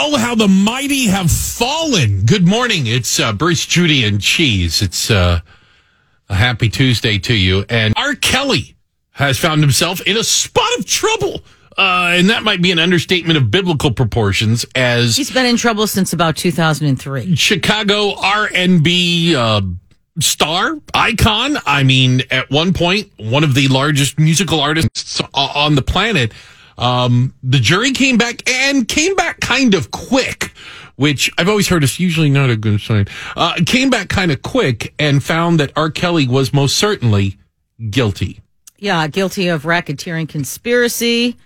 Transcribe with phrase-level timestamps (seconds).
[0.00, 2.24] Oh, how the mighty have fallen.
[2.24, 2.86] Good morning.
[2.86, 4.80] It's uh, Bruce, Judy, and Cheese.
[4.80, 5.40] It's uh,
[6.28, 7.64] a happy Tuesday to you.
[7.68, 8.14] And R.
[8.14, 8.76] Kelly
[9.10, 11.42] has found himself in a spot of trouble.
[11.76, 15.88] Uh, and that might be an understatement of biblical proportions as He's been in trouble
[15.88, 17.34] since about 2003.
[17.34, 19.62] Chicago R&B uh,
[20.20, 21.58] star icon.
[21.66, 26.32] I mean, at one point, one of the largest musical artists on the planet.
[26.78, 30.52] Um, the jury came back and came back kind of quick,
[30.96, 33.06] which I've always heard is usually not a good sign.
[33.36, 35.90] Uh, came back kind of quick and found that R.
[35.90, 37.36] Kelly was most certainly
[37.90, 38.40] guilty.
[38.78, 41.36] Yeah, guilty of racketeering conspiracy.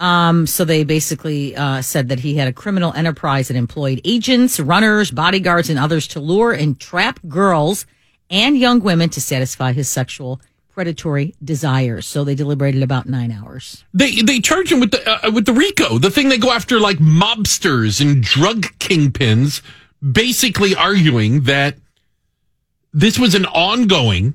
[0.00, 4.58] Um, so they basically uh, said that he had a criminal enterprise that employed agents,
[4.58, 7.86] runners, bodyguards, and others to lure and trap girls
[8.30, 10.40] and young women to satisfy his sexual
[10.72, 12.06] predatory desires.
[12.06, 13.84] So they deliberated about nine hours.
[13.92, 16.78] They they charge him with the uh, with the RICO, the thing they go after
[16.80, 19.62] like mobsters and drug kingpins,
[20.00, 21.76] basically arguing that
[22.92, 24.34] this was an ongoing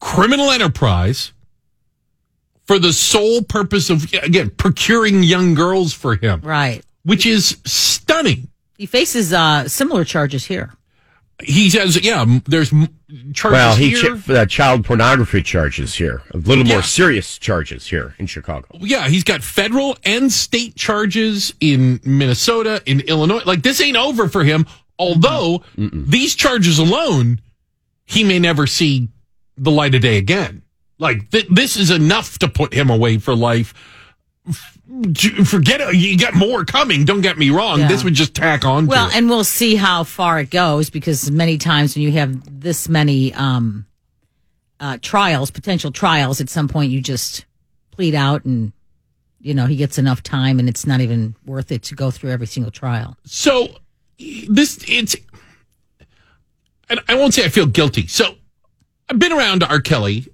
[0.00, 1.32] criminal enterprise
[2.66, 6.82] for the sole purpose of again procuring young girls for him, Right.
[7.04, 8.48] which is stunning.
[8.78, 10.74] He faces uh, similar charges here.
[11.42, 12.70] He says, "Yeah, there's
[13.34, 16.74] charges Well, he here." ch- uh, child pornography charges here, a little Yeah.
[16.74, 18.66] more serious charges here in Chicago.
[18.80, 23.42] yeah, he's got federal and state charges in Minnesota, in Illinois.
[23.44, 24.66] Like this ain't over for him.
[24.98, 27.40] Although these charges alone,
[28.04, 29.08] he may never see
[29.56, 30.62] the light of day again.
[30.98, 33.74] Like th- this is enough to put him away for life.
[35.44, 35.94] Forget it.
[35.94, 37.04] You got more coming.
[37.04, 37.80] Don't get me wrong.
[37.80, 37.88] Yeah.
[37.88, 38.86] This would just tack on.
[38.86, 39.18] Well, to it.
[39.18, 43.32] and we'll see how far it goes because many times when you have this many
[43.34, 43.86] um,
[44.80, 47.44] uh, trials, potential trials, at some point you just
[47.92, 48.72] plead out and,
[49.40, 52.30] you know, he gets enough time and it's not even worth it to go through
[52.30, 53.16] every single trial.
[53.24, 53.68] So
[54.18, 55.14] this it's
[56.88, 58.08] and I won't say I feel guilty.
[58.08, 58.34] So
[59.08, 59.80] I've been around R.
[59.80, 60.26] Kelly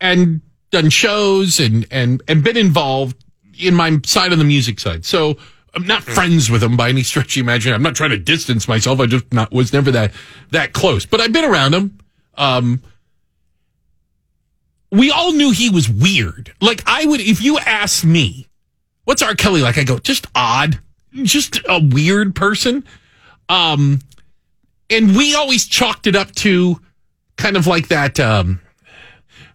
[0.00, 3.24] and done shows and and and been involved
[3.60, 5.04] in my side of the music side.
[5.04, 5.36] So
[5.74, 7.74] I'm not friends with him by any stretch of imagination.
[7.74, 9.00] I'm not trying to distance myself.
[9.00, 10.12] I just not was never that
[10.50, 11.06] that close.
[11.06, 11.98] But I've been around him.
[12.36, 12.82] Um
[14.90, 16.52] we all knew he was weird.
[16.60, 18.48] Like I would if you asked me,
[19.04, 19.34] what's R.
[19.34, 19.78] Kelly like?
[19.78, 20.80] I go, just odd.
[21.12, 22.84] Just a weird person.
[23.48, 24.00] Um
[24.88, 26.80] and we always chalked it up to
[27.36, 28.60] kind of like that um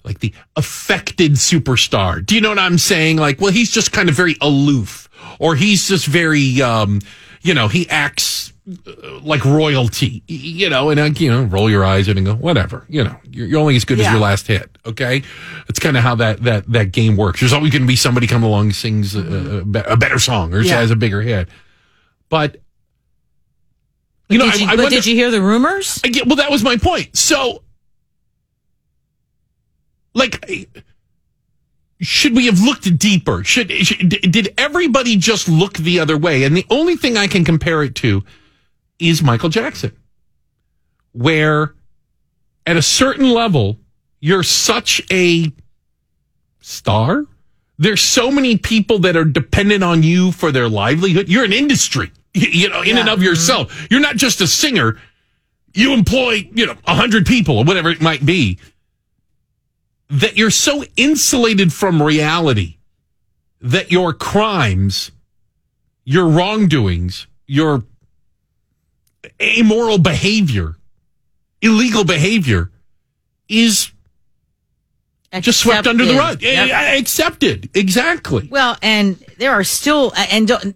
[0.05, 2.25] like the affected superstar.
[2.25, 3.17] Do you know what I'm saying?
[3.17, 7.01] Like, well, he's just kind of very aloof or he's just very um
[7.41, 11.85] you know, he acts uh, like royalty, you know, and uh, you know, roll your
[11.85, 14.75] eyes and go, whatever, you know, you're, you're only as good as your last hit.
[14.83, 15.21] Okay,
[15.69, 17.41] it's kind of how that that that game works.
[17.41, 20.61] There's always going to be somebody come along and sings a, a, better song or
[20.61, 20.79] Yeah.
[20.79, 21.47] has a bigger hit,
[22.29, 22.57] but
[24.29, 26.01] you know, did you, I, I but wonder, did you hear the rumors?
[26.03, 27.15] I get, well, that was my point.
[27.15, 27.61] So,
[30.15, 30.67] like,
[32.01, 33.43] should we have looked deeper?
[33.43, 36.43] Should, should did everybody just look the other way?
[36.43, 38.23] And the only thing I can compare it to
[38.97, 39.95] is Michael Jackson,
[41.11, 41.75] where
[42.65, 43.77] at a certain level
[44.19, 45.51] you're such a
[46.59, 47.25] star.
[47.77, 51.29] There's so many people that are dependent on you for their livelihood.
[51.29, 53.25] You're an industry, you, you know, in and of mm-hmm.
[53.25, 53.87] yourself.
[53.91, 54.99] You're not just a singer.
[55.73, 58.57] You employ, you know, a hundred people or whatever it might be.
[60.09, 62.77] That you're so insulated from reality
[63.61, 65.11] that your crimes,
[66.03, 67.83] your wrongdoings, your
[69.41, 70.75] amoral behavior,
[71.61, 72.69] illegal behavior
[73.49, 73.91] is
[75.39, 76.35] just swept under the rug.
[76.35, 76.53] Accepted.
[76.53, 76.69] Yep.
[76.69, 77.69] Eh, Accepted.
[77.73, 78.47] Exactly.
[78.49, 80.75] Well, and there are still, and don't,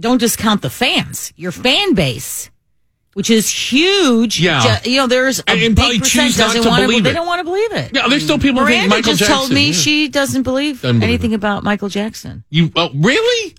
[0.00, 2.50] don't discount the fans, your fan base,
[3.14, 4.40] which is huge.
[4.40, 4.78] Yeah.
[4.82, 6.82] Ju- You know, there's a And- and big probably percent choose not doesn't to want
[6.82, 7.90] believe They don't want to believe it.
[7.94, 9.36] Yeah, there's still people who think Michael just Jackson.
[9.36, 9.72] told me yeah.
[9.72, 12.44] she doesn't believe Doesn't believe anything about Michael Jackson.
[12.50, 13.54] You oh, really?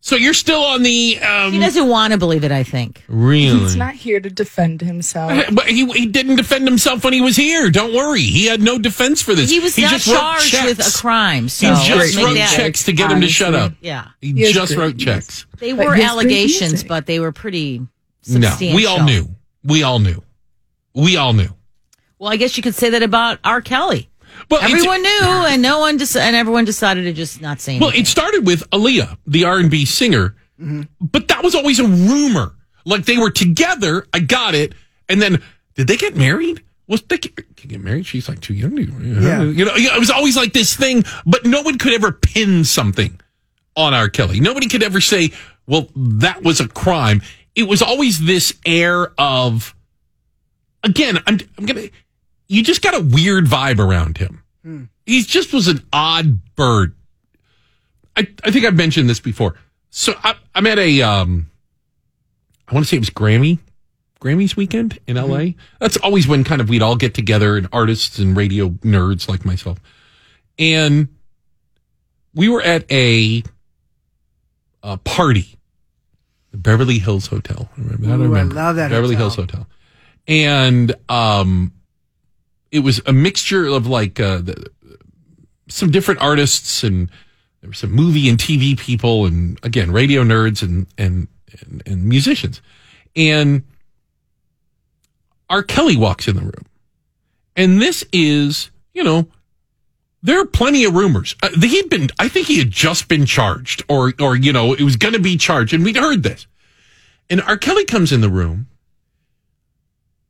[0.00, 2.52] So you're still on the um, He doesn't want to believe it.
[2.52, 3.02] I think.
[3.08, 3.58] really?
[3.58, 5.32] He's not here to defend himself.
[5.52, 7.68] But he he didn't defend himself when he was here.
[7.68, 9.50] Don't worry, he had no defense for this.
[9.50, 11.48] He was not just wrote charged with a crime.
[11.48, 13.72] So He let's just make wrote that- checks to get him to shut up.
[13.80, 15.14] Yeah, He He just great wrote music.
[15.14, 15.46] checks.
[15.58, 17.82] they were he allegations, but they were pretty
[18.28, 19.28] No, we all knew.
[19.64, 20.22] We all knew.
[20.94, 21.48] We all knew.
[22.18, 23.60] Well, I guess you could say that about R.
[23.60, 24.08] Kelly.
[24.50, 27.86] Well, Everyone knew, and no one dec- and everyone decided to just not say anything.
[27.86, 30.82] Well, it started with Aaliyah, the R and B singer, mm-hmm.
[31.00, 32.54] but that was always a rumor.
[32.84, 34.06] Like they were together.
[34.12, 34.74] I got it.
[35.08, 35.42] And then
[35.74, 36.62] did they get married?
[36.86, 38.06] Was they get, get married?
[38.06, 38.82] She's like too young to.
[38.82, 39.42] Yeah.
[39.42, 43.20] You know, it was always like this thing, but no one could ever pin something
[43.76, 44.08] on R.
[44.08, 44.40] Kelly.
[44.40, 45.32] Nobody could ever say,
[45.66, 47.20] Well, that was a crime.
[47.58, 49.74] It was always this air of,
[50.84, 51.88] again, I'm, I'm gonna,
[52.46, 54.42] you just got a weird vibe around him.
[55.04, 56.94] He just was an odd bird.
[58.16, 59.56] I, I think I've mentioned this before.
[59.90, 61.50] So I, I'm at a, um,
[62.68, 63.58] I want to say it was Grammy,
[64.20, 65.52] Grammys weekend in LA.
[65.80, 69.44] That's always when kind of we'd all get together and artists and radio nerds like
[69.44, 69.78] myself.
[70.58, 71.08] And
[72.34, 73.42] we were at a,
[74.82, 75.57] a party,
[76.50, 77.68] the Beverly Hills Hotel.
[77.76, 78.12] I remember that.
[78.12, 78.54] Ooh, I remember.
[78.54, 79.30] love that Beverly hotel.
[79.30, 79.66] Hills Hotel.
[80.26, 81.72] And, um,
[82.70, 84.70] it was a mixture of like, uh, the,
[85.68, 87.10] some different artists and
[87.60, 91.28] there were some movie and TV people and again radio nerds and and
[91.60, 92.60] and, and musicians.
[93.16, 93.64] And
[95.50, 95.62] R.
[95.62, 96.66] Kelly walks in the room,
[97.56, 99.28] and this is you know
[100.22, 101.36] there are plenty of rumors.
[101.42, 104.82] Uh, he'd been I think he had just been charged or or you know it
[104.82, 106.46] was going to be charged, and we'd heard this.
[107.30, 107.58] And R.
[107.58, 108.68] Kelly comes in the room,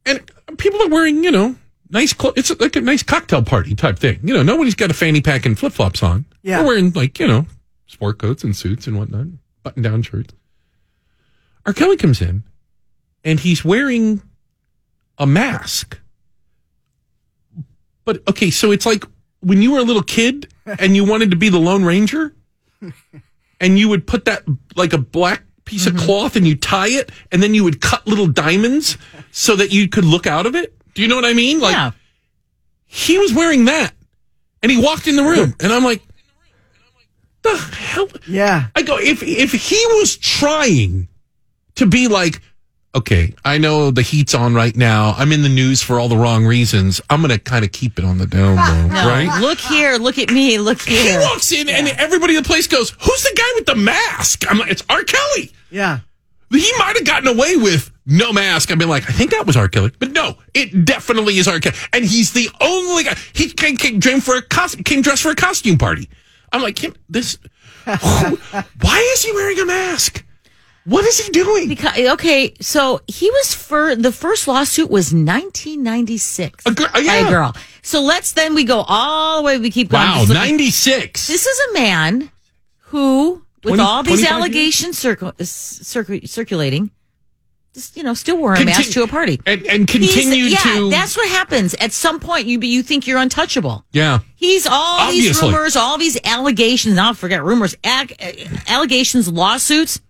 [0.05, 1.56] and people are wearing you know
[1.90, 2.35] nice clothes.
[2.37, 4.20] It's like a nice cocktail party type thing.
[4.23, 6.25] You know, nobody's got a fanny pack and flip flops on.
[6.43, 6.58] Yeah.
[6.58, 7.46] They're wearing like, you know,
[7.87, 9.26] sport coats and suits and whatnot,
[9.62, 10.35] button down shirts.
[11.67, 11.73] R.
[11.73, 12.44] Kelly comes in
[13.25, 14.23] and he's wearing
[15.19, 15.99] a mask.
[18.05, 19.05] But okay, so it's like
[19.40, 22.35] when you were a little kid and you wanted to be the Lone Ranger
[23.61, 24.43] and you would put that
[24.76, 26.06] like a black piece of mm-hmm.
[26.06, 28.96] cloth and you tie it and then you would cut little diamonds
[29.31, 30.75] so that you could look out of it.
[30.94, 31.61] Do you know what I mean?
[31.61, 31.90] Like yeah.
[32.87, 33.93] he was wearing that
[34.62, 36.02] and he walked in the room and I'm like,
[37.43, 38.08] the hell?
[38.26, 38.69] Yeah.
[38.75, 41.08] I go, if, if he was trying
[41.76, 42.40] to be like,
[42.94, 45.14] okay, I know the heat's on right now.
[45.17, 47.00] I'm in the news for all the wrong reasons.
[47.11, 49.40] I'm going to kind of keep it on the down low, No, right?
[49.40, 51.20] look here, look at me, look here.
[51.20, 54.50] He walks in and everybody in the place goes, who's the guy with the mask?
[54.50, 55.02] I'm like, it's R.
[55.05, 55.52] Kelly.
[55.70, 56.00] Yeah.
[56.50, 58.70] He might have gotten away with no mask.
[58.73, 59.69] I've been like, I think that was R.
[59.69, 61.61] Kelly, but no, it definitely is R.
[61.61, 63.14] Kelly, and he's the only guy.
[63.35, 66.08] He came, came, came for a costume, came dressed for a costume party.
[66.50, 67.37] I'm like, him, this.
[67.85, 67.93] who-
[68.81, 70.25] why is he wearing a mask?
[70.88, 71.69] What is he doing?
[71.69, 77.29] Because, okay, so he was for the first lawsuit was 1996 A gir- by a
[77.29, 77.55] girl.
[77.82, 79.58] So let's then we go all the way.
[79.58, 80.02] We keep going.
[80.02, 81.26] Wow, Just ninety six.
[81.29, 82.31] This is a man
[82.90, 86.90] who, with 20 all these allegations circu- uh, circu- circulating,
[87.75, 89.40] just you know, still wore a mask to a party.
[89.46, 90.90] and, and yeah, to.
[90.90, 91.75] that's what happens.
[91.75, 93.85] At some point, you you think you're untouchable.
[93.93, 96.94] yeah, He's all these rumors, all these allegations.
[96.94, 100.00] Now forget rumors, ac- uh, allegations, lawsuits.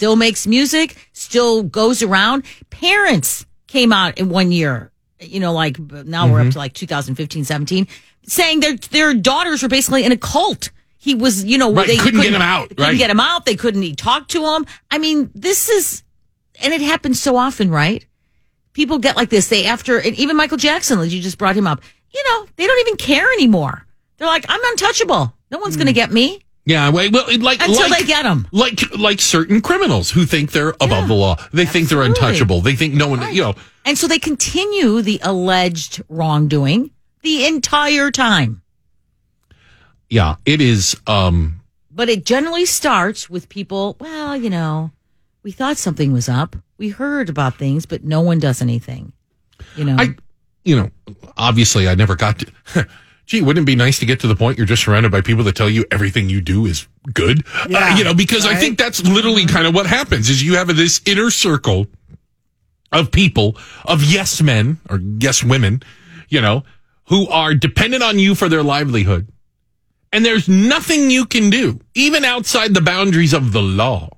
[0.00, 0.96] Still makes music.
[1.12, 2.44] Still goes around.
[2.70, 4.90] Parents came out in one year.
[5.20, 6.46] You know, like now we're Mm-hmm.
[6.48, 7.86] up to like 2015, 17,
[8.26, 10.70] saying their their daughters were basically in a cult.
[10.96, 12.96] He was, you know, Right, they couldn't get him out, Couldn't right.
[12.96, 13.44] get him out.
[13.44, 14.64] They couldn't talk to him.
[14.90, 16.02] I mean, this is,
[16.62, 18.06] and it happens so often, right?
[18.72, 19.48] people get like this.
[19.50, 21.82] They after and even Michael Jackson, like you just brought him up.
[22.14, 23.84] You know, they don't even care anymore.
[24.16, 25.34] They're like, I'm untouchable.
[25.50, 26.90] No one's going to get me yeah.
[26.90, 30.74] Wait, well, like until like, they get them, like like certain criminals who think they're
[30.80, 31.36] above the law.
[31.52, 32.60] They think they're untouchable.
[32.60, 33.54] They think no one, you know.
[33.84, 36.90] And so they continue the alleged wrongdoing
[37.22, 38.62] the entire time.
[40.08, 40.96] Yeah, it is.
[41.06, 41.60] Um,
[41.90, 44.90] But it generally starts with people, well, you know,
[45.42, 46.56] we thought something was up.
[46.78, 49.12] We heard about things, but no one does anything.
[49.76, 50.14] You know, I,
[50.64, 50.90] you know,
[51.36, 52.46] obviously I never got to.
[53.30, 55.44] Gee, wouldn't it be nice to get to the point you're just surrounded by people
[55.44, 57.46] that tell you everything you do is good?
[57.54, 60.56] Uh, Yeah, you know, because I think that's literally kind of what happens is you
[60.56, 61.86] have this inner circle
[62.90, 65.80] of people, of yes men or yes women,
[66.28, 66.64] you know,
[67.06, 69.28] who are dependent on you for their livelihood.
[70.12, 74.08] And there's nothing you can do, even outside the boundaries of the law,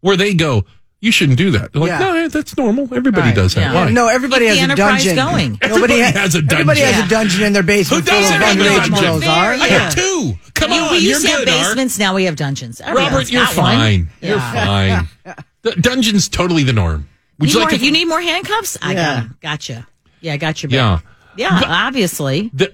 [0.00, 0.64] where they go,
[1.02, 1.72] you shouldn't do that.
[1.72, 1.98] They're like, Yeah.
[1.98, 2.84] no, that's normal.
[2.94, 3.34] Everybody Right.
[3.34, 3.60] does that.
[3.60, 3.74] Yeah.
[3.74, 3.90] Why?
[3.90, 5.16] No, everybody Keep has the a enterprise dungeon.
[5.16, 5.50] going.
[5.60, 6.52] Nobody Everybody ha- has a dungeon.
[6.54, 6.94] Everybody dungeon.
[6.94, 9.04] has a dungeon in their basement Who full of doesn't have a dungeon?
[9.04, 9.24] girls.
[9.26, 9.66] Are I Yeah.
[9.66, 10.38] have two.
[10.54, 11.60] Come we, on, we you're used to have good, Art.
[11.68, 11.98] basements.
[11.98, 12.80] Now we have dungeons.
[12.80, 13.76] Everyone's Robert, you're got one.
[13.76, 14.08] fine.
[14.22, 15.08] You're fine.
[15.62, 17.08] The dungeon's totally the norm.
[17.38, 17.84] Would Need you more, like to?
[17.84, 18.78] you need more handcuffs?
[18.80, 19.36] I got got 'em.
[19.42, 19.86] Gotcha.
[20.20, 20.96] Yeah, I got your yeah.
[20.96, 21.04] back.
[21.36, 22.50] Yeah, obviously.
[22.54, 22.72] The,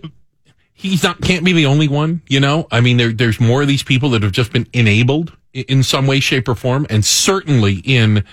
[0.75, 2.21] he's not can't be the only one.
[2.29, 5.31] You know, I mean, there, there's more of these people that have just been enabled
[5.33, 8.25] i- in some way, shape, or form, and certainly in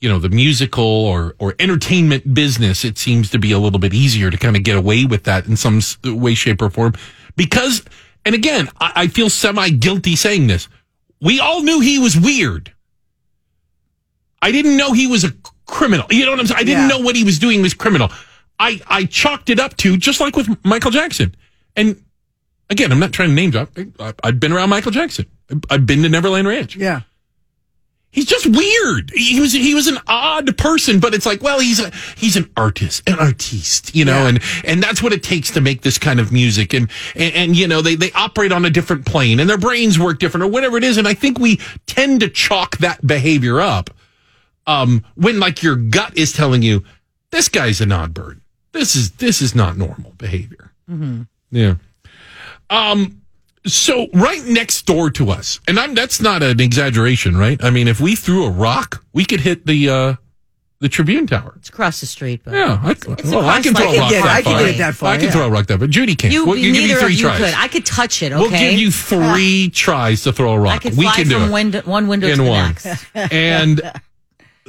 [0.00, 3.94] you know the musical or or entertainment business, it seems to be a little bit
[3.94, 6.92] easier to kind of get away with that in some way, shape, or form.
[7.36, 7.84] Because,
[8.24, 10.68] and again, I, I feel semi guilty saying this.
[11.20, 12.72] We all knew he was weird.
[14.42, 15.32] I didn't know he was a
[15.66, 16.06] criminal.
[16.10, 16.60] You know what I'm saying?
[16.60, 16.96] I didn't Yeah.
[16.96, 18.10] know what he was doing was criminal.
[18.58, 21.34] I, I chalked it up to just like with Michael Jackson.
[21.74, 22.02] And
[22.70, 23.70] again, I'm not trying to name drop.
[23.98, 25.26] I, I've been around Michael Jackson.
[25.70, 26.76] I've been to Neverland Ranch.
[26.76, 27.02] Yeah.
[28.10, 29.10] he's just weird.
[29.14, 32.50] He was he was an odd person, but it's like, well, he's a he's an
[32.56, 36.18] artist, an artiste, you know, and and that's what it takes to make this kind
[36.18, 36.72] of music.
[36.74, 39.98] And, and and you know, they they operate on a different plane, and their brains
[39.98, 40.96] work different, or whatever it is.
[40.96, 43.90] And I think we tend to chalk that behavior up
[44.66, 46.82] um, when like your gut is telling you
[47.30, 48.40] this guy's an odd bird.
[48.72, 50.72] This is this is not normal behavior.
[51.50, 51.74] Yeah.
[52.70, 53.20] Um.
[53.66, 57.62] So right next door to us, and I'm that's not an exaggeration, right?
[57.62, 60.14] I mean, if we threw a rock, we could hit the uh
[60.78, 61.54] the Tribune Tower.
[61.56, 62.94] It's across the street, but Yeah, I,
[63.24, 65.16] well, I can throw a rock Yeah, that I can get it that far, I
[65.16, 65.30] can yeah.
[65.32, 66.32] throw a rock that, but Judy can't.
[66.34, 67.38] You, we'll, you give neither you three of you tries.
[67.38, 67.54] could.
[67.54, 68.32] I could touch it.
[68.32, 70.74] Okay, We'll give you three tries to throw a rock.
[70.74, 71.52] I could we fly can do from it.
[71.52, 72.68] window, one window in to the one.
[72.68, 73.06] next.
[73.14, 73.80] and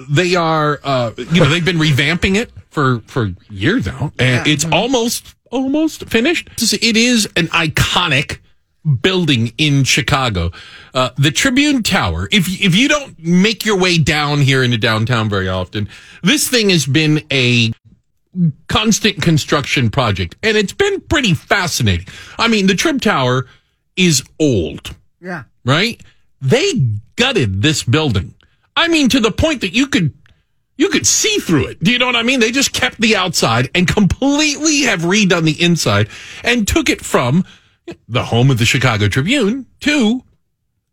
[0.09, 4.65] they are, uh, you know, they've been revamping it for for years now, and it's
[4.71, 6.49] almost almost finished.
[6.81, 8.39] It is an iconic
[9.01, 10.51] building in Chicago,
[10.93, 12.27] uh, the Tribune Tower.
[12.31, 15.89] If if you don't make your way down here into downtown very often,
[16.23, 17.71] this thing has been a
[18.67, 22.07] constant construction project, and it's been pretty fascinating.
[22.37, 23.47] I mean, the Trib Tower
[23.95, 25.43] is old Yeah.
[25.65, 26.01] right?
[26.41, 26.73] They
[27.15, 28.35] gutted this building.
[28.75, 30.13] I mean, to the point that you could
[30.77, 31.83] you could see through it.
[31.83, 32.39] Do you know what I mean?
[32.39, 36.07] They just kept the outside and completely have redone the inside
[36.43, 37.45] and took it from
[38.07, 40.23] the home of the Chicago Tribune to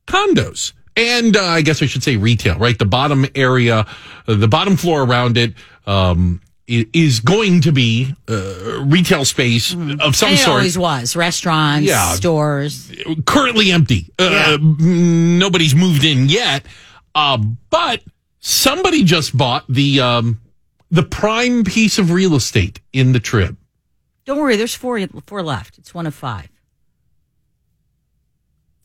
[0.07, 0.73] condos.
[0.97, 2.79] And uh, I guess I should say retail, right?
[2.79, 3.85] The bottom area,
[4.29, 5.55] uh, the bottom floor around it,
[5.87, 11.87] um, is going to be uh, retail space of some it sort always was restaurants,
[11.87, 12.13] Yeah.
[12.15, 12.91] stores.
[13.27, 14.09] currently empty.
[14.19, 16.65] Uh, m- Nobody's moved in yet.
[17.15, 17.37] Uh,
[17.71, 18.01] but
[18.41, 20.41] somebody just bought the um,
[20.91, 23.57] the prime piece of real estate in the trib.
[24.25, 25.77] Don't worry, there's four four left.
[25.77, 26.49] It's one of five.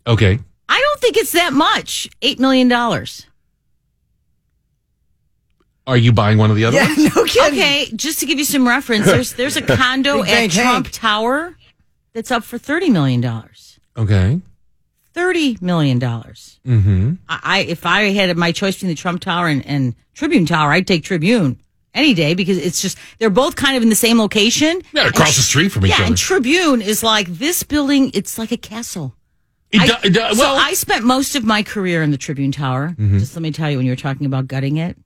[0.09, 0.39] Okay.
[0.67, 2.09] I don't think it's that much.
[2.21, 3.25] Eight million dollars.
[5.87, 7.15] Are you buying one of the other Yeah, ones?
[7.15, 7.59] no kidding.
[7.59, 10.91] Okay, just to give you some reference, there's there's a condo at Bang Trump Hank.
[10.91, 11.55] Tower
[12.13, 13.79] that's up for thirty million dollars.
[13.97, 14.41] Okay.
[15.13, 16.59] Thirty million dollars.
[16.65, 17.13] Mm-hmm.
[17.27, 20.71] I, I if I had my choice between the Trump Tower and, and Tribune Tower,
[20.71, 21.59] I'd take Tribune
[21.95, 24.81] any day because it's just they're both kind of in the same location.
[24.93, 26.05] Yeah, across the street from each Yeah, other.
[26.05, 28.11] and Tribune is like this building.
[28.13, 29.15] It's like a castle.
[29.71, 32.17] It I- do- it do- so well, I spent most of my career in the
[32.17, 32.89] Tribune Tower.
[32.97, 33.19] Mm-hmm.
[33.19, 34.97] Just let me tell you, when you were talking about gutting it,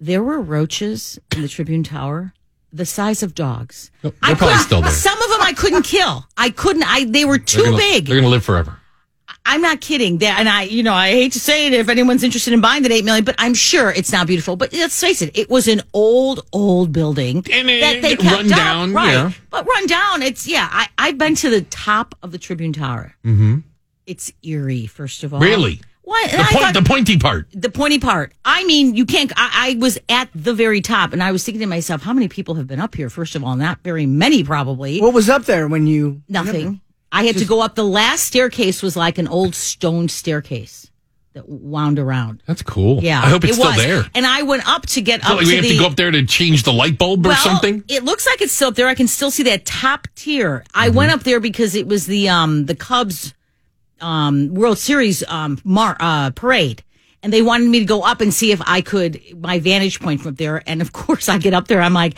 [0.00, 2.32] there were roaches in the Tribune Tower
[2.72, 3.90] the size of dogs.
[4.02, 4.90] they're I probably still there.
[4.90, 6.26] Some of them I couldn't kill.
[6.36, 6.82] I couldn't.
[6.84, 8.06] I they were too They're gonna- big.
[8.06, 8.78] They're going to live forever.
[9.44, 10.18] I'm not kidding.
[10.18, 12.82] That and I, you know, I hate to say it if anyone's interested in buying
[12.82, 14.56] that eight million, but I'm sure it's not beautiful.
[14.56, 18.36] But let's face it, it was an old, old building And it- that they kept
[18.42, 19.12] run up, down, right?
[19.12, 19.32] yeah.
[19.50, 20.68] But run down, it's yeah.
[20.70, 23.14] I I've been to the top of the Tribune Tower.
[23.24, 23.58] Mm-hmm.
[24.06, 25.40] It's eerie, first of all.
[25.40, 25.80] Really?
[26.02, 26.30] What?
[26.30, 27.48] The, point, thought- the pointy part.
[27.52, 28.32] the pointy part.
[28.44, 29.32] I mean, you can't.
[29.36, 32.28] I, I was at the very top, and I was thinking to myself, how many
[32.28, 33.10] people have been up here?
[33.10, 35.00] First of all, not very many, probably.
[35.00, 36.22] What was up there when you?
[36.28, 36.80] Nothing.
[37.12, 37.74] I had to go up.
[37.74, 40.90] The last staircase was like an old stone staircase
[41.32, 42.42] that wound around.
[42.46, 43.02] That's cool.
[43.02, 43.76] Yeah, I hope it's it still was.
[43.76, 44.04] there.
[44.14, 45.70] And I went up to get So, up like, to we have the.
[45.72, 47.84] to go up there to change the light bulb or something.
[47.88, 48.88] It looks like it's still up there.
[48.88, 50.64] I can still see that top tier.
[50.74, 50.96] I Mm-hmm.
[50.96, 53.34] went up there because it was the um the Cubs
[54.00, 56.82] um World Series um mar- uh parade.
[57.22, 60.20] And they wanted me to go up and see if I could my vantage point
[60.20, 60.62] from up there.
[60.66, 62.16] And of course I get up there, I'm like,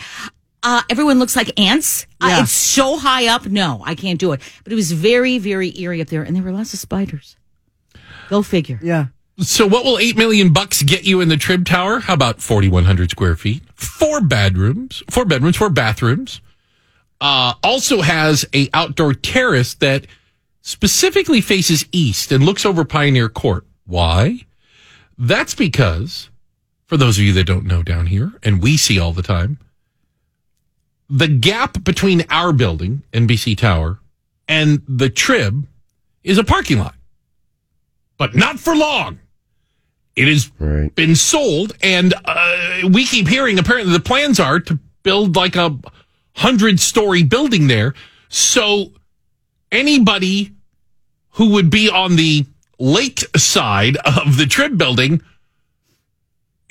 [0.63, 2.05] uh, everyone looks like ants.
[2.21, 3.45] Uh, it's so high up.
[3.45, 4.41] No, I can't do it.
[4.63, 7.35] But it was very, very eerie up there, and there were lots of spiders.
[8.29, 8.79] Go figure.
[8.81, 9.07] Yeah.
[9.39, 11.99] So what will eight million bucks get you in the Trib Tower?
[11.99, 16.41] How about forty one hundred square feet, four bedrooms, four bedrooms, four bathrooms.
[17.21, 20.07] Uh, also has a outdoor terrace that
[20.61, 23.65] specifically faces east and looks over Pioneer Court.
[23.85, 24.45] Why?
[25.17, 26.29] That's because,
[26.85, 29.57] for those of you that don't know down here, and we see all the time,
[31.09, 33.99] the gap between our building, NBC Tower,
[34.47, 35.65] and the Trib
[36.23, 36.95] is a parking lot,
[38.17, 39.19] but not for long.
[40.15, 40.93] It has Right.
[40.95, 45.77] been sold, and uh, we keep hearing apparently the plans are to build like a
[46.35, 47.93] hundred story building there.
[48.27, 48.91] So
[49.71, 50.51] anybody
[51.31, 52.45] who would be on the
[52.79, 55.21] lake side of the Trib building,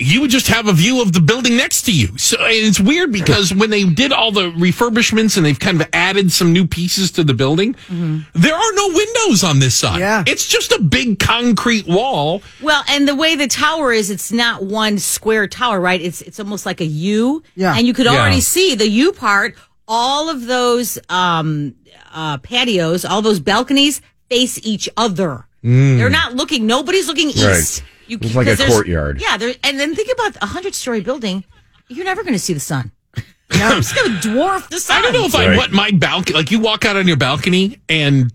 [0.01, 2.17] you would just have a view of the building next to you.
[2.19, 5.89] So and it's weird because when they did all the refurbishments and they've kind of
[5.93, 9.99] added some new pieces to the building, there are no windows on this side.
[9.99, 10.23] Yeah.
[10.27, 12.43] It's just a big concrete wall.
[12.63, 16.01] Well, and the way the tower is, it's not one square tower, right?
[16.01, 17.43] It's it's almost like a U.
[17.57, 17.75] Yeah.
[17.77, 18.13] And you could Yeah.
[18.21, 19.57] already see the U part.
[19.89, 21.75] All of those um,
[22.13, 25.47] uh, patios, all those balconies face each other.
[25.65, 25.97] Mm.
[25.99, 26.67] They're not looking.
[26.67, 27.83] Nobody's looking east.
[28.09, 29.21] You, It's like a there's- courtyard.
[29.21, 31.45] Yeah, there, and then think about a hundred story building.
[31.89, 32.93] You're never going to see the sun.
[33.51, 34.99] No, it's going to dwarf the sun.
[34.99, 35.57] I don't know if I Right.
[35.57, 36.37] want my balcony.
[36.37, 38.31] Like you walk out on your balcony and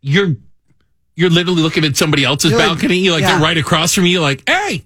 [0.00, 0.36] you're
[1.16, 2.96] you're literally looking at somebody else's You're like- balcony.
[2.98, 3.32] You're like yeah.
[3.32, 4.12] they're right across from you.
[4.12, 4.84] You're like, hey,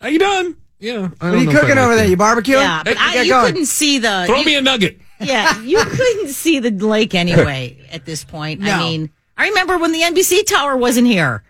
[0.00, 0.56] how you doing?
[0.78, 0.94] Yeah.
[0.94, 2.04] I What are don't you know if I cooking like over there?
[2.04, 2.10] that.
[2.10, 2.62] You barbecuing?
[2.62, 3.46] Yeah, but Hey, I, get you going.
[3.46, 4.24] couldn't see the.
[4.26, 4.98] Throw you- me a nugget.
[5.20, 8.62] Yeah, you couldn't see the lake anyway at this point.
[8.62, 8.78] I No.
[8.78, 11.44] mean, I remember when the NBC tower wasn't here.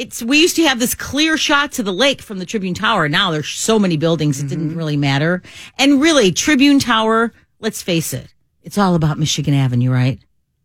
[0.00, 3.06] It's we used to have this clear shot to the lake from the Tribune Tower.
[3.08, 5.42] Now there's so many buildings it didn't really matter.
[5.78, 10.18] And really, Tribune Tower, let's face it, it's all about Michigan Avenue, right?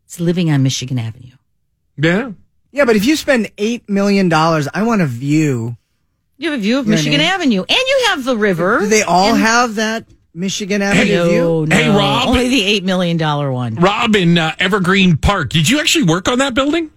[0.05, 1.33] It's living on Michigan Avenue.
[1.97, 2.31] Yeah.
[2.71, 5.75] Yeah, but if you spend eight million dollars, I want a view.
[6.37, 7.29] You have a view of You know what I Michigan mean?
[7.29, 8.79] Avenue, and you have the river.
[8.79, 11.65] Do they all And- have that Michigan Avenue No, view?
[11.67, 12.27] no, Hey, Rob.
[12.29, 13.75] only the eight million dollar one.
[13.75, 15.49] Rob in uh, Evergreen Park.
[15.49, 16.91] Did you actually work on that building?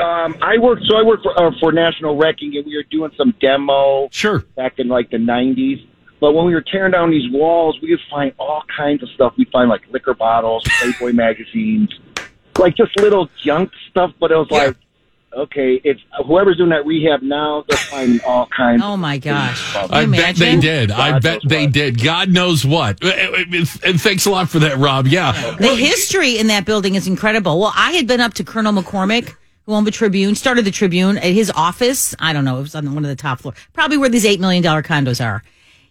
[0.00, 3.10] Um, I worked, so I worked for, uh, for National Wrecking, and we were doing
[3.16, 4.40] some demo Sure.
[4.56, 5.86] back in like the '90s.
[6.20, 9.34] But when we were tearing down these walls, we would find all kinds of stuff.
[9.36, 11.90] We'd find like liquor bottles, Playboy magazines,
[12.58, 14.12] like just little junk stuff.
[14.18, 14.58] But it was Yeah.
[14.58, 14.76] like,
[15.34, 18.80] okay, it's whoever's doing that rehab now, they're finding all kinds.
[18.82, 19.76] Oh my gosh!
[19.76, 20.60] of I bet they imagine?
[20.60, 20.90] did.
[20.90, 21.72] I bet they what.
[21.72, 22.02] did.
[22.02, 23.02] God knows what.
[23.04, 25.06] Uh, uh, And thanks a lot for that, Rob.
[25.06, 25.56] Yeah.
[25.58, 27.60] The history in that building is incredible.
[27.60, 29.34] Well, I had been up to Colonel McCormick,
[29.66, 32.14] who owned the Tribune, started the Tribune at his office.
[32.18, 34.38] I don't know, it was on one of the top floor, probably where these $8
[34.38, 35.42] million condos are.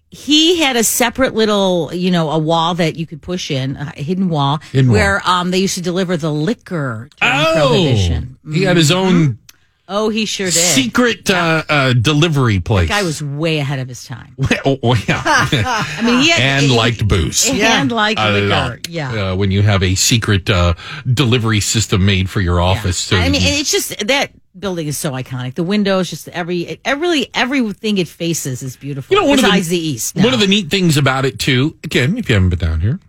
[0.10, 3.92] He had a separate little, you know, a wall that you could push in, a
[4.02, 4.94] hidden wall, Hidden wall.
[4.94, 8.38] where um they used to deliver the liquor during Oh, Prohibition.
[8.54, 9.40] he had his own
[9.88, 10.54] Oh, he sure did.
[10.54, 12.90] secret uh, uh, delivery place.
[12.90, 14.36] That Guy was way ahead of his time.
[14.66, 15.22] oh, oh, yeah.
[15.26, 17.48] I mean, he had, and he- liked booze.
[17.50, 18.48] and liked a liquor.
[18.48, 18.90] lot.
[18.90, 19.32] Yeah.
[19.32, 20.74] Uh, when you have a secret uh,
[21.14, 22.98] delivery system made for your office.
[22.98, 25.54] So I that mean, it's just that building is so iconic.
[25.54, 29.16] The windows, just every, every everything it faces is beautiful.
[29.16, 30.16] You know, one of the- besides the, east.
[30.16, 33.00] One of the neat things about it too, again, if you haven't been down here,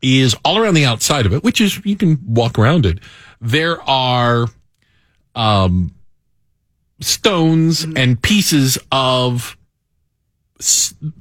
[0.00, 3.00] is all around the outside of it, which is you can walk around it.
[3.40, 4.46] There are
[5.34, 5.94] um,
[7.00, 9.56] stones and pieces of,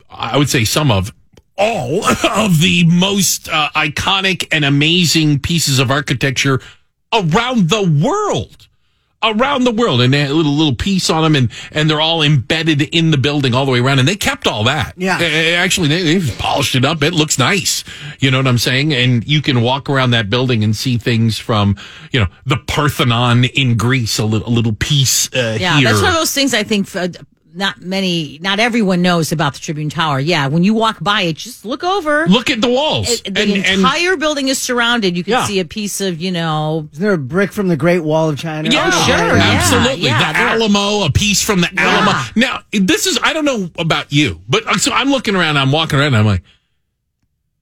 [0.10, 1.14] I would say, some of
[1.58, 6.60] all of the most uh, iconic and amazing pieces of architecture
[7.14, 8.68] around the world
[9.24, 12.02] around the world and they had a little little piece on them and and they're
[12.02, 14.94] all embedded in the building all the way around and they kept all that.
[14.98, 15.18] Yeah.
[15.58, 17.02] Actually they, they've polished it up.
[17.04, 17.84] It looks nice.
[18.20, 18.94] You know what i'm saying?
[18.94, 21.78] And you can walk around that building and see things from
[22.12, 25.90] you know the parthenon in greece a little a little piece uh, Yeah, here.
[25.90, 27.08] that's one of those things I think uh,
[27.56, 30.20] not many, not everyone knows about the Tribune Tower.
[30.20, 32.26] Yeah, when you walk by it, just look over.
[32.28, 35.16] look at the walls It- the and, and entire building is surrounded.
[35.16, 35.46] You can Yeah.
[35.46, 38.38] see a piece of, you know, Isn't there a brick from the Great Wall of
[38.40, 38.70] China?
[38.72, 40.06] Yeah, Oh, sure, yeah, absolutely.
[40.06, 42.20] yeah, the there- Alamo, a piece from the Alamo.
[42.36, 46.00] Now, this is, I don't know about you, but so I'm looking around, I'm walking
[46.00, 46.44] around, and I'm like,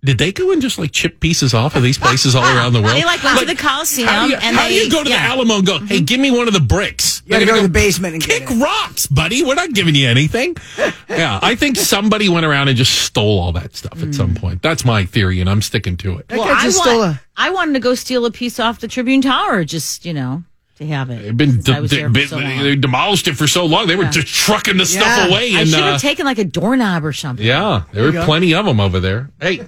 [0.04, 2.82] did they go and just like chip pieces off of these places all around the
[2.82, 2.96] world?
[2.96, 5.04] They, like, went to the Coliseum How do you, and how do they- you go
[5.04, 5.28] to yeah.
[5.28, 6.06] the Alamo and go, hey, mm-hmm.
[6.06, 7.22] give me one of the bricks?
[7.26, 8.62] You gotta They're go to the basement and get kick it.
[8.62, 9.44] rocks, buddy.
[9.44, 10.58] We're not giving you anything.
[11.10, 14.40] yeah, I think somebody went around and just stole all that stuff at some mm.
[14.40, 14.64] point.
[14.64, 16.26] That's my theory, and I'm sticking to it.
[16.32, 17.22] Well, I, just want, stole a.
[17.38, 20.44] I wanted to go steal a piece off the Tribune Tower, just, you know,
[20.82, 21.22] to have it.
[21.24, 23.88] They've been, de- been- so they demolished it for so long.
[23.88, 25.28] They were just trucking the stuff Yeah.
[25.28, 25.56] away.
[25.56, 27.46] I And, should uh, have taken like a doorknob or something.
[27.46, 29.30] Yeah, there were plenty of them over there.
[29.39, 29.65] Hey,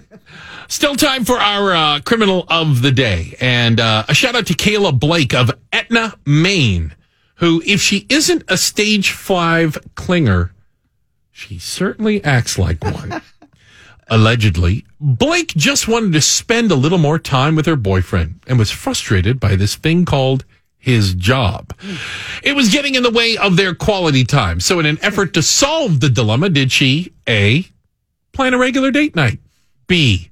[0.67, 3.35] still time for our uh, criminal of the day.
[3.39, 6.93] And uh, a shout out to Kayla Blake of Etna, Maine,
[7.35, 10.51] who, if she isn't a stage five clinger,
[11.31, 13.21] she certainly acts like one.
[14.09, 18.69] Allegedly, Blake just wanted to spend a little more time with her boyfriend and was
[18.69, 20.43] frustrated by this thing called
[20.83, 21.73] his job.
[22.43, 24.59] It was getting in the way of their quality time.
[24.59, 27.65] So, in an effort to solve the dilemma, did she A,
[28.33, 29.39] plan a regular date night,
[29.87, 30.29] B,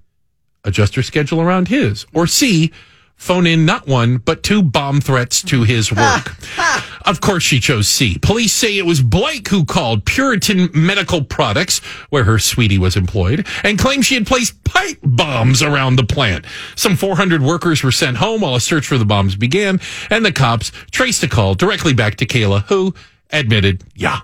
[0.66, 2.70] adjust her schedule around his, or C,
[3.16, 6.36] phone in not one, but two bomb threats to his work?
[7.06, 8.18] Of course, she chose C.
[8.20, 13.48] Police say it was Blake who called Puritan Medical Products, where her sweetie was employed,
[13.64, 16.46] and claimed she had placed pipe bombs around the plant.
[16.76, 20.32] Some 400 workers were sent home while a search for the bombs began, and the
[20.32, 22.94] cops traced the call directly back to Kayla, who
[23.32, 24.22] admitted, yeah,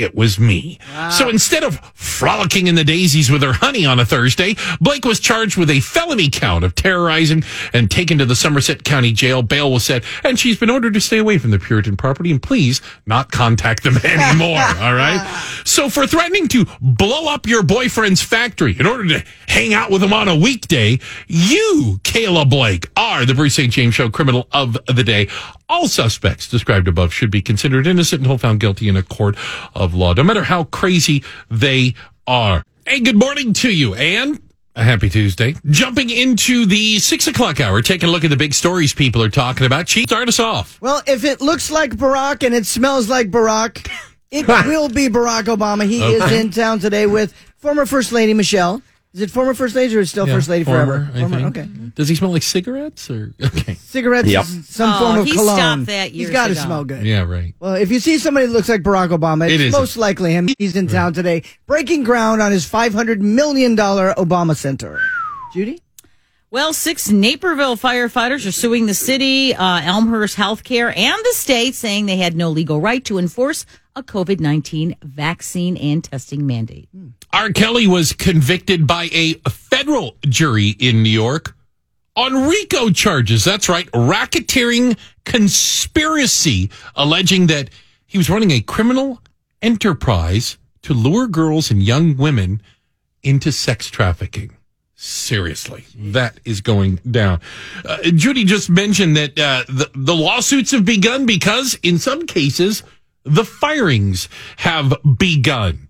[0.00, 0.78] it was me.
[1.10, 5.20] So instead of frolicking in the daisies with her honey on a Thursday, Blake was
[5.20, 9.42] charged with a felony count of terrorizing and taken to the Somerset County Jail.
[9.42, 12.42] Bail was set, and she's been ordered to stay away from the Puritan property and
[12.42, 14.58] please not contact them anymore.
[14.60, 15.46] all right.
[15.64, 20.02] So for threatening to blow up your boyfriend's factory in order to hang out with
[20.02, 23.72] him on a weekday, you, Kayla Blake, are the Bruce St.
[23.72, 25.28] James Show criminal of the day.
[25.68, 29.36] All suspects described above should be considered innocent until found guilty in a court
[29.74, 31.94] of law, no matter how crazy they
[32.26, 32.62] are.
[32.86, 34.38] Hey, good morning to you, Anne.
[34.76, 35.54] A happy Tuesday.
[35.66, 39.28] Jumping into the six o'clock hour, taking a look at the big stories people are
[39.28, 39.86] talking about.
[39.86, 40.80] Chief, start us off.
[40.80, 43.90] Well, if it looks like Barack and it smells like Barack,
[44.30, 45.86] it will be Barack Obama.
[45.86, 48.80] He is in town today with former First Lady Michelle.
[49.12, 51.10] Is it former First Lady or is it still First Lady former, forever?
[51.14, 51.56] I think.
[51.56, 51.68] Okay.
[51.96, 53.74] Does he smell like cigarettes or okay?
[53.74, 54.44] Cigarettes, Yep.
[54.44, 55.56] some Oh, form of he cologne.
[55.56, 57.04] stopped that He's years got to smell good.
[57.04, 57.52] Yeah, right.
[57.58, 59.72] Well, if you see somebody that looks like Barack Obama, it's isn't.
[59.80, 60.48] most likely him.
[60.58, 65.00] He's in town today, breaking ground on his $500 million Obama Center.
[65.52, 65.82] Judy?
[66.52, 72.06] Well, six Naperville firefighters are suing the city, uh, Elmhurst Healthcare, and the state, saying
[72.06, 73.66] they had no legal right to enforce
[74.00, 76.88] a COVID 19 vaccine and testing mandate.
[77.32, 77.50] R.
[77.50, 81.54] Kelly was convicted by a federal jury in New York
[82.16, 83.44] on RICO charges.
[83.44, 87.70] That's right, racketeering conspiracy, alleging that
[88.06, 89.20] he was running a criminal
[89.62, 92.62] enterprise to lure girls and young women
[93.22, 94.56] into sex trafficking.
[94.94, 97.40] Seriously, that is going down.
[97.84, 102.82] Uh, Judy just mentioned that uh, the, the lawsuits have begun because, in some cases,
[103.24, 104.28] the firings
[104.58, 105.88] have begun.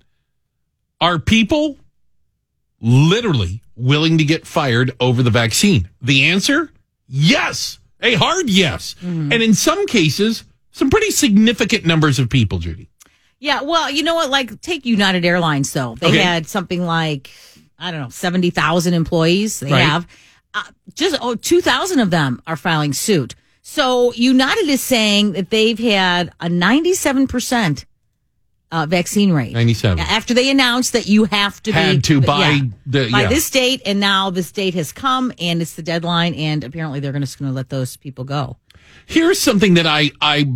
[1.01, 1.77] Are people
[2.81, 5.88] literally willing to get fired over the vaccine?
[6.03, 6.71] The answer?
[7.09, 7.79] Yes.
[8.03, 8.95] A hard yes.
[9.03, 12.88] And in some cases, some pretty significant numbers of people, Judy.
[13.38, 14.31] Yeah, well, you know what?
[14.31, 15.95] Like, take United Airlines, though.
[15.99, 16.19] They Okay.
[16.19, 17.31] had something like,
[17.79, 19.61] I don't know, 70,000 employees.
[19.61, 19.81] They Right.
[19.81, 20.07] have.
[20.53, 20.62] Uh,
[20.95, 23.35] just oh, 2,000 of them are filing suit.
[23.62, 27.85] So United is saying that they've had a 97%
[28.73, 29.53] uh, vaccine rate.
[29.53, 29.99] 97.
[29.99, 33.83] After they announced that you have to Had be to by the- by this date,
[33.85, 37.51] and now this date has come, and it's the deadline, and apparently they're just going
[37.51, 38.57] to let those people go.
[39.07, 40.53] Here's something that I I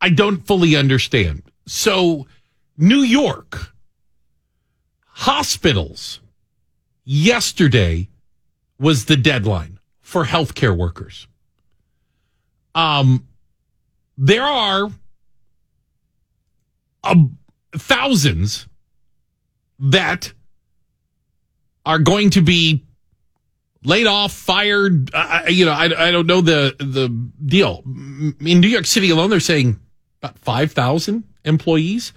[0.00, 1.42] I don't fully understand.
[1.66, 2.26] So,
[2.78, 3.74] New York
[5.04, 6.20] hospitals
[7.04, 8.08] yesterday
[8.78, 11.26] was the deadline for healthcare workers.
[12.74, 13.26] Um,
[14.16, 14.90] there are
[17.02, 17.38] um,
[17.72, 18.66] thousands
[19.78, 20.32] that
[21.86, 22.84] are going to be
[23.82, 25.10] laid off, fired.
[25.48, 27.08] You know, I, I don't know the the
[27.44, 27.82] deal.
[27.86, 29.80] In New York City alone, they're saying
[30.22, 32.12] about five thousand employees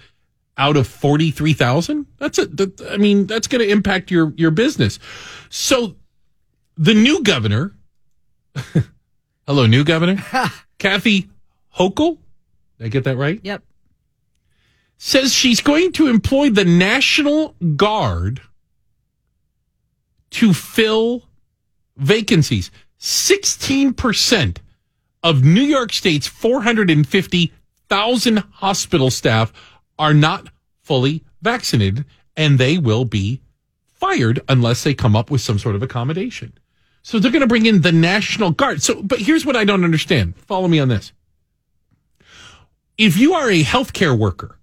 [0.57, 2.07] out of forty three thousand.
[2.17, 2.45] That's a.
[2.47, 4.99] That, I mean, that's going to impact your your business.
[5.49, 5.95] So,
[6.77, 7.75] the new governor.
[9.47, 10.23] hello, new governor,
[10.79, 11.29] Kathy
[11.77, 12.17] Hochul.
[12.77, 13.39] Did I get that right?
[13.43, 13.63] Yep.
[14.97, 18.41] says she's going to employ the National Guard
[20.31, 21.23] to fill
[21.97, 22.71] vacancies.
[22.99, 24.57] 16%
[25.21, 29.53] of New York State's 450,000 hospital staff
[29.99, 30.47] are not
[30.81, 33.41] fully vaccinated, and they will be
[33.85, 36.53] fired unless they come up with some sort of accommodation.
[37.03, 38.81] So they're going to bring in the National Guard.
[38.81, 40.35] So, but here's what I don't understand.
[40.37, 41.11] Follow me on this.
[42.97, 44.57] If you are a healthcare worker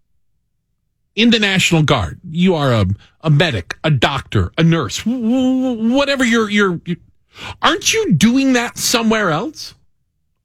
[1.15, 2.87] in the National Guard, you are a,
[3.23, 6.97] a medic, a doctor, a nurse, whatever you're, you're, you
[7.61, 9.75] aren't you doing that somewhere else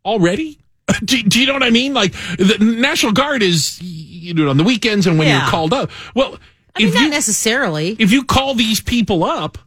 [0.04, 0.60] already?
[1.04, 1.94] Do, do you know what I mean?
[1.94, 5.42] Like the National Guard is you do it on the weekends and when Yeah.
[5.42, 5.90] you're called up.
[6.14, 6.38] Well,
[6.76, 7.96] I mean, if not you necessarily.
[7.98, 9.58] if you call these people up,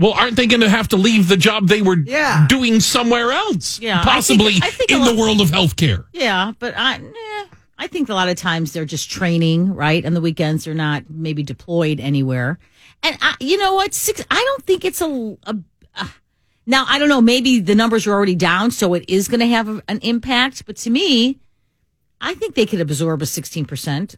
[0.00, 2.46] well, aren't they going to have to leave the job they were Yeah.
[2.48, 3.78] doing somewhere else?
[3.80, 6.06] Yeah, I think- possibly I think in the world of healthcare.
[6.12, 7.44] Yeah, but I, eh,
[7.78, 10.04] I think a lot of times they're just training, right?
[10.04, 12.58] And the weekends they're not maybe deployed anywhere.
[13.02, 13.94] And I, you know what?
[13.94, 14.24] Six.
[14.30, 15.36] I don't think it's a.
[15.44, 15.56] a
[15.94, 16.08] uh,
[16.66, 17.20] now I don't know.
[17.22, 20.66] Maybe the numbers are already down, so it is going to have a- an impact.
[20.66, 21.38] But to me,
[22.20, 24.16] I think they could absorb a sixteen percent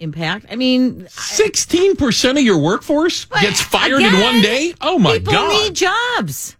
[0.00, 0.46] impact.
[0.50, 4.74] I mean, Sixteen percent of your workforce gets fired in one day.
[4.80, 5.24] Oh my god.
[5.26, 5.62] people god!
[5.62, 6.56] need jobs.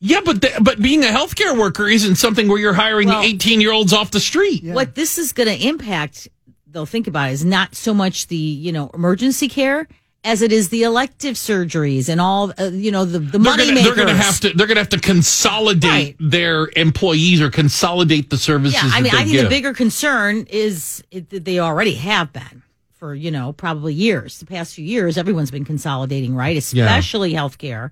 [0.00, 3.60] yeah, but the, but being a healthcare worker isn't something where you're hiring Well- eighteen
[3.60, 4.64] year olds off the street.
[4.64, 6.28] What this is going to impact,
[6.66, 9.86] they'll think about, is not so much the you know emergency care
[10.24, 13.62] as it is the elective surgeries and all, uh, you know, the, the They're money
[13.66, 13.94] gonna, makers.
[13.96, 16.16] they're gonna have to they're gonna have to consolidate Right.
[16.18, 18.74] their employees or consolidate the services.
[18.82, 19.42] Yeah, I that mean, they I think give.
[19.44, 22.62] the bigger concern is it, that they already have been
[22.98, 24.38] for you know probably years.
[24.40, 26.56] The past few years, everyone's been consolidating, right?
[26.56, 27.90] Especially healthcare.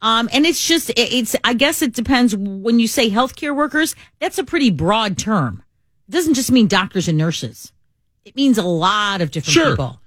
[0.00, 1.36] Um, and it's just it, it's.
[1.44, 2.36] I guess it depends.
[2.36, 5.62] When you say healthcare workers, that's a pretty broad term.
[6.08, 7.72] It doesn't just mean doctors and nurses.
[8.24, 9.70] It means a lot of different Sure.
[9.70, 10.00] people.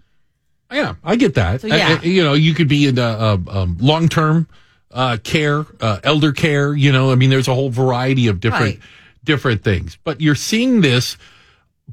[0.71, 1.61] Yeah, I get that.
[1.61, 1.99] So, yeah.
[2.01, 4.47] I- you know, you could be in uh, um, long term
[4.91, 6.73] uh, care, uh, elder care.
[6.75, 8.79] You know, I mean, there's a whole variety of different Right.
[9.23, 9.97] different things.
[10.03, 11.17] But you're seeing this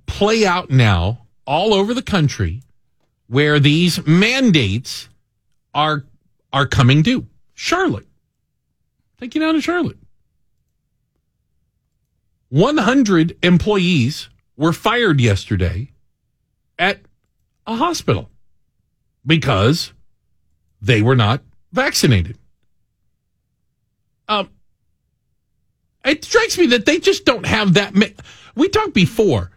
[0.06, 2.62] play out now all over the country,
[3.26, 5.08] where these mandates
[5.74, 6.04] are
[6.52, 7.26] are coming due.
[7.54, 8.06] Charlotte,
[9.18, 9.98] take you down to Charlotte.
[12.50, 14.28] 100 employees
[14.58, 15.90] were fired yesterday
[16.78, 17.00] at
[17.66, 18.28] a hospital
[19.24, 19.94] because
[20.82, 21.40] they were not
[21.72, 22.36] vaccinated.
[24.28, 24.50] Um,
[26.04, 27.94] it strikes me that they just don't have that.
[27.94, 28.06] Ma-
[28.54, 29.50] we talked before,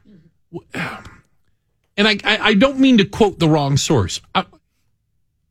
[1.97, 4.21] and I, I, I don't mean to quote the wrong source.
[4.33, 4.43] Uh,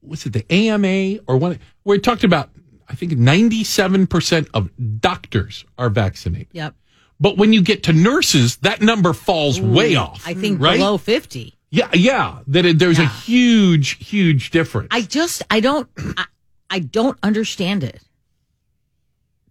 [0.02, 2.50] was it the AMA or one where it talked about?
[2.88, 4.68] I think ninety-seven percent of
[5.00, 6.74] doctors are vaccinated, Yep.
[7.18, 10.22] but when you get to nurses, that number falls way off.
[10.26, 10.76] I think right?
[10.78, 11.54] below fifty.
[11.70, 12.40] Yeah, yeah.
[12.48, 14.88] That it, there's a huge, huge difference.
[14.90, 16.26] I just I don't I,
[16.70, 18.00] I don't understand it.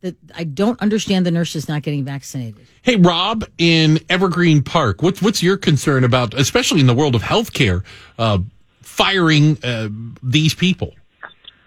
[0.03, 2.57] That I don't understand the nurses not getting vaccinated.
[2.81, 7.21] hey, Rob, in Evergreen Park, what's what's your concern about, especially in the world of
[7.21, 7.85] healthcare,
[8.19, 8.39] uh,
[8.81, 9.87] firing uh,
[10.21, 10.93] these people?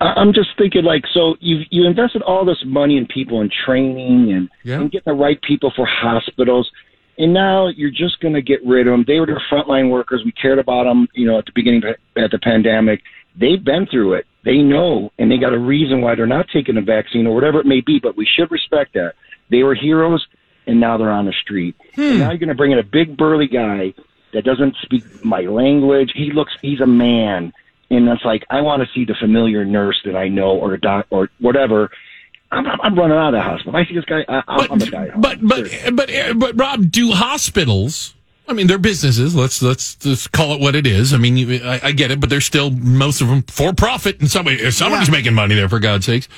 [0.03, 3.51] I- I'm just thinking like, so you you invested all this money in people and
[3.65, 4.81] training and, Yeah.
[4.83, 6.71] and getting the right people for hospitals,
[7.17, 9.05] and now you're just going to get rid of them.
[9.07, 10.21] They were the frontline workers.
[10.27, 13.01] We cared about them, you know, at the beginning of at the pandemic.
[13.35, 14.27] They've been through it.
[14.47, 17.59] They know, and they got a reason why they're not taking the vaccine or whatever
[17.59, 17.99] it may be.
[17.99, 19.15] But we should respect that.
[19.51, 20.25] They were heroes,
[20.69, 21.75] and now they're on the street.
[21.97, 23.93] And now you're going to bring in a big burly guy
[24.33, 26.13] that doesn't speak my language.
[26.15, 27.53] He looks, he's a man.
[27.91, 30.81] And it's like, I want to see the familiar nurse that I know or a
[30.81, 31.91] doc or whatever.
[32.53, 33.75] I'm, I'm, running out of the hospital.
[33.75, 35.11] If I see this guy, I, I'm, I'm a guy.
[35.17, 38.15] but but but uh, but Rob, do hospitals?
[38.49, 39.35] I mean, they're businesses.
[39.35, 41.13] Let's let's just call it what it is.
[41.13, 44.21] I mean, you, I, I get it, but they're still most of them for profit,
[44.21, 46.29] and somebody somebody's making money there for God's sakes.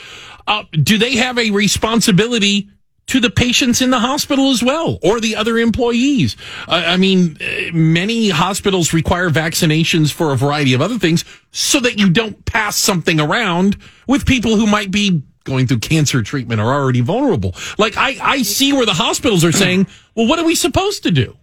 [0.46, 2.70] Uh, do they have a responsibility
[3.08, 6.36] to the patients in the hospital as well, or the other employees?
[6.66, 11.80] Uh, I mean, uh, many hospitals require vaccinations for a variety of other things, so
[11.80, 16.60] that you don't pass something around with people who might be going through cancer treatment
[16.60, 17.54] or already vulnerable.
[17.76, 21.10] Like I, I see where the hospitals are saying, well, what are we supposed to
[21.10, 21.36] do?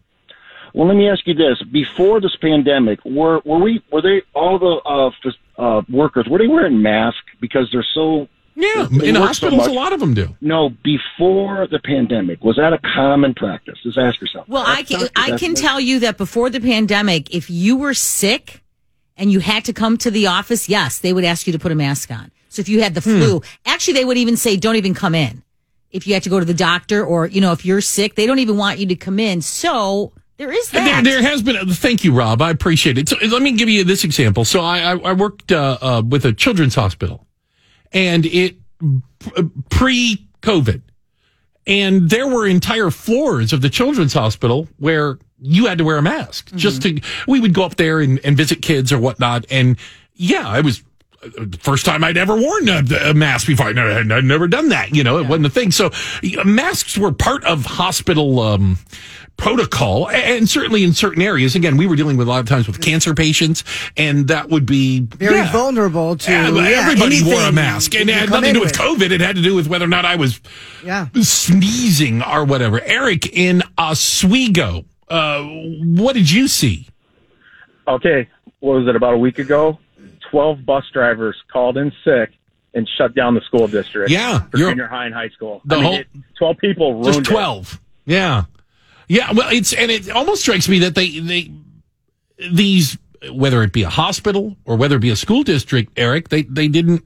[0.76, 4.60] Well, let me ask you this: Before this pandemic, were were we were they all
[4.60, 8.28] the uh, f- uh, workers were they wearing masks because they're so?
[8.58, 10.36] Yeah, They in work so hospitals, a lot of them do.
[10.40, 13.78] No, before the pandemic, was that a common practice?
[13.84, 14.48] Just ask yourself.
[14.50, 17.94] Well, I can I that's- can tell you that before the pandemic, if you were
[17.94, 18.62] sick
[19.18, 21.72] and you had to come to the office, yes, they would ask you to put
[21.72, 22.32] a mask on.
[22.50, 25.42] So if you had the flu, actually they would even say don't even come in.
[25.92, 28.26] If you had to go to the doctor or, you know, if you're sick, they
[28.26, 29.42] don't even want you to come in.
[29.42, 31.04] So there is There, that.
[31.04, 31.56] there has been.
[31.56, 32.42] A, Thank you, Rob.
[32.42, 33.10] I appreciate it.
[33.10, 34.46] So let me give you this example.
[34.46, 37.26] So I, I, I worked uh, uh, with a children's hospital,
[37.94, 38.58] and it
[39.70, 40.82] pre COVID,
[41.68, 46.02] and there were entire floors of the children's hospital where you had to wear a
[46.02, 47.00] mask just to.
[47.28, 49.78] We would go up there and, and visit kids or whatnot, and
[50.14, 50.84] yeah, I was.
[51.24, 53.68] uh, the First time I'd ever worn a, a mask before.
[53.68, 54.94] I'd never, I'd never done that.
[54.96, 55.72] You know, it wasn't a thing.
[55.72, 58.78] So uh, masks were part of hospital um,
[59.38, 61.56] protocol, and certainly in certain areas.
[61.56, 63.64] Again, we were dealing with a lot of times with cancer patients,
[63.98, 65.52] and that would be Very yeah.
[65.52, 68.66] vulnerable to Yeah, yeah, everybody wore a mask, and it had nothing to do in
[68.66, 69.12] with COVID.
[69.12, 70.40] It had to do with whether or not I was
[70.86, 71.08] Yeah.
[71.22, 72.82] sneezing or whatever.
[72.82, 76.88] Eric in Oswego, uh, what did you see?
[77.88, 78.28] okay,
[78.62, 79.78] what was it, about a week ago?
[80.32, 82.32] 12 bus drivers called in sick
[82.74, 84.10] and shut down the school district.
[84.10, 85.62] Yeah, For junior high and high school.
[85.66, 86.08] The I mean, whole- it,
[86.40, 87.32] 12 people ruined Just it.
[87.32, 87.80] twelve.
[88.08, 88.46] Yeah,
[89.08, 89.32] yeah.
[89.34, 91.52] Well, it's and it almost strikes me that they they
[92.52, 92.98] these
[93.32, 96.68] whether it be a hospital or whether it be a school district, Eric, they they
[96.68, 97.04] didn't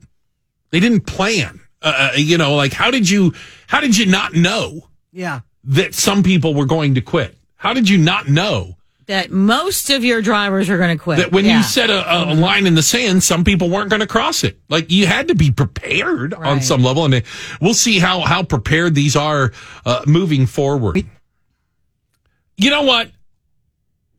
[0.72, 1.60] they didn't plan.
[1.82, 3.34] Uh, you know, like how did you
[3.68, 5.42] how did you not know Yeah.
[5.64, 7.38] that some people were going to quit?
[7.56, 11.18] How did you not know that most of your drivers are going to quit.
[11.18, 11.58] that when Yeah.
[11.58, 14.60] you set a, a line in the sand, some people weren't going to cross it.
[14.70, 17.22] Like you had to be prepared on some level, and uh,
[17.60, 19.52] we'll see how how prepared these are
[19.86, 21.06] uh, moving forward.
[22.60, 23.10] You know what?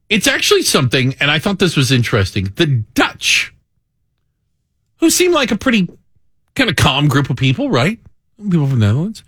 [0.08, 2.52] It's actually something, and I thought this was interesting.
[2.56, 3.54] The Dutch
[4.96, 5.88] who seem like a pretty
[6.54, 7.98] kind of calm group of people, right?
[8.38, 9.24] People from the Netherlands.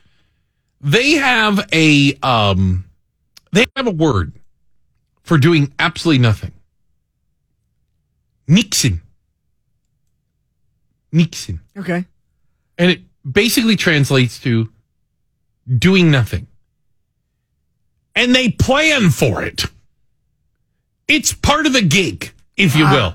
[0.81, 2.85] They have a um,
[3.53, 4.33] they have a word
[5.23, 6.53] for doing absolutely nothing.
[8.49, 9.01] Niksen.
[11.13, 11.61] Niksen.
[11.77, 12.07] Okay.
[12.79, 14.71] And it basically translates to
[15.79, 16.47] doing nothing.
[18.23, 19.65] And they plan for it.
[21.09, 22.95] It's part of the gig, if you uh-huh.
[22.95, 23.15] will.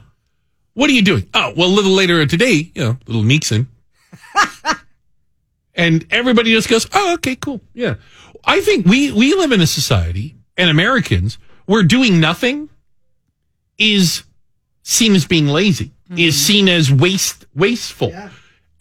[0.74, 1.30] What are you doing?
[1.34, 3.67] Oh, well, a little later today, you know, little niksen.
[5.76, 7.62] and everybody just goes, oh, okay, cool.
[7.74, 7.96] Yeah.
[8.43, 12.70] I think we, we live in a society and Americans where doing nothing
[13.78, 14.24] is
[14.84, 16.17] seen as being lazy, mm-hmm.
[16.17, 18.13] is seen as waste, wasteful.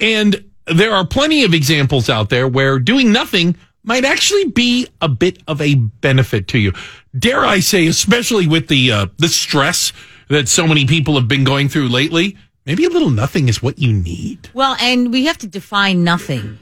[0.01, 5.09] And there are plenty of examples out there where doing nothing might actually be a
[5.09, 6.73] bit of a benefit to you.
[7.19, 9.93] Dare I say, especially with the uh, the stress
[10.29, 13.79] that so many people have been going through lately, maybe a little nothing is what
[13.79, 14.51] you need.
[14.53, 16.59] Well, and we have to define nothing.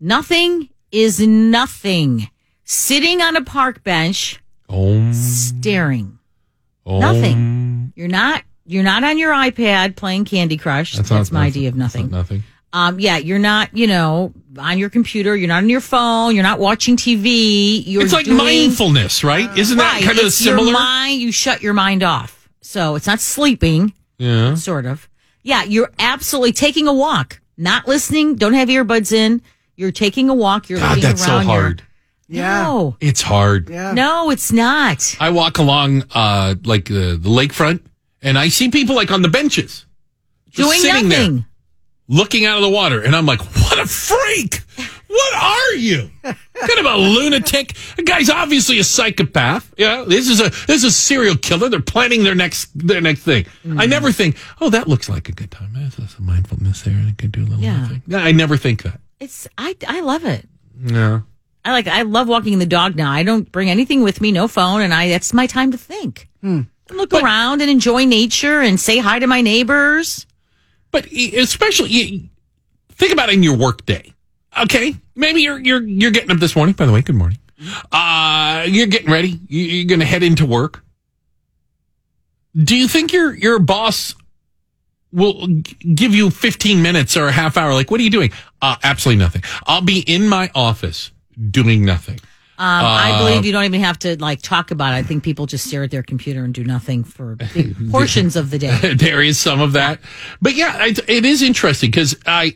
[0.00, 2.30] Nothing is nothing.
[2.64, 6.18] Sitting on a park bench, Oh, staring.
[6.86, 6.98] oh.
[6.98, 7.92] Nothing.
[7.96, 8.42] You're not.
[8.66, 10.94] You're not on your iPad playing Candy Crush.
[10.96, 12.10] That's, not- my idea of that's nothing.
[12.10, 12.44] not nothing.
[12.74, 13.74] Um, yeah, you're not.
[13.76, 15.34] You know, on your computer.
[15.36, 16.34] You're not on your phone.
[16.34, 17.82] You're not watching TV.
[17.86, 19.48] You're It's like doing, mindfulness, right?
[19.56, 20.64] Isn't that Right, kind of it's similar?
[20.64, 21.20] Your mind.
[21.22, 22.48] You shut your mind off.
[22.60, 23.94] So it's not sleeping.
[24.18, 24.54] yeah.
[24.56, 25.08] sort of.
[25.42, 29.42] Yeah, you're absolutely taking a walk, not listening, don't have earbuds in.
[29.76, 31.42] You're taking a walk, you're God, looking that's so around.
[31.46, 31.82] you're- hard.
[32.28, 32.62] Yeah.
[32.62, 33.68] No, It's hard.
[33.68, 33.92] Yeah.
[33.92, 35.14] no, it's not.
[35.20, 37.80] I walk along uh like the the lakefront
[38.22, 39.84] and I see people like on the benches.
[40.48, 41.44] just Doing sitting there, nothing.
[42.08, 44.60] Looking out of the water and I'm like, "What a freak.
[45.06, 46.10] What are you?
[46.22, 47.74] kind of a lunatic.
[47.96, 49.72] The guy's obviously a psychopath.
[49.78, 51.68] Yeah, this is a this is a serial killer.
[51.68, 53.44] They're planning their next their next thing.
[53.64, 53.80] Mm-hmm.
[53.80, 55.70] I never think, "Oh, that looks like a good time.
[55.72, 57.80] There's some mindfulness there and I could do a little Yeah.
[57.80, 59.00] nothing." I never think that.
[59.20, 60.48] It's I I love it.
[60.84, 61.20] Yeah.
[61.64, 63.10] I like I love walking the dog now.
[63.12, 66.28] I don't bring anything with me, no phone, and I that's my time to think.
[66.42, 70.26] And look But- around and enjoy nature and say hi to my neighbors.
[70.94, 72.30] But especially,
[72.92, 74.12] think about it in your work day.
[74.62, 76.76] Okay, maybe you're you're you're getting up this morning.
[76.76, 77.38] By the way, good morning.
[77.90, 79.40] Uh, you're getting ready.
[79.48, 80.84] You- You're going to head into work.
[82.56, 84.14] Do you think your your boss
[85.10, 85.48] will
[85.94, 87.74] give you 15 minutes or a half hour?
[87.74, 88.30] Like, what are you doing?
[88.62, 89.42] Uh, absolutely nothing.
[89.66, 91.10] I'll be in my office
[91.50, 92.20] doing nothing.
[92.56, 94.96] Um, I Uh, believe you don't even have to like talk about it.
[94.96, 98.50] I think people just stare at their computer and do nothing for big portions of
[98.50, 98.94] the day.
[98.96, 99.98] there is some of that,
[100.40, 102.54] but yeah, it, it is interesting because I.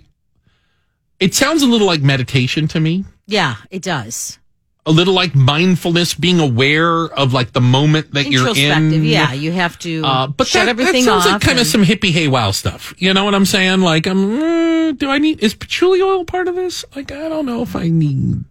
[1.21, 3.05] It sounds a little like meditation to me.
[3.27, 4.39] Yeah, it does.
[4.87, 9.05] a little like mindfulness, being aware of like the moment that you're in.
[9.05, 11.33] Yeah, you have to Uh, but shut that, everything that sounds off.
[11.33, 12.95] like kind of some hippie hey wow stuff.
[12.99, 13.81] You know what I'm saying?
[13.83, 16.85] Like, um, mm, do I need is patchouli oil part of this?
[16.97, 18.45] Like, I don't know if I need.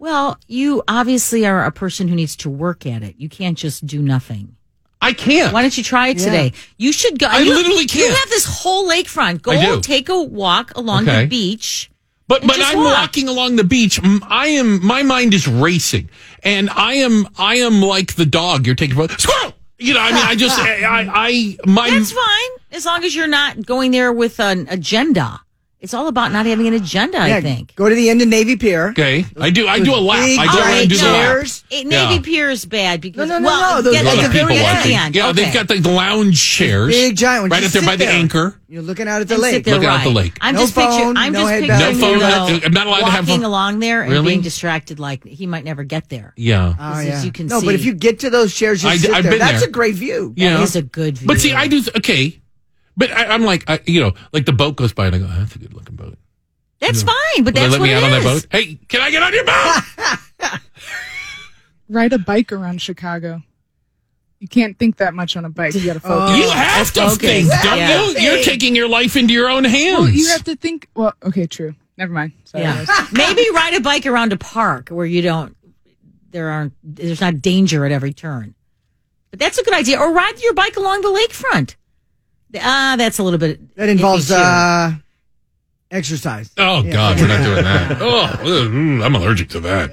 [0.00, 3.14] Well, you obviously are a person who needs to work at it.
[3.18, 4.56] You can't just do nothing.
[5.02, 5.52] I can't.
[5.52, 6.52] Why don't you try it today?
[6.78, 7.26] You should go.
[7.26, 8.08] I you, literally can't.
[8.08, 9.42] You have this whole lakefront.
[9.42, 9.80] Go I do.
[9.80, 11.22] take a walk along Okay.
[11.22, 11.90] the beach.
[12.28, 12.96] But but I'm walk.
[12.96, 14.02] walking along the beach.
[14.02, 16.08] M- I am my mind is racing,
[16.42, 19.52] and I am I am like the dog you're taking for squirrel.
[19.78, 23.14] You know, I mean, I just I I, I my That's fine as long as
[23.16, 25.40] you're not going there with an agenda.
[25.80, 27.26] It's all about not having an agenda.
[27.26, 27.74] Yeah, I think.
[27.74, 28.88] Go to the end of Navy Pier.
[28.90, 29.24] okay.
[29.40, 30.26] I do I do a lap.
[30.26, 31.14] Big I do, I giant do the lap.
[31.14, 31.64] chairs.
[31.70, 32.08] It, Yeah.
[32.10, 34.22] Navy Pier is bad because No, no, no, well, no, those- get A lot of
[34.24, 34.94] the the people very watching.
[34.96, 35.14] end.
[35.14, 35.42] Yeah, okay.
[35.44, 36.92] they've got the, the lounge chairs.
[36.94, 37.50] Big giant ones.
[37.52, 38.14] right Just up there by sit the there.
[38.14, 38.60] anchor.
[38.68, 39.52] You're looking out at the And lake.
[39.54, 40.04] sit there, Look out right.
[40.04, 40.36] the lake.
[40.42, 40.98] I'm No just picturing.
[41.00, 41.70] phone, I'm no just headband.
[41.80, 43.44] picturing No phone, you know, uh, I'm not allowed to have walking phone.
[43.46, 44.26] along there and Really?
[44.28, 45.00] being distracted.
[45.00, 46.34] Like he might never get there.
[46.36, 46.74] Yeah.
[46.78, 47.22] Oh, As yeah.
[47.22, 47.66] you can no, see.
[47.66, 49.32] but if you get to those chairs, you I- sit I've there.
[49.32, 49.68] been That's there.
[49.70, 50.34] a great view.
[50.36, 50.58] Yeah.
[50.58, 51.26] That is a good view.
[51.26, 52.38] But see, I do okay.
[52.96, 55.26] But I, I'm like, I, you know, like the boat goes by and I go,
[55.28, 56.18] "Oh, that's a good looking boat.
[56.80, 58.46] That's fine, but Will they that's let what me it out on that boat?
[58.50, 60.60] Hey, can I get on your boat?
[61.88, 63.42] Ride a bike around Chicago.
[64.38, 65.74] You can't think that much on a bike.
[65.74, 66.28] You got to oh.
[66.28, 66.44] focus.
[66.44, 67.42] you have to okay.
[67.44, 68.10] think, don't Yeah.
[68.10, 68.18] you?
[68.20, 69.98] You're taking your life into your own hands.
[69.98, 70.88] well, you have to think.
[70.94, 71.74] Well, okay, true.
[71.98, 72.32] Never mind.
[72.44, 75.54] Sorry, Yeah, maybe ride a bike around a park where you don't.
[76.30, 76.72] There aren't.
[76.82, 78.54] There's not danger at every turn.
[79.30, 79.98] But that's a good idea.
[79.98, 81.74] Or ride your bike along the lakefront.
[82.58, 83.74] Ah, that's a little bit.
[83.76, 84.92] That involves uh,
[85.90, 86.50] exercise.
[86.56, 87.98] Oh God, we're not doing that.
[88.00, 89.92] Oh, mm, I'm allergic to that.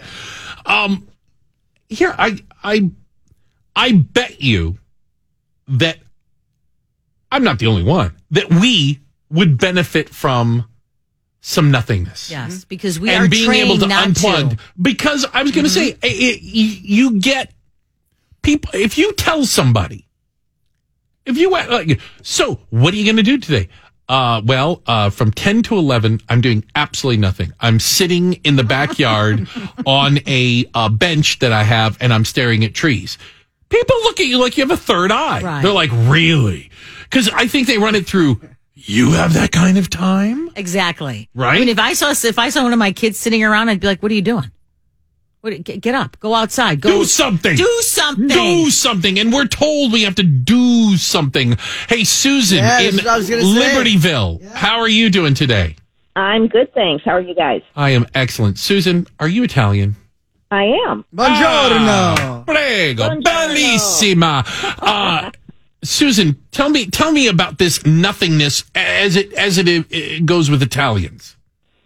[0.66, 1.08] Um,
[1.90, 2.92] here I I
[3.76, 4.78] I bet you
[5.68, 5.98] that
[7.32, 10.66] I'm not the only one that we would benefit from
[11.42, 12.30] some nothingness.
[12.32, 14.58] yes, because we and are being able to not unplug to.
[14.82, 16.06] because I was going to say Mm-hmm.
[16.06, 16.66] i i you
[17.14, 17.54] you get
[18.42, 20.07] people if you tell somebody
[21.28, 23.68] if you went like so what are you going to do today
[24.10, 27.52] Uh, well, uh, from 10 to 11, I'm doing absolutely nothing.
[27.60, 29.50] I'm sitting in the backyard
[29.86, 33.18] on a, uh bench that I have and I'm staring at trees.
[33.68, 35.42] People look at you like you have a third eye.
[35.42, 35.62] Right.
[35.62, 36.70] They're like, really?
[37.10, 38.40] Cause I think they run it through,
[38.76, 40.52] you have that kind of time?
[40.56, 41.28] Exactly.
[41.36, 41.58] Right?
[41.58, 43.82] I mean, if I saw if I saw one of my kids sitting around, I'd
[43.82, 44.50] be like, "What are you doing?
[45.42, 45.64] What?
[45.64, 46.20] Get, get up.
[46.20, 46.82] Go outside.
[46.82, 47.56] Go Do something.
[47.56, 48.28] Do something.
[48.28, 49.20] Do something.
[49.20, 51.58] And we're told we have to do something.
[51.88, 53.48] Hey, Susan Yeah, in that's what I was gonna say.
[53.48, 55.76] Libertyville, how are you doing today?
[56.16, 57.04] I'm good, thanks.
[57.06, 57.62] How are you guys?
[57.76, 58.58] I am excellent.
[58.58, 59.96] Susan, are you Italian?
[60.50, 61.06] I am.
[61.16, 62.16] Buongiorno.
[62.18, 64.44] Ah, prego, bellissima.
[64.82, 65.32] Uh,
[65.84, 70.64] Susan, tell me, tell me about this nothingness as it as it, uh, goes with
[70.64, 71.37] Italians.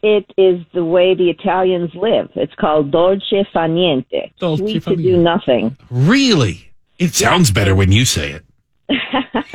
[0.04, 2.30] It is the way the Italians live.
[2.36, 4.32] It's called dolce fa niente.
[4.40, 5.78] Dolce Sweet fa to do nothing.
[5.92, 8.46] Really, it sounds better when you say it.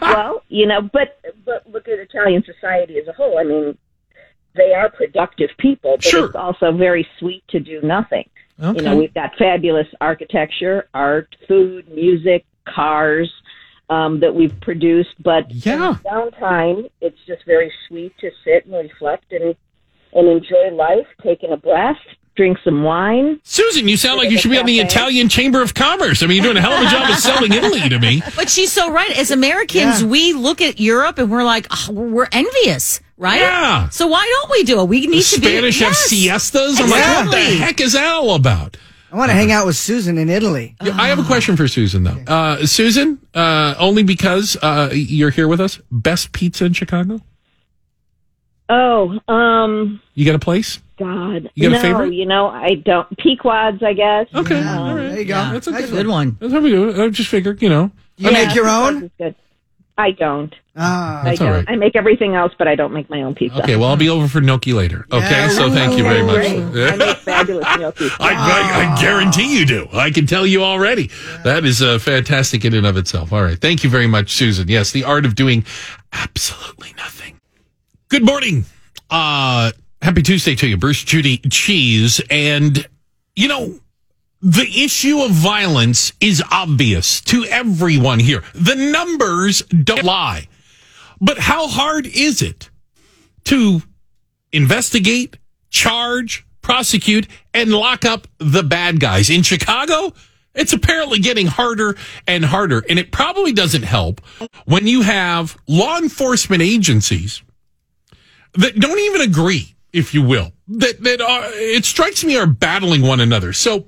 [0.00, 3.38] well, you know, but but look at Italian society as a whole.
[3.38, 3.76] I mean,
[4.56, 6.26] they are productive people, but Sure.
[6.26, 8.28] it's also very sweet to do nothing.
[8.62, 8.78] Okay.
[8.78, 13.30] You know, we've got fabulous architecture, art, food, music, cars
[13.88, 15.96] um, that we've produced, but Yeah.
[16.04, 19.54] downtime, it's just very sweet to sit and reflect and
[20.12, 21.96] and enjoy life, taking a breath,
[22.36, 23.40] drink some wine.
[23.42, 26.22] Susan, you sound like you should be on the Italian Chamber of Commerce.
[26.22, 28.22] I mean, you're doing a hell of a job of selling Italy to me.
[28.36, 29.10] But she's so right.
[29.18, 30.08] As Americans, Yeah.
[30.08, 33.40] we look at Europe and we're like, oh, we're envious, right?
[33.40, 33.88] Yeah.
[33.90, 34.88] So why don't we do it?
[34.88, 35.46] We The need to be.
[35.46, 36.08] Spanish have Yes.
[36.08, 36.80] siestas.
[36.80, 38.76] I'm like, what the heck is that all about?
[39.12, 40.76] I want to hang out with Susan in Italy.
[40.80, 42.16] I have a question for Susan, though.
[42.32, 47.20] Uh, Susan, uh, only because uh, you're here with us, best pizza in Chicago?
[48.70, 50.78] Oh, um, You got a place?
[50.98, 52.14] God, You got a no, favorite?
[52.14, 53.08] you know, I don't.
[53.18, 54.26] Pequods, I guess.
[54.34, 54.60] Okay.
[54.60, 55.08] Um, all right.
[55.08, 55.34] There you go.
[55.34, 55.52] Yeah.
[55.52, 56.36] That's a That's a good good one.
[56.40, 56.98] That's how we do it.
[57.02, 57.90] I just figured, you know.
[58.16, 59.10] You make your own?
[59.18, 59.34] good.
[59.98, 60.54] I don't.
[60.76, 61.56] Ah, I That's all don't.
[61.56, 61.64] right.
[61.68, 63.62] I make everything else, but I don't make my own pizza.
[63.62, 65.04] Okay, well, I'll be over for gnocchi later.
[65.12, 66.36] Okay, Yeah, so thank you very much.
[66.72, 66.92] Great.
[66.92, 68.08] I make fabulous gnocchi.
[68.20, 69.88] I, I, I guarantee you do.
[69.92, 71.10] I can tell you already.
[71.44, 73.32] That is uh, fantastic in and of itself.
[73.32, 73.58] All right.
[73.58, 74.68] Thank you very much, Susan.
[74.68, 75.64] Yes, the art of doing
[76.12, 77.39] absolutely nothing.
[78.10, 78.64] Good morning.
[79.08, 79.70] Uh,
[80.02, 82.20] happy Tuesday to you, Bruce, Judy, Cheese.
[82.28, 82.84] And,
[83.36, 83.78] you know,
[84.42, 88.42] the issue of violence is obvious to everyone here.
[88.52, 90.48] The numbers don't lie.
[91.20, 92.68] But how hard is it
[93.44, 93.80] to
[94.50, 95.36] investigate,
[95.68, 99.30] charge, prosecute, and lock up the bad guys.
[99.30, 100.12] In Chicago,
[100.52, 101.96] it's apparently getting harder
[102.26, 102.82] and harder.
[102.90, 104.20] And it probably doesn't help
[104.64, 107.42] when you have law enforcement agencies
[108.54, 113.02] that don't even agree, if you will, that, that are, it strikes me are battling
[113.02, 113.52] one another.
[113.52, 113.86] So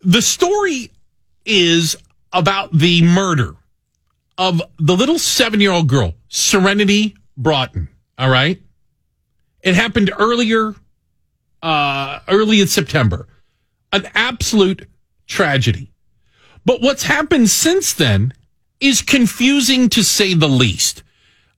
[0.00, 0.90] the story
[1.44, 1.96] is
[2.32, 3.56] about the murder
[4.38, 7.88] of the little seven year old girl, Serenity Broughton.
[8.18, 8.60] All right.
[9.62, 10.74] It happened earlier,
[11.62, 13.28] uh, early in September.
[13.92, 14.88] An absolute
[15.26, 15.92] tragedy.
[16.64, 18.32] But what's happened since then
[18.80, 21.02] is confusing to say the least.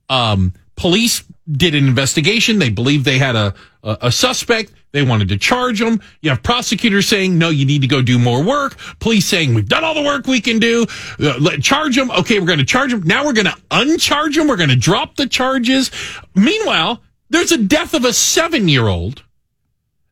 [0.09, 2.59] Um, police did an investigation.
[2.59, 4.73] They believed they had a, a, a suspect.
[4.93, 6.01] They wanted to charge them.
[6.21, 8.77] You have prosecutors saying, no, you need to go do more work.
[9.01, 10.87] Police saying, we've done all the work we can do.
[11.19, 12.11] Uh, let, charge them.
[12.11, 13.03] Okay, we're going to charge them.
[13.03, 14.49] Now we're going to uncharge them.
[14.49, 15.91] We're going to drop the charges.
[16.35, 19.23] Meanwhile, there's a death of a seven year old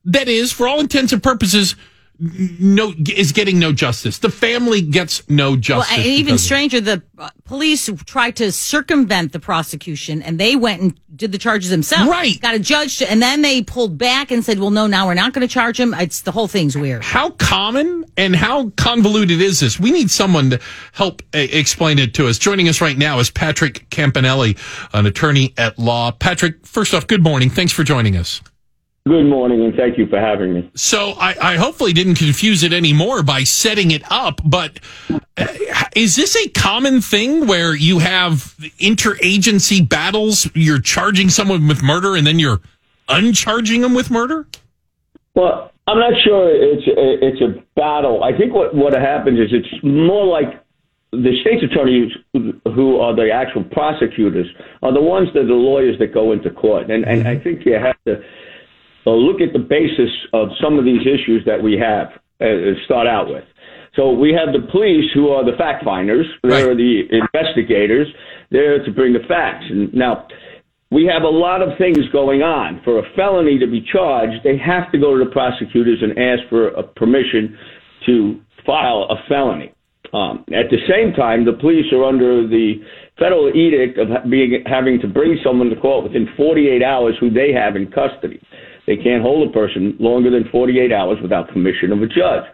[0.05, 1.77] that is, for all intents and purposes,
[2.21, 4.19] no is getting no justice.
[4.19, 5.97] The family gets no Well, justice.
[5.97, 6.45] and even because of it.
[6.45, 7.03] stranger, the
[7.45, 12.11] police tried to circumvent the prosecution, and they went and did the charges themselves.
[12.11, 12.41] Right.
[12.41, 15.15] got a judge, to, and then they pulled back and said, "Well, no, now we're
[15.15, 17.03] not going to charge him." It's the whole thing's weird.
[17.05, 19.81] how common and how convoluted is this?
[19.81, 20.61] We need someone to
[20.93, 22.39] help uh, explain it to us.
[22.39, 24.59] Joining us right now is Patrick Campanelli,
[24.93, 26.11] an attorney at law.
[26.11, 27.49] Patrick, first off, good morning.
[27.51, 28.41] Thanks for joining us.
[29.09, 30.71] Good morning, and thank you for having me.
[30.75, 34.79] So I, I hopefully didn't confuse it anymore by setting it up, but
[35.39, 35.47] uh,
[35.97, 40.51] is this a common thing where you have interagency battles?
[40.55, 42.61] You're charging someone with murder and then you're
[43.09, 44.47] uncharging them with murder?
[45.35, 48.23] Well, I'm not sure it's a, it's a battle.
[48.23, 50.63] I think what what happens is it's more like
[51.13, 54.47] the state's attorneys who are the actual prosecutors
[54.83, 57.65] are the ones that are the lawyers that go into court, and and I think
[57.67, 58.23] you have to
[59.07, 62.09] uh, look at the basis of some of these issues that we have
[62.41, 63.45] uh, start out with.
[63.97, 66.27] So we have the police who are the fact finders.
[66.43, 66.77] They're Right.
[66.77, 68.07] the investigators.
[68.51, 69.65] They're to bring the facts.
[69.69, 70.27] And now
[70.91, 72.81] we have a lot of things going on.
[72.85, 76.49] For a felony to be charged, they have to go to the prosecutors and ask
[76.49, 77.57] for a permission
[78.07, 79.73] to file a felony.
[80.13, 82.83] Um, at the same time, the police are under the
[83.19, 87.53] federal edict of being having to bring someone to court within 48 hours who they
[87.53, 88.41] have in custody.
[88.87, 92.45] They can't hold a person longer than 48 hours without permission of a judge.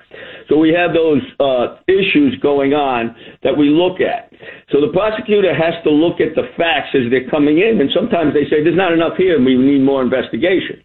[0.48, 4.32] So we have those uh, issues going on that we look at.
[4.70, 8.34] So the prosecutor has to look at the facts as they're coming in, and sometimes
[8.34, 10.82] they say there's not enough here, and we need more investigation.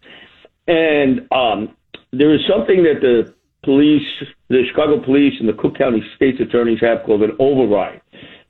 [0.68, 1.76] And um,
[2.12, 3.34] there is something that the
[3.64, 4.08] police,
[4.50, 8.02] the Chicago police, and the Cook County state's attorneys have called an override,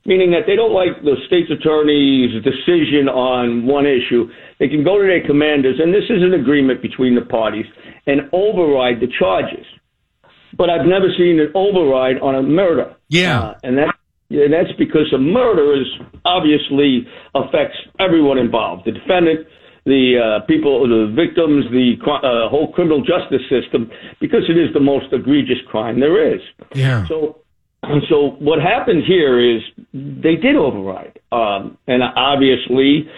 [0.04, 4.28] meaning that they don't like the state's attorney's decision on one issue.
[4.58, 7.66] They can go to their commanders, and this is an agreement between the parties,
[8.06, 9.66] and override the charges.
[10.56, 12.94] But I've never seen an override on a murder.
[13.08, 13.40] Yeah.
[13.40, 13.94] Uh, and that
[14.30, 15.86] and that's because a murder is
[16.24, 19.46] obviously affects everyone involved: the defendant,
[19.84, 23.90] the uh, people, the victims, the uh, whole criminal justice system,
[24.20, 26.40] because it is the most egregious crime there is.
[26.74, 27.06] Yeah.
[27.08, 27.41] So,
[28.08, 29.62] so what happened here is
[29.92, 33.08] they did override, um, and obviously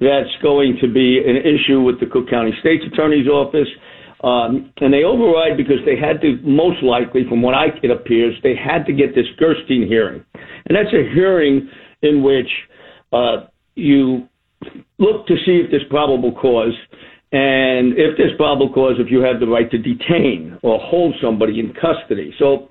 [0.00, 3.68] that's going to be an issue with the Cook County State's Attorney's Office.
[4.22, 8.34] Um, and they override because they had to, most likely, from what I, it appears,
[8.42, 10.22] they had to get this Gerstein hearing.
[10.34, 11.70] And that's a hearing
[12.02, 12.48] in which
[13.14, 13.46] uh,
[13.76, 14.28] you
[14.98, 16.76] look to see if there's probable cause,
[17.32, 21.58] and if there's probable cause, if you have the right to detain or hold somebody
[21.58, 22.34] in custody.
[22.38, 22.68] So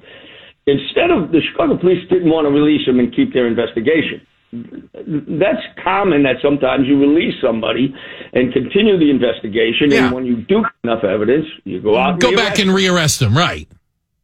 [0.69, 4.21] instead of the Chicago police didn't want to release them and keep their investigation.
[4.51, 7.93] That's common that sometimes you release somebody
[8.33, 10.05] and continue the investigation, Yeah.
[10.05, 13.37] and when you do enough evidence, you go out and Go back and rearrest them,
[13.37, 13.67] right?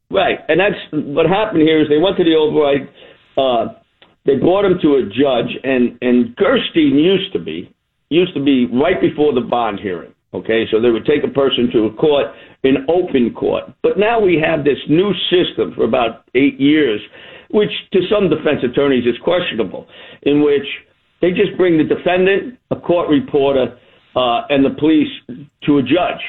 [0.10, 2.90] Right, and that's what happened here is they went to the override.
[3.38, 3.74] Uh,
[4.26, 7.70] they brought him to a judge, and and Gerstein used to be
[8.10, 10.14] used to be right before the bond hearing.
[10.36, 12.28] Okay, so they would take a person to a court
[12.64, 17.00] in open court, but now we have this new system for about eight years,
[17.52, 19.88] which to some defense attorneys is questionable,
[20.24, 20.68] in which
[21.22, 23.78] they just bring the defendant, a court reporter,
[24.18, 25.08] uh, and the police
[25.66, 26.20] to a judge.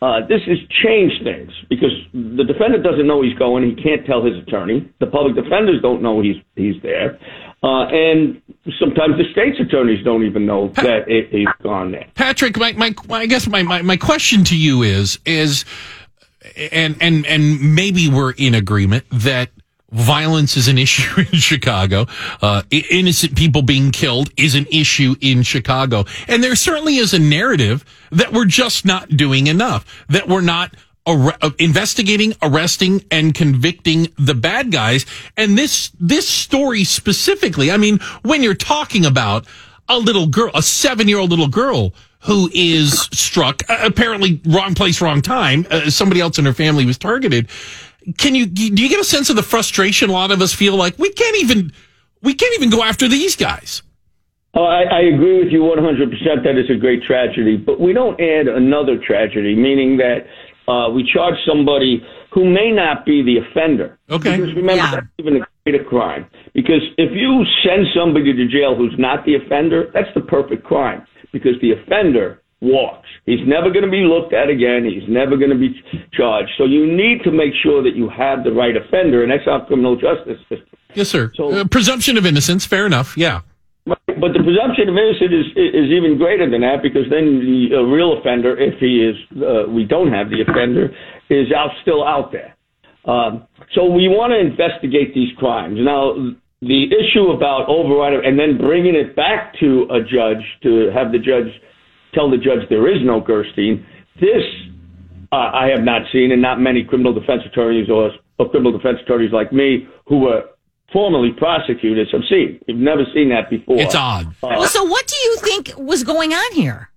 [0.00, 3.64] Uh, this has changed things because the defendant doesn't know he's going.
[3.64, 4.88] He can't tell his attorney.
[5.00, 7.18] The public defenders don't know he's he's there,
[7.62, 8.40] uh, and
[8.78, 12.06] sometimes the state's attorneys don't even know that it, he's gone there.
[12.14, 15.64] Patrick, my, my, I guess my, my, my question to you is, is,
[16.70, 19.50] and, and, and maybe we're in agreement that
[19.90, 22.06] violence is an issue in Chicago.
[22.40, 26.04] Uh, innocent people being killed is an issue in Chicago.
[26.26, 30.74] And there certainly is a narrative that we're just not doing enough, that we're not
[31.06, 35.06] ar- uh, investigating, arresting, and convicting the bad guys.
[35.36, 39.46] And this, this story specifically, I mean, when you're talking about
[39.88, 45.00] a little girl, a seven year old little girl who is struck, apparently wrong place,
[45.00, 45.66] wrong time.
[45.70, 47.48] Uh, somebody else in her family was targeted.
[48.16, 50.76] Can you, do you get a sense of the frustration a lot of us feel
[50.76, 51.72] like we can't even,
[52.22, 53.82] we can't even go after these guys?
[54.54, 58.18] Oh, I, I agree with you 100% that it's a great tragedy, but we don't
[58.20, 60.26] add another tragedy, meaning that
[60.72, 62.02] uh, we charge somebody
[62.32, 63.98] who may not be the offender.
[64.10, 64.36] Okay.
[64.36, 64.90] Because remember, Yeah.
[64.92, 66.26] that's even a greater crime.
[66.54, 71.06] Because if you send somebody to jail who's not the offender, that's the perfect crime.
[71.32, 73.08] Because the offender walks.
[73.26, 74.84] He's never going to be looked at again.
[74.84, 75.74] He's never going to be
[76.12, 76.50] charged.
[76.58, 79.64] So you need to make sure that you have the right offender, and that's our
[79.66, 80.66] criminal justice system.
[80.94, 81.30] Yes, sir.
[81.36, 82.66] So- uh, presumption of innocence.
[82.66, 83.16] Fair enough.
[83.16, 83.42] Yeah.
[83.86, 87.82] But the presumption of innocence is is even greater than that because then the uh,
[87.82, 90.90] real offender, if he is, uh, we don't have the offender,
[91.30, 92.54] is out still out there.
[93.06, 95.78] Um, so we want to investigate these crimes.
[95.80, 96.12] Now,
[96.60, 101.18] the issue about overriding and then bringing it back to a judge to have the
[101.18, 101.48] judge
[102.14, 103.86] tell the judge there is no Gerstein.
[104.20, 104.44] This
[105.32, 108.98] uh, I have not seen, and not many criminal defense attorneys or, or criminal defense
[109.04, 110.44] attorneys like me who were
[110.92, 112.58] formerly prosecutors have seen.
[112.66, 113.78] We've never seen that before.
[113.78, 114.34] It's odd.
[114.42, 116.90] Well, so what do you think was going on here?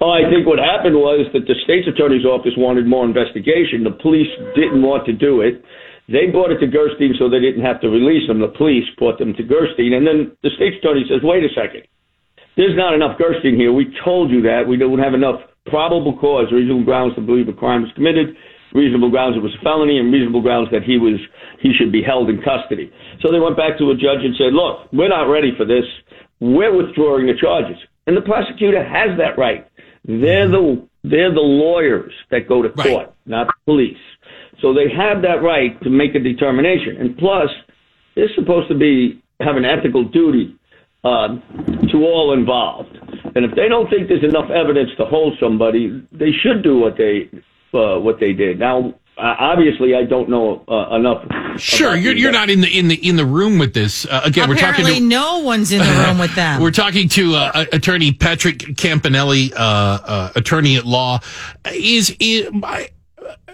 [0.00, 3.84] Oh, I think what happened was that the state's attorney's office wanted more investigation.
[3.84, 5.62] The police didn't want to do it.
[6.08, 8.40] They brought it to Gerstein so they didn't have to release them.
[8.40, 9.94] The police brought them to Gerstein.
[9.94, 11.86] And then the state's attorney says, wait a second.
[12.56, 13.72] There's not enough Gerstein here.
[13.72, 14.66] We told you that.
[14.68, 18.36] We don't have enough probable cause, reasonable grounds to believe a crime was committed,
[18.74, 21.18] reasonable grounds it was a felony, and reasonable grounds that he was
[21.60, 22.92] he should be held in custody.
[23.22, 25.84] So they went back to a judge and said, look, we're not ready for this.
[26.40, 27.78] We're withdrawing the charges.
[28.06, 29.66] And the prosecutor has that right.
[30.04, 32.88] They're the they're the lawyers that go to Right.
[32.88, 33.98] court, not the police.
[34.60, 36.96] So they have that right to make a determination.
[36.98, 37.50] And plus,
[38.14, 40.54] they're supposed to be have an ethical duty
[41.04, 41.28] uh,
[41.90, 42.96] to all involved.
[43.36, 46.96] And if they don't think there's enough evidence to hold somebody, they should do what
[46.96, 47.28] they
[47.72, 48.58] uh, what they did.
[48.58, 51.24] Now, uh, obviously, I don't know uh, enough
[51.56, 54.06] Sure, you're you're not in the in the in the room with this.
[54.06, 56.60] Uh, again, we're talking Apparently, to no one's in the room with them.
[56.60, 61.20] We're talking to uh, attorney Patrick Campanelli, uh, uh, attorney at law.
[61.72, 62.88] Is, is I,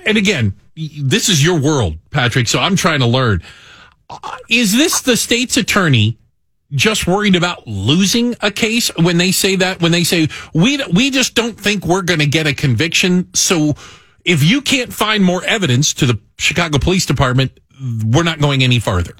[0.06, 2.48] and again, this is your world, Patrick.
[2.48, 3.42] So I'm trying to learn.
[4.08, 6.18] Uh, Is this the state's attorney
[6.72, 9.80] just worried about losing a case when they say that?
[9.80, 13.74] When they say we we just don't think we're going to get a conviction, so
[14.24, 17.58] if you can't find more evidence to the Chicago Police Department,
[18.04, 19.14] we're not going any farther.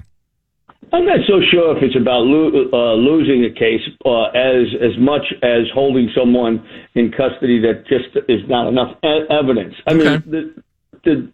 [0.93, 4.97] I'm not so sure if it's about lo- uh, losing a case uh, as as
[4.99, 9.73] much as holding someone in custody that just is not enough e- evidence.
[9.87, 10.63] I mean, the,
[11.05, 11.31] the,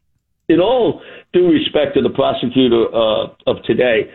[0.48, 1.02] in all
[1.34, 4.12] due respect to the prosecutor uh, of today,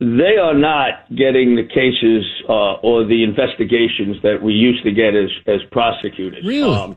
[0.00, 5.14] they are not getting the cases uh, or the investigations that we used to get
[5.14, 6.44] as as prosecutors.
[6.44, 6.76] Really?
[6.76, 6.96] Um,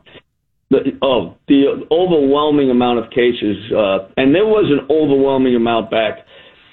[0.70, 6.18] the, oh, the overwhelming amount of cases, uh, and there was an overwhelming amount back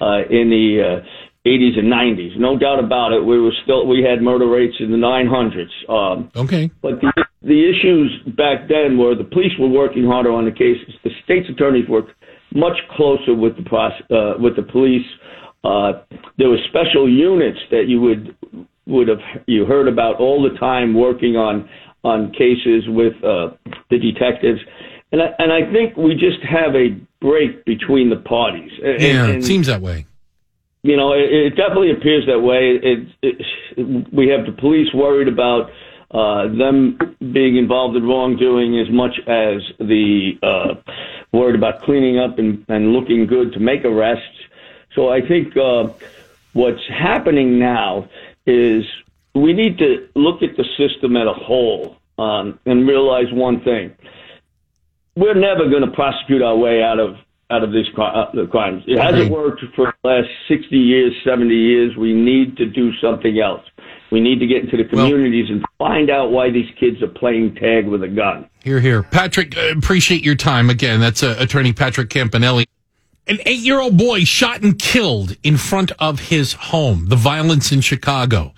[0.02, 2.36] uh, in the uh, 80s and 90s.
[2.38, 3.24] No doubt about it.
[3.24, 5.72] We were still we had murder rates in the 900s.
[5.88, 6.70] Um, Okay.
[6.82, 10.92] but the, the issues back then were the police were working harder on the cases.
[11.04, 12.10] The state's attorneys worked
[12.52, 15.06] much closer with the pros- uh, with the police.
[15.64, 15.92] Uh,
[16.38, 18.36] there were special units that you would
[18.86, 21.68] would have you heard about all the time working on
[22.04, 23.50] on cases with uh,
[23.90, 24.60] the detectives.
[25.12, 26.88] And I, and I think we just have a
[27.20, 28.70] break between the parties.
[28.84, 30.06] And- Yeah, and- it seems that way.
[30.82, 32.78] you know, it, it definitely appears that way.
[32.80, 35.70] It, it, we have the police worried about
[36.12, 36.98] uh, them
[37.32, 40.74] being involved in wrongdoing as much as the uh,
[41.32, 44.35] worried about cleaning up and, and looking good to make arrests.
[44.96, 45.90] So I think uh,
[46.54, 48.08] what's happening now
[48.46, 48.84] is
[49.34, 53.94] we need to look at the system as a whole um, and realize one thing:
[55.14, 57.16] we're never going to prosecute our way out of
[57.50, 58.82] out of these uh, crimes.
[58.88, 61.96] It hasn't worked for the last 60 years, 70 years.
[61.96, 63.62] We need to do something else.
[64.10, 67.54] We need to get into the communities and find out why these kids are playing
[67.56, 68.48] tag with a gun.
[68.64, 69.02] Here, here.
[69.02, 70.70] Patrick, appreciate your time.
[70.70, 72.66] Again, that's uh, attorney Patrick Campanelli.
[73.28, 77.06] An eight year old boy shot and killed in front of his home.
[77.08, 78.52] The violence in Chicago.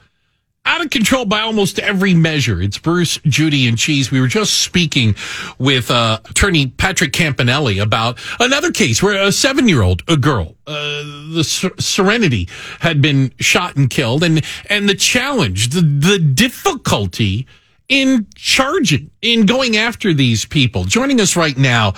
[0.67, 2.61] Out of control by almost every measure.
[2.61, 4.11] It's Bruce, Judy, and Cheese.
[4.11, 5.15] We were just speaking
[5.59, 10.57] with uh, attorney Patrick Campanelli about another case where a seven year old a girl,
[10.67, 11.03] uh,
[11.33, 12.51] the Ser- Serenity,
[12.81, 17.47] had been shot and killed, and and the challenge, the the difficulty
[17.89, 20.85] in charging, in going after these people.
[20.85, 21.95] Joining us right now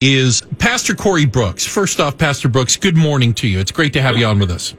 [0.00, 1.66] is Pastor Corey Brooks.
[1.66, 3.58] First off, Pastor Brooks, good morning to you.
[3.60, 4.74] It's great to have you on with us.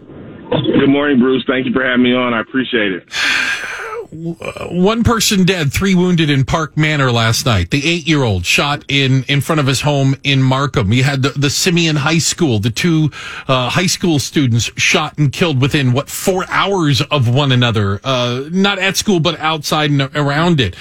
[0.50, 1.44] Good morning, Bruce.
[1.48, 2.34] Thank you for having me on.
[2.34, 3.04] I appreciate it.
[4.12, 7.70] one person dead, three wounded in Park Manor last night.
[7.70, 10.92] The eight year old shot in, in front of his home in Markham.
[10.92, 13.12] You had the, the Simeon High School, the two
[13.48, 18.00] uh, high school students shot and killed within, what, four hours of one another.
[18.04, 20.76] Uh, not at school, but outside and around it.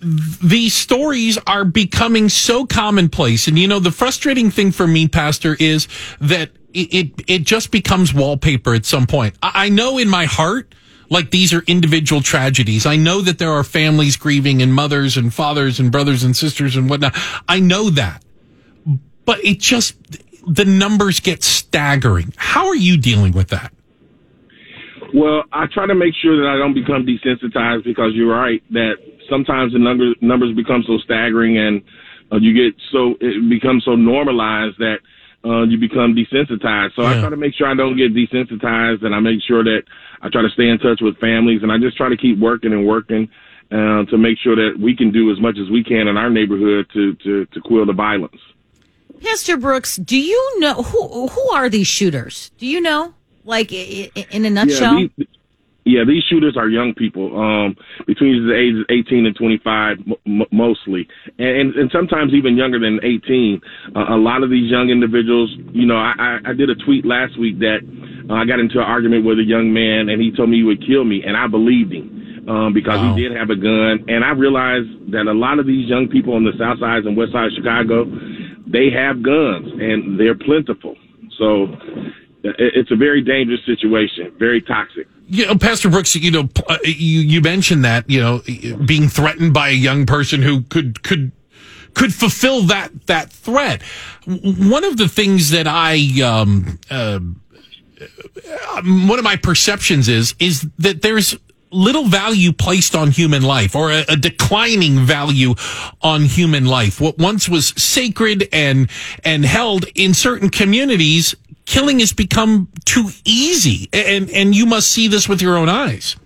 [0.00, 3.48] These stories are becoming so commonplace.
[3.48, 5.88] And you know, the frustrating thing for me, Pastor, is
[6.20, 9.34] that it, it, it just becomes wallpaper at some point.
[9.42, 10.74] I, I know in my heart,
[11.12, 12.86] like these are individual tragedies.
[12.86, 16.74] I know that there are families grieving and mothers and fathers and brothers and sisters
[16.74, 17.14] and whatnot.
[17.46, 18.24] I know that.
[19.26, 19.94] But it just,
[20.46, 22.32] the numbers get staggering.
[22.36, 23.72] How are you dealing with that?
[25.14, 28.94] Well, I try to make sure that I don't become desensitized because you're right that
[29.28, 31.82] sometimes the number, numbers become so staggering and
[32.32, 35.00] uh, you get so it becomes so normalized that
[35.44, 36.94] uh, you become desensitized.
[36.96, 39.82] So I try to make sure I don't get desensitized, and I make sure that
[40.22, 42.72] I try to stay in touch with families, and I just try to keep working
[42.72, 43.28] and working
[43.70, 46.30] uh, to make sure that we can do as much as we can in our
[46.30, 48.40] neighborhood to to, to quell the violence.
[49.22, 52.50] Pastor Brooks, do you know who who are these shooters?
[52.58, 53.14] Do you know,
[53.44, 54.98] like in a nutshell?
[54.98, 55.26] Yeah, these,
[55.84, 57.74] yeah, these shooters are young people um,
[58.06, 61.08] between the ages of 18 and 25, m- mostly,
[61.38, 63.60] and, and sometimes even younger than 18.
[63.96, 67.04] Uh, a lot of these young individuals, you know, I, I, I did a tweet
[67.04, 67.82] last week that
[68.30, 70.62] uh, I got into an argument with a young man, and he told me he
[70.62, 73.14] would kill me, and I believed him um, because Wow.
[73.14, 76.34] he did have a gun, and I realized that a lot of these young people
[76.34, 78.06] on the south side and west side of Chicago,
[78.66, 80.94] they have guns, and they're plentiful.
[81.38, 81.66] So
[82.44, 85.06] it's a very dangerous situation, very toxic.
[85.28, 88.42] You know, Pastor Brooks, you know, uh, you, you mentioned that, you know,
[88.84, 91.32] being threatened by a young person who could, could,
[91.94, 93.82] could fulfill that, that threat.
[94.26, 97.20] One of the things that I, um, uh,
[98.84, 101.36] one of my perceptions is, is that there's
[101.70, 105.54] little value placed on human life or a, a declining value
[106.02, 107.00] on human life.
[107.00, 108.90] What once was sacred and,
[109.24, 111.34] and held in certain communities
[111.64, 116.16] killing has become too easy, and and you must see this with your own eyes.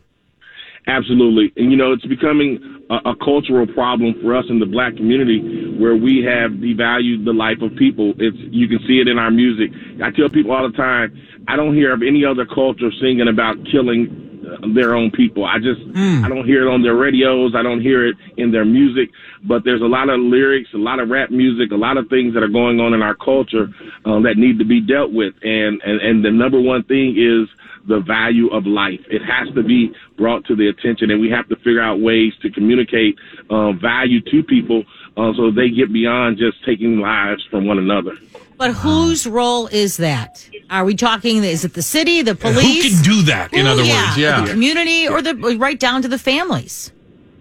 [0.88, 1.52] Absolutely.
[1.56, 5.74] And, you know, it's becoming a, a cultural problem for us in the black community
[5.76, 8.14] where we have devalued the life of people.
[8.18, 9.72] It's, you can see it in our music.
[10.00, 11.10] I tell people all the time,
[11.48, 14.25] I don't hear of any other culture singing about killing
[14.74, 15.44] their own people.
[15.44, 15.80] I just,
[16.24, 17.54] I don't hear it on their radios.
[17.54, 19.10] I don't hear it in their music,
[19.44, 22.34] but there's a lot of lyrics, a lot of rap music, a lot of things
[22.34, 23.68] that are going on in our culture
[24.04, 25.34] um, that need to be dealt with.
[25.42, 27.48] And, and, and the number one thing is
[27.86, 29.00] the value of life.
[29.08, 32.32] It has to be brought to the attention, and we have to figure out ways
[32.42, 33.16] to communicate
[33.48, 34.84] uh, value to people
[35.16, 38.16] uh, so they get beyond just taking lives from one another.
[38.56, 40.48] But whose role is that?
[40.70, 41.44] Are we talking?
[41.44, 42.84] Is it the city, the police?
[42.84, 43.52] Who can do that?
[43.52, 44.40] In Who- other words, yeah.
[44.40, 46.90] the community, or the right down to the families.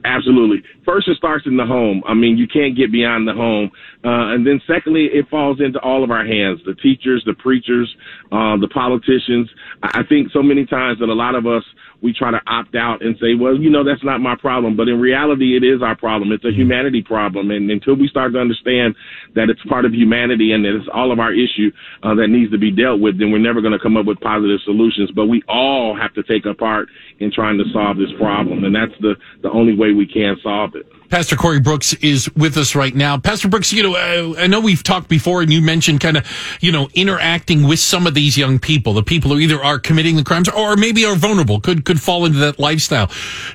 [0.04, 0.62] Absolutely.
[0.86, 2.04] First, it starts in the home.
[2.08, 3.72] I mean, you can't get beyond the home.
[4.04, 7.94] Uh, and then secondly, it falls into all of our hands, the teachers, the preachers,
[8.32, 9.50] uh, the politicians.
[9.82, 11.64] I think so many times that a lot of us,
[12.04, 14.78] we try to opt out and say, well, you know, that's not my problem.
[14.78, 16.32] But in reality, it is our problem.
[16.32, 17.50] It's a humanity problem.
[17.50, 18.94] And until we start to understand
[19.34, 21.72] that it's part of humanity and that it's all of our issue
[22.04, 24.20] uh, that needs to be dealt with, then we're never going to come up with
[24.20, 25.10] positive solutions.
[25.16, 28.66] But we all have to take a part in trying to solve this problem.
[28.66, 30.75] And that's the, the only way we can solve it.
[31.10, 33.18] Pastor Corey Brooks is with us right now.
[33.18, 36.58] Pastor Brooks, you know, uh, I know we've talked before and you mentioned kind of,
[36.62, 40.16] you know, interacting with some of these young people, the people who either are committing
[40.16, 43.10] the crimes or maybe are vulnerable, could, could fall into that lifestyle.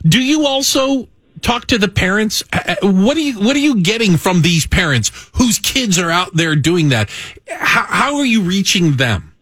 [0.05, 1.09] Do you also
[1.43, 2.43] talk to the parents?
[2.53, 6.11] Uh, uh, What are you, what are you getting from these parents whose kids are
[6.11, 7.11] out there doing that?
[7.49, 9.35] How, how are you reaching them?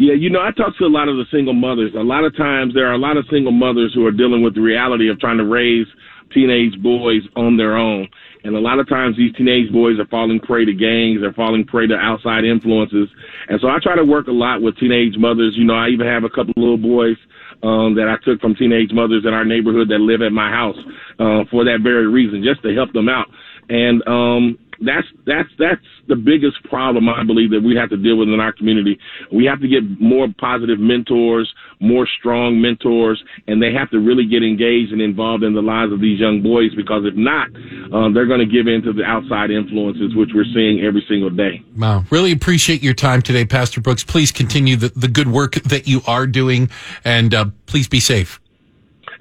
[0.00, 1.92] Yeah, you know, I talk to a lot of the single mothers.
[1.96, 4.54] A lot of times there are a lot of single mothers who are dealing with
[4.54, 5.88] the reality of trying to raise
[6.32, 8.08] teenage boys on their own.
[8.44, 11.64] And a lot of times these teenage boys are falling prey to gangs, they're falling
[11.64, 13.08] prey to outside influences.
[13.48, 15.54] And so I try to work a lot with teenage mothers.
[15.56, 17.16] You know, I even have a couple little boys
[17.62, 20.78] um, that I took from teenage mothers in our neighborhood that live at my house
[21.18, 23.26] uh, for that very reason, just to help them out.
[23.68, 28.16] And um, that's that's that's the biggest problem I believe that we have to deal
[28.16, 28.98] with in our community.
[29.32, 34.26] We have to get more positive mentors, more strong mentors, and they have to really
[34.26, 37.48] get engaged and involved in the lives of these young boys because if not,
[37.92, 41.30] um, they're going to give in to the outside influences, which we're seeing every single
[41.30, 41.62] day.
[41.76, 42.04] Wow.
[42.10, 44.04] Really appreciate your time today, Pastor Brooks.
[44.04, 46.70] Please continue the, the good work that you are doing
[47.04, 48.40] and uh, please be safe.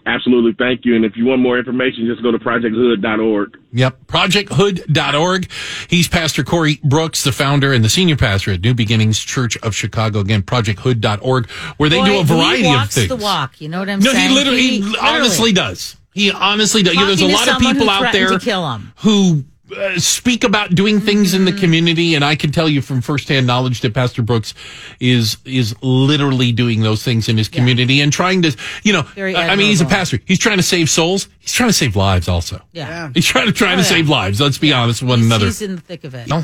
[0.08, 0.96] Absolutely, thank you.
[0.96, 3.58] And if you want more information, just go to projecthood.org.
[3.74, 4.06] Yep.
[4.08, 5.52] ProjectHood.org.
[5.90, 9.76] He's Pastor Corey Brooks, the founder and the senior pastor at New Beginnings Church of
[9.76, 10.20] Chicago.
[10.22, 13.10] Again, ProjectHood.org, where they do a variety he of walks things.
[13.10, 13.60] the walk.
[13.60, 14.30] You know what I'm no, saying?
[14.30, 15.98] No, he literally, he honestly does.
[16.14, 16.94] He honestly does.
[16.94, 18.94] You know, there's a lot of someone who people out there to kill him.
[19.00, 19.44] who
[19.76, 21.60] uh, speak about doing things in the Mm-hmm.
[21.60, 24.54] community, and I can tell you from firsthand knowledge that Pastor Brooks
[25.00, 29.56] is is literally doing those things in his community and trying to, you know, I
[29.56, 30.20] mean, he's a pastor.
[30.26, 31.28] He's trying to save souls.
[31.40, 32.62] He's trying to save lives also.
[32.72, 33.10] Yeah.
[33.14, 33.90] He's trying to trying Oh, to yeah.
[33.90, 34.40] save lives.
[34.40, 35.46] Let's be honest with one He's- another.
[35.48, 36.28] He's in the thick of it.
[36.28, 36.44] No.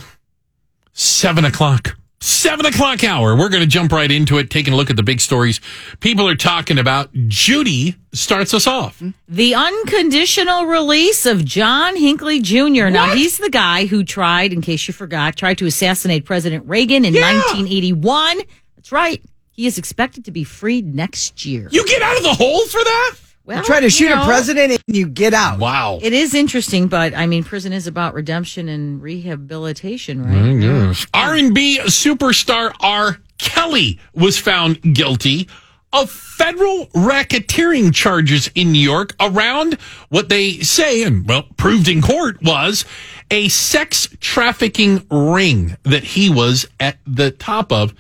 [0.93, 1.97] Seven o'clock.
[2.26, 3.36] Seven o'clock hour.
[3.36, 5.59] We're going to jump right into it, taking a look at the big stories
[5.99, 7.13] people are talking about.
[7.28, 9.03] Judy starts us off.
[9.28, 12.88] The unconditional release of John Hinckley Jr.
[12.88, 17.03] Now, he's the guy who tried, in case you forgot, tried to assassinate President Reagan
[17.03, 18.38] in 1981.
[18.78, 19.21] That's right.
[19.51, 21.67] He is expected to be freed next year.
[21.71, 23.15] You get out of the hole for that?
[23.45, 25.59] Well, You try to shoot you know, a president and you get out.
[25.59, 25.99] Wow.
[26.01, 30.33] It is interesting, but I mean, prison is about redemption and rehabilitation, right?
[30.33, 33.17] Mm, R&B superstar R.
[33.37, 35.49] Kelly was found guilty
[35.91, 39.73] of federal racketeering charges in New York around
[40.09, 42.85] what they say and well proved in court was
[43.29, 47.93] a sex trafficking ring that he was at the top of.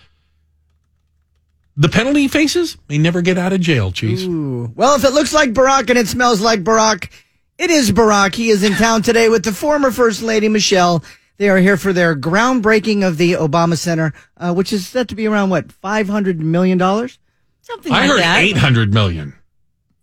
[1.75, 4.25] The penalty he faces may never get out of jail, Cheese.
[4.27, 4.71] Ooh.
[4.75, 7.09] Well, if it looks like Barack and it smells like Barack,
[7.57, 8.35] it is Barack.
[8.35, 11.03] He is in town today with the former First Lady Michelle.
[11.37, 15.15] They are here for their groundbreaking of the Obama Center, uh, which is set to
[15.15, 17.17] be around what five hundred million dollars.
[17.61, 18.39] Something I like heard that.
[18.43, 19.33] 800 million.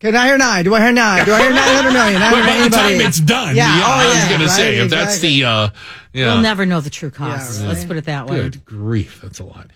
[0.00, 0.64] Can I hear nine?
[0.64, 1.26] Do I hear nine?
[1.26, 2.22] Do I hear nine hundred million?
[2.22, 3.76] I But don't by the time it's done, Yeah.
[3.78, 5.40] yeah, Oh, I was yeah, going to say, right, if that's exactly.
[5.40, 5.68] the, uh,
[6.14, 6.32] yeah.
[6.32, 7.60] We'll never know the true costs.
[7.60, 8.36] Yeah, Let's put it that way.
[8.38, 9.70] Good grief, that's a lot.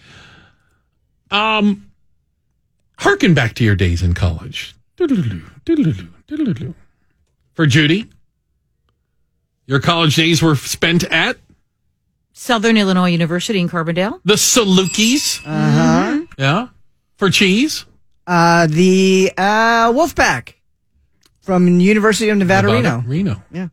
[1.35, 1.91] Um,
[2.99, 4.75] harken back to your days in college.
[7.55, 8.09] For Judy,
[9.67, 11.37] your college days were spent at
[12.33, 14.21] Southern Illinois University in Carbondale.
[14.25, 15.41] the Salukis.
[15.45, 16.21] Uh huh.
[16.39, 16.69] Yeah.
[17.17, 17.85] For cheese,
[18.27, 20.55] Uh, the uh, Wolfpack
[21.43, 23.33] from University of Nevada, Nevada, Reno.
[23.35, 23.43] Reno.
[23.53, 23.69] Yeah.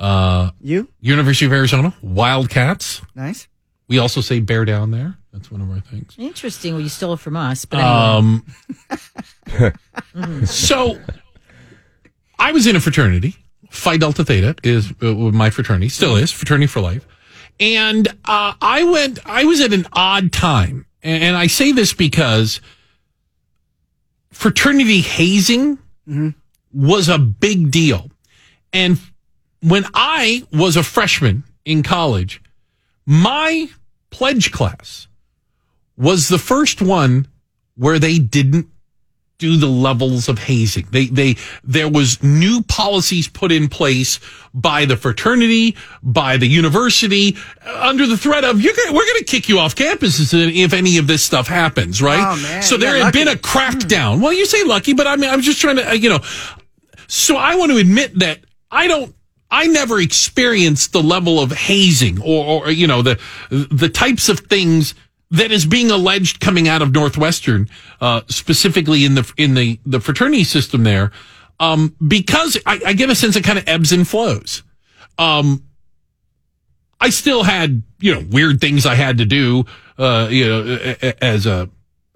[0.00, 3.02] Uh, You University of Arizona, Wildcats.
[3.14, 3.48] nice.
[3.88, 5.18] We also say bear down there.
[5.32, 6.14] That's one of our things.
[6.18, 6.74] Interesting.
[6.74, 8.42] Well, you stole it from us, but anyway.
[9.56, 10.98] Um, so
[12.38, 13.36] I was in a fraternity.
[13.70, 17.06] Phi Delta Theta is uh, my fraternity, still is fraternity for life.
[17.58, 19.18] And uh, I went.
[19.24, 22.60] I was at an odd time, and, and I say this because
[24.30, 25.78] fraternity hazing
[26.74, 28.10] was a big deal.
[28.72, 28.98] And
[29.62, 32.42] when I was a freshman in college,
[33.06, 33.68] my
[34.10, 35.06] pledge class
[35.96, 37.28] was the first one
[37.76, 38.68] where they didn't
[39.42, 40.86] do the levels of hazing.
[40.92, 41.34] They they
[41.64, 44.20] there was new policies put in place
[44.54, 47.36] by the fraternity, by the university,
[47.66, 50.96] uh, under the threat of you're we're going to kick you off campuses if any
[50.98, 52.20] of this stuff happens, right?
[52.20, 53.42] Oh, man, so there had been a lucky.
[53.42, 54.20] crackdown.
[54.20, 56.20] Well, you say lucky, but I mean I'm just trying to uh, you know.
[57.08, 58.38] So I want to admit that
[58.70, 59.12] I don't.
[59.50, 63.20] I never experienced the level of hazing or, or you know the
[63.50, 64.94] the types of things
[65.32, 67.68] that is being alleged coming out of Northwestern,
[68.00, 71.10] uh, specifically in the in the the fraternity system there,
[71.60, 74.62] um, because I, I get a sense it kind of ebbs and flows.
[75.18, 75.64] Um,
[77.00, 79.64] I still had you know weird things I had to do,
[79.98, 81.68] uh, you know, as a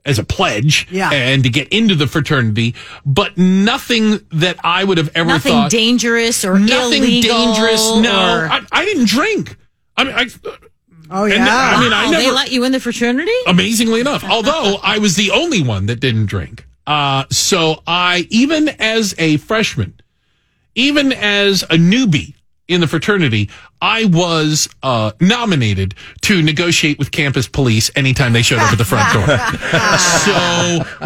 [0.05, 1.11] as a pledge, Yeah.
[1.13, 5.71] and to get into the fraternity, but nothing that I would have ever nothing thought
[5.73, 7.83] dangerous or nothing illegal dangerous.
[7.97, 9.57] No, or- I, I didn't drink.
[9.97, 10.27] I mean, I,
[11.11, 11.35] Oh yeah.
[11.37, 11.73] and yeah.
[11.77, 12.35] I mean, I Wow, they never.
[12.35, 13.31] let you in the fraternity?
[13.47, 16.67] amazingly enough, although I was the only one that didn't drink.
[16.87, 19.95] Uh, so I, even as a freshman,
[20.77, 22.35] even as a newbie
[22.69, 23.49] in the fraternity,
[23.81, 28.85] I was uh, nominated to negotiate with campus police anytime they showed up at the
[28.85, 29.27] front door.
[29.27, 29.37] so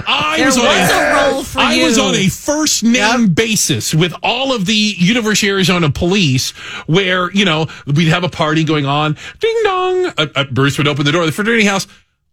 [0.06, 3.94] I There was, on was a role for I was on a first name basis
[3.94, 6.52] with all of the University of Arizona police,
[6.86, 9.16] where you know we'd have a party going on.
[9.40, 10.06] Ding dong!
[10.16, 11.86] Uh, uh, Bruce would open the door of the fraternity house.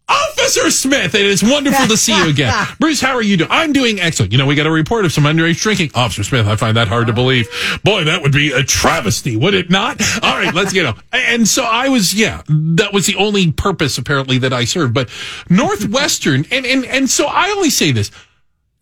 [0.09, 2.67] Officer Smith, it is wonderful to see you again.
[2.79, 3.49] Bruce, how are you doing?
[3.51, 4.31] I'm doing excellent.
[4.31, 5.91] You know, we got a report of some underage drinking.
[5.95, 7.47] Officer Smith, I find that hard to believe.
[7.83, 10.01] Boy, that would be a travesty, would it not?
[10.23, 11.01] All right, let's get on.
[11.11, 14.93] And so I was, yeah, that was the only purpose apparently that I served.
[14.93, 15.09] But
[15.49, 18.11] Northwestern, and, and, and so I only say this.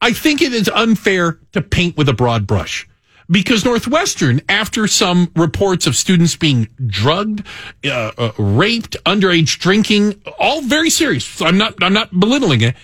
[0.01, 2.88] I think it is unfair to paint with a broad brush
[3.30, 7.45] because Northwestern, after some reports of students being drugged,
[7.86, 11.26] uh, uh, raped, underage drinking, all very serious.
[11.26, 12.76] So I'm not, I'm not belittling it.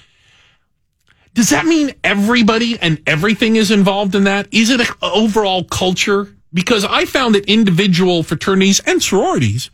[1.33, 4.47] Does that mean everybody and everything is involved in that?
[4.51, 6.35] Is it an overall culture?
[6.53, 9.69] Because I found that individual fraternities and sororities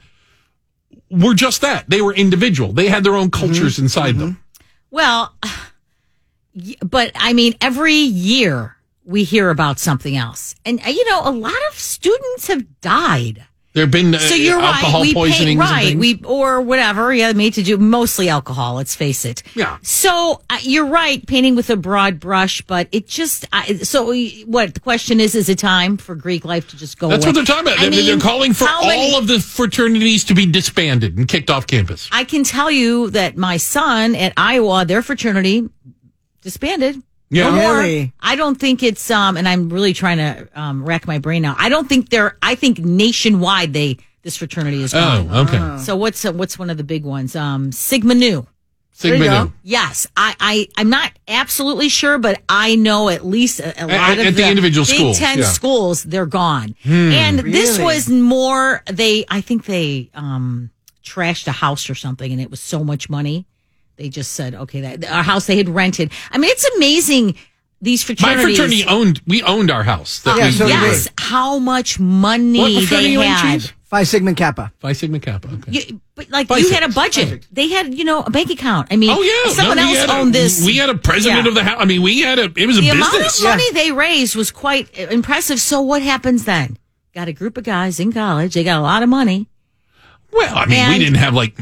[1.09, 1.89] were just that.
[1.89, 2.73] They were individual.
[2.73, 4.39] They had their own cultures inside them.
[4.91, 5.33] Well,
[6.81, 8.76] but I mean, every year
[9.07, 10.53] we hear about something else.
[10.65, 13.43] And, uh, you know, a lot of students have died.
[13.73, 15.15] There have been uh, So you're alcohol right.
[15.15, 15.95] We pay, and right.
[15.97, 17.13] We or whatever.
[17.13, 18.73] Yeah, made to do mostly alcohol.
[18.73, 19.43] Let's face it.
[19.53, 19.77] Yeah.
[19.83, 23.45] So uh, you're right, painting with a broad brush, but it just.
[23.53, 25.35] I so we- what the question is?
[25.35, 27.07] Is it time for Greek life to just go?
[27.09, 27.29] That's away?
[27.29, 27.79] what they're talking about.
[27.79, 31.51] I They're, they're calling for all many- of the fraternities to be disbanded and kicked
[31.51, 32.09] off campus.
[32.11, 35.69] I can tell you that my son at Iowa, their fraternity
[36.41, 37.03] disbanded.
[37.29, 37.49] Yeah.
[37.49, 37.77] No more.
[37.79, 38.13] Really?
[38.21, 41.55] I don't think it's um and I'm really trying to um rack my brain now.
[41.57, 45.29] I don't think they're I think nationwide they this fraternity is gone.
[45.31, 45.83] Oh, okay.
[45.83, 47.35] So what's uh, what's one of the big ones?
[47.35, 48.47] Um Sigma Nu.
[48.93, 49.19] Sigma.
[49.45, 49.51] Nu.
[49.61, 53.91] Yes, I, I I'm not absolutely sure, but I know at least a, a lot
[53.91, 55.43] At- of at the individual Big schools, Ten yeah.
[55.45, 56.03] schools.
[56.03, 58.81] They're gone, and this was more.
[58.91, 60.71] They I think they um
[61.05, 63.45] trashed a house or something, and it was so much money.
[63.97, 66.11] They just said, okay, that our house they had rented.
[66.31, 67.35] I mean, it's amazing.
[67.81, 68.37] These fraternities.
[68.37, 69.21] My fraternity owned.
[69.27, 70.19] We owned our house.
[70.21, 73.61] That Yeah, we, so we did yes, how much money What fraternity they you had.
[73.61, 73.73] Chief?
[73.83, 74.73] Phi Sigma Kappa.
[74.79, 75.47] Phi Sigma Kappa.
[75.53, 75.71] Okay.
[75.71, 76.79] You, but like Phi you Six.
[76.79, 77.47] had a budget.
[77.51, 78.87] They had, you know, a bank account.
[78.91, 79.53] I mean, oh yeah.
[79.53, 80.65] someone No, else had a- owned this.
[80.65, 81.49] We had a president Yeah.
[81.49, 81.77] of the house.
[81.79, 82.51] I mean, we had a.
[82.55, 83.39] It was a the amount business.
[83.39, 85.59] of money they raised was quite uh, impressive.
[85.59, 86.77] So what happens then?
[87.13, 88.55] Got a group of guys in college.
[88.55, 89.47] They got a lot of money.
[90.37, 91.57] Well, I mean, we didn't have like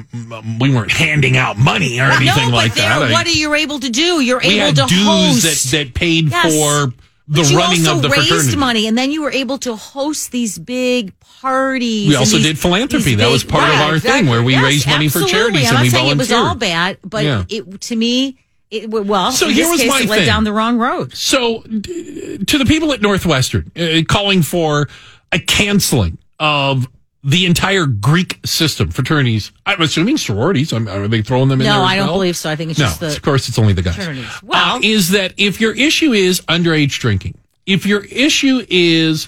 [0.59, 3.11] we weren't handing out money or anything no, like they're- that.
[3.11, 4.19] What are you able to do?
[4.21, 5.05] You're we able had to dues
[5.43, 5.71] host.
[5.71, 6.53] that that paid Yes.
[6.53, 6.93] for
[7.27, 8.57] the But you running also of the raised fraternity.
[8.57, 12.09] money, and then you were able to host these big parties.
[12.09, 13.03] We also these- did philanthropy.
[13.03, 14.21] these That was big- part of our exactly.
[14.21, 15.31] thing where we Yes, raised money for absolutely.
[15.31, 17.43] charities I'm and we not saying it was all bad, but Yeah.
[17.49, 18.37] it to me,
[18.69, 19.31] it well.
[19.31, 20.25] So here was case, my it led thing.
[20.27, 21.15] down the wrong road.
[21.15, 24.87] So, to the people at Northwestern, uh, calling for
[25.31, 26.87] a canceling of
[27.27, 29.51] the entire Greek system, fraternities.
[29.65, 30.71] I'm assuming sororities.
[30.71, 31.81] I'm, are they throwing them in No, there?
[31.83, 32.15] as I don't well?
[32.17, 32.51] believe so.
[32.51, 33.95] I think it's no, just the of course, it's only the guys.
[33.95, 34.29] fraternities.
[34.29, 39.27] Uh, Well, is that if your issue is underage drinking, if your issue is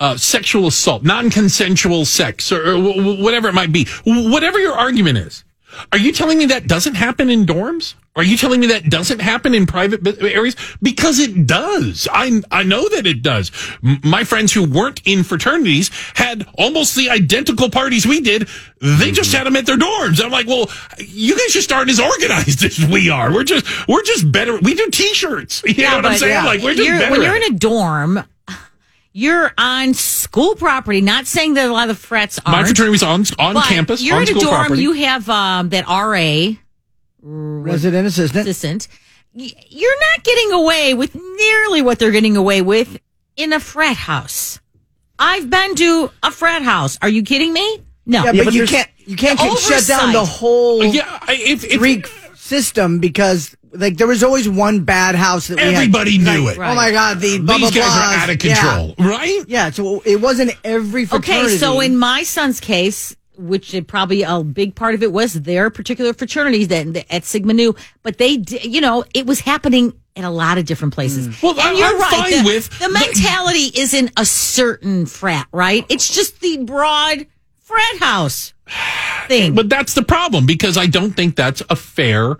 [0.00, 4.72] uh, sexual assault, non-consensual sex, or, or wh- wh- whatever it might be, whatever your
[4.74, 5.44] argument is,
[5.92, 7.94] Are you telling me that doesn't happen in dorms?
[8.16, 10.54] Are you telling me that doesn't happen in private areas?
[10.80, 12.06] Because it does.
[12.12, 13.50] I I know that it does.
[13.82, 18.48] My friends who weren't in fraternities had almost the identical parties we did.
[18.80, 19.38] They just mm-hmm.
[19.38, 20.22] had them at their dorms.
[20.22, 23.32] I'm like, well, you guys just aren't as organized as we are.
[23.32, 24.58] We're just we're just better.
[24.58, 25.62] We do t-shirts.
[25.74, 26.44] You know what I'm but, saying?
[26.44, 27.10] Like we're just you're- better.
[27.10, 28.22] when you're in a dorm,
[29.14, 31.00] you're on school property.
[31.00, 32.58] Not saying that a lot of the frets aren't.
[32.58, 34.02] my fraternity was on on campus.
[34.02, 34.54] You're on in a dorm.
[34.54, 34.82] property.
[34.82, 36.56] You have um, that RA
[37.22, 38.46] Resident assistant.
[38.46, 38.88] assistant.
[39.32, 42.98] You're not getting away with nearly what they're getting away with
[43.36, 44.60] in a frat house.
[45.18, 46.98] I've been to a frat house.
[47.00, 47.82] Are you kidding me?
[48.04, 48.24] No.
[48.24, 50.38] Yeah, but, you can't you can't shut down the oversight.
[50.38, 55.56] whole yeah, if, if Greek system because like there was always one bad house that
[55.56, 55.74] we had.
[55.74, 56.60] Everybody knew Like, it.
[56.60, 58.54] Oh my god, the blah, These blah, guys are out of Yeah.
[58.54, 59.42] control, right?
[59.48, 61.46] Yeah, so it wasn't every fraternity.
[61.46, 65.32] Okay, so in my son's case, which it probably a big part of it was
[65.34, 70.22] their particular fraternities that at Sigma Nu, but they, you know, it was happening in
[70.24, 71.26] a lot of different places.
[71.26, 71.42] Mm.
[71.42, 72.10] Well, and I- you're I'm right.
[72.32, 75.84] fine the, with the the- mentality isn't a certain frat, right?
[75.88, 77.26] It's just the broad
[77.60, 78.52] frat house
[79.26, 79.54] thing.
[79.56, 82.36] But that's the problem because I don't think that's a fair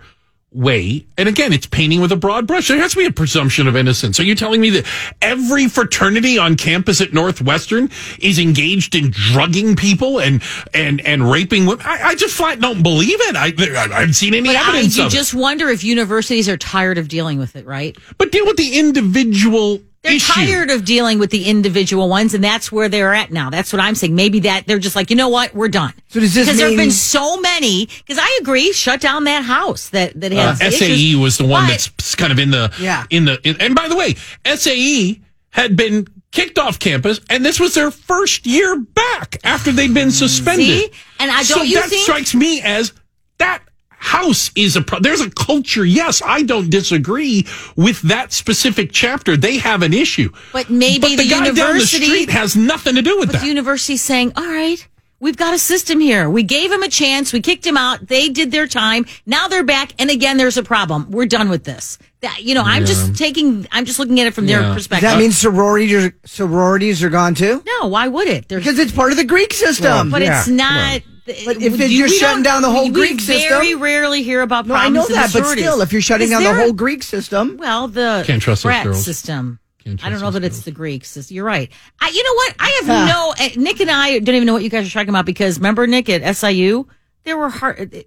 [0.55, 1.05] way.
[1.17, 2.69] And again, it's painting with a broad brush.
[2.69, 4.19] There has to be a presumption of innocence.
[4.19, 4.85] Are you telling me that
[5.21, 7.89] every fraternity on campus at Northwestern
[8.19, 10.41] is engaged in drugging people and
[10.73, 11.85] and and raping women?
[11.85, 13.35] I, I just flat don't believe it.
[13.35, 16.57] I, I haven't seen any But I, evidence you of just wonder if universities are
[16.57, 17.97] tired of dealing with it, right?
[18.17, 20.33] But deal with the individual They're issue.
[20.33, 23.49] tired of dealing with the individual ones, and that's where they're at now.
[23.49, 24.15] That's what I'm saying.
[24.15, 25.93] Maybe that they're just like, you know what, we're done.
[26.09, 27.87] So does this because there have been so many?
[27.87, 31.17] Because I agree, shut down that house that that Uh, has SAE issues.
[31.17, 33.05] was the one But- that's kind of in the Yeah.
[33.09, 37.59] in the in, and by the way, SAE had been kicked off campus, and this
[37.59, 40.65] was their first year back after they'd been suspended.
[40.65, 40.89] See?
[41.19, 42.91] And I so don't you that think- strikes me as
[43.37, 43.59] that
[44.05, 45.83] house is a pro- there's a culture.
[45.83, 47.45] Yes, I don't disagree
[47.75, 49.35] with that specific chapter.
[49.35, 52.55] They have an issue, But maybe but the, the guy down the university- street has
[52.55, 53.41] nothing to do with But that.
[53.41, 54.87] the university's saying, all right,
[55.19, 56.29] we've got a system here.
[56.29, 57.33] We gave him a chance.
[57.33, 58.05] We kicked him out.
[58.07, 59.05] They did their time.
[59.25, 59.93] Now they're back.
[59.99, 61.09] And again, there's a problem.
[61.11, 61.97] We're done with this.
[62.21, 64.59] That, you know, I'm just taking, I'm just looking at it from Yeah.
[64.59, 65.09] their Does perspective.
[65.09, 67.63] that means sororities are, sororities are gone too?
[67.81, 68.47] no, why would it?
[68.49, 70.09] There's, Because it's part of the Greek system.
[70.11, 71.01] but Yeah, it's not.
[71.25, 74.67] But if we- you're shutting down the whole we Greek system- very rarely hear about
[74.67, 77.01] no, I know that, but still, if you're shutting Is down the there- whole Greek
[77.03, 79.03] system, well, the Can't trust those frat girls.
[79.03, 79.59] system.
[79.83, 81.31] Can't I don't know those that it's the Greeks.
[81.31, 81.69] You're right.
[81.99, 82.55] I, you know what?
[82.59, 83.05] I have Huh.
[83.07, 83.33] no.
[83.45, 85.87] uh, Nick and I don't even know what you guys are talking about because remember
[85.87, 86.87] Nick at SIU,
[87.23, 88.03] there were hard.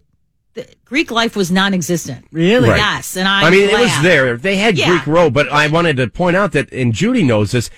[0.54, 2.24] The Greek life was non-existent.
[2.32, 2.68] Really?
[2.70, 2.78] Right.
[2.78, 3.44] Yes, and I.
[3.46, 4.36] I mean, it was there.
[4.36, 4.88] They had Yeah.
[4.90, 7.70] Greek row, but I wanted to point out that, and Judy knows this.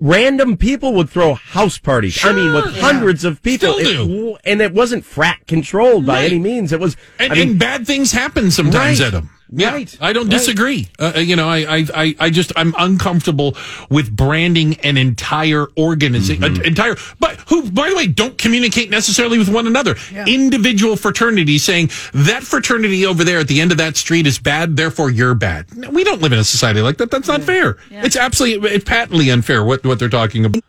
[0.00, 2.24] Random people would throw house parties.
[2.24, 2.82] I mean, with Sure.
[2.82, 6.30] hundreds of people, It- and it wasn't frat controlled by Right.
[6.30, 6.72] any means.
[6.72, 6.96] It was.
[7.18, 9.06] And, I mean, and bad things happen sometimes Right.
[9.08, 9.28] at them.
[9.52, 9.98] Yeah, Right.
[10.00, 10.30] I don't Right.
[10.38, 10.88] disagree.
[10.98, 13.56] Uh, you know, I, I, I, just I'm uncomfortable
[13.88, 16.62] with branding an entire organization, Mm-hmm.
[16.64, 19.96] entire, but who, by the way, don't communicate necessarily with one another.
[20.26, 24.76] Individual fraternities saying that fraternity over there at the end of that street is bad,
[24.76, 25.76] therefore you're bad.
[25.76, 27.10] No, we don't live in a society like that.
[27.10, 27.76] That's not fair.
[27.90, 30.62] It's absolutely, it's patently unfair what what they're talking about.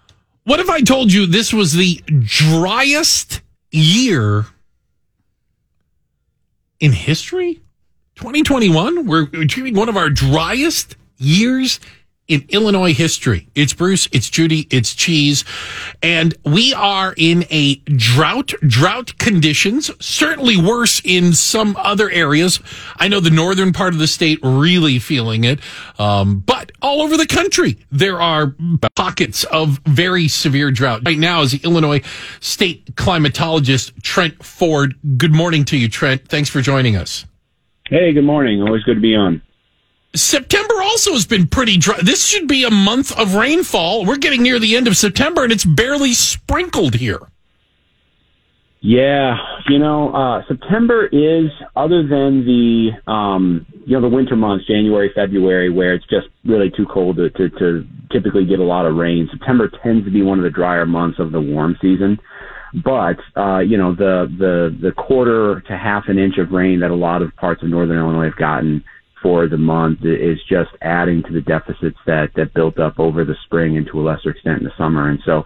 [0.46, 4.48] What if I told you this was the driest year
[6.80, 7.62] in history?
[8.16, 11.80] 2021, we're achieving one of our driest years
[12.28, 13.50] in Illinois history.
[13.56, 15.44] It's Bruce, it's Judy, it's Cheese,
[16.02, 22.62] and we are in a drought, drought conditions, certainly worse in some other areas.
[22.98, 25.60] I know the northern part of the state really feeling it,
[26.00, 28.56] um, but all over the country, there are
[28.96, 31.02] pockets of very severe drought.
[31.06, 32.02] Right now is the Illinois
[32.40, 34.96] state climatologist, Trent Ford.
[35.18, 36.30] Good morning to you, Trent.
[36.30, 37.26] Thanks for joining us.
[37.92, 38.62] Hey, good morning.
[38.62, 39.42] Always good to be on.
[40.16, 42.00] September also has been pretty dry.
[42.02, 44.06] This should be a month of rainfall.
[44.06, 47.20] We're getting near the end of September and it's barely sprinkled here.
[48.80, 49.36] Yeah,
[49.68, 55.12] you know, uh, September is other than the um, you know the winter months, January,
[55.14, 58.96] February, where it's just really too cold to, to to typically get a lot of
[58.96, 59.28] rain.
[59.30, 62.18] September tends to be one of the drier months of the warm season.
[62.74, 66.92] But uh, you know the the the quarter to half an inch of rain that
[66.92, 68.84] a lot of parts of northern Illinois have gotten
[69.22, 73.36] for the month is just adding to the deficits that that built up over the
[73.46, 75.10] spring and to a lesser extent in the summer.
[75.10, 75.44] And so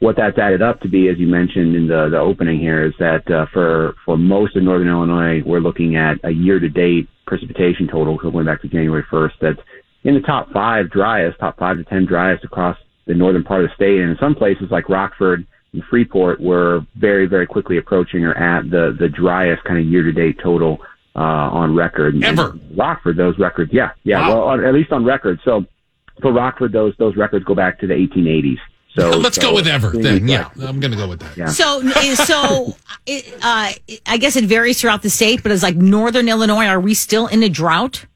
[0.00, 2.94] what that's added up to be, as you mentioned in the, the opening here, is
[2.98, 7.08] that uh, for for most of northern Illinois, we're looking at a year to date
[7.26, 9.60] precipitation total going back to January 1st that's
[10.04, 12.76] in the top five driest, top five to ten driest across
[13.06, 16.86] the northern part of the state, and in some places like Rockford, and Freeport were
[16.96, 20.78] very, very quickly approaching or at the, the driest kind of year to date total,
[21.14, 22.14] uh, on record.
[22.14, 22.58] And Ever.
[22.76, 24.28] Rockford, those records, yeah, yeah, Wow.
[24.28, 25.40] well, on, at least on record.
[25.44, 25.64] So
[26.22, 28.58] for Rockford, those, those records go back to the 1880s.
[28.98, 30.26] So Let's so go with ever then.
[30.26, 30.48] Yeah.
[30.60, 31.36] I'm going to go with that.
[31.36, 31.46] Yeah.
[31.46, 31.82] So,
[32.14, 32.74] so
[33.06, 33.72] it, uh,
[34.06, 36.66] I guess it varies throughout the state, but it's like Northern Illinois.
[36.66, 38.06] Are we still in a drought?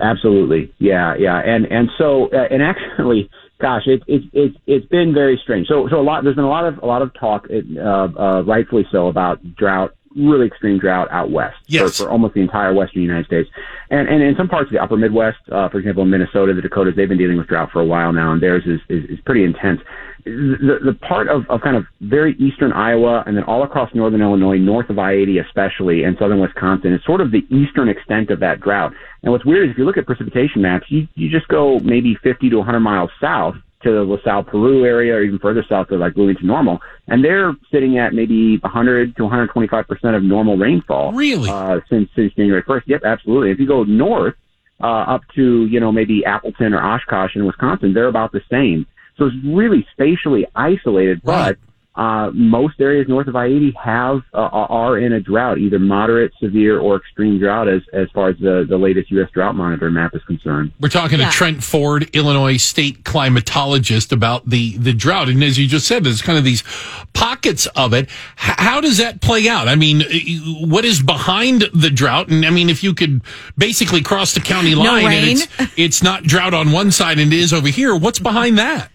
[0.00, 3.30] Absolutely, yeah, yeah, and and so uh, and actually,
[3.60, 5.66] gosh, it it it it's been very strange.
[5.68, 8.42] So so a lot there's been a lot of a lot of talk, uh, uh,
[8.44, 11.98] rightfully so, about drought, really extreme drought out west Yes.
[11.98, 13.48] for, for almost the entire western United States,
[13.90, 16.62] and and in some parts of the upper Midwest, uh, for example, in Minnesota, the
[16.62, 19.20] Dakotas, they've been dealing with drought for a while now, and theirs is is, is
[19.24, 19.80] pretty intense.
[20.24, 24.22] The, the part of, of kind of very eastern Iowa and then all across northern
[24.22, 28.40] Illinois, north of I-80 especially, and southern Wisconsin is sort of the eastern extent of
[28.40, 28.92] that drought.
[29.22, 32.16] And what's weird is if you look at precipitation maps, you, you just go maybe
[32.22, 35.96] 50 to 100 miles south to the LaSalle, Peru area, or even further south to
[35.96, 41.12] like Bloomington Normal, and they're sitting at maybe 100 to 125 percent of normal rainfall.
[41.12, 41.50] Really?
[41.50, 42.82] Uh, since since January 1st.
[42.86, 43.50] Yep, absolutely.
[43.50, 44.34] If you go north
[44.82, 48.86] uh, up to you know maybe Appleton or Oshkosh in Wisconsin, they're about the same.
[49.16, 51.56] So it's really spatially isolated, Right.
[51.56, 51.58] but
[51.96, 56.80] uh, most areas north of I-80 have uh, are in a drought, either moderate, severe,
[56.80, 59.30] or extreme drought, as as far as the the latest U.S.
[59.32, 60.72] Drought Monitor map is concerned.
[60.80, 61.30] We're talking Yeah.
[61.30, 65.28] to Trent Ford, Illinois state climatologist, about the, the drought.
[65.28, 66.64] And as you just said, there's kind of these
[67.12, 68.06] pockets of it.
[68.06, 69.68] H- how does that play out?
[69.68, 72.28] I mean, uh, what is behind the drought?
[72.28, 73.22] And I mean, if you could
[73.56, 75.46] basically cross the county line and it's,
[75.76, 78.90] it's not drought on one side and it is over here, what's behind that?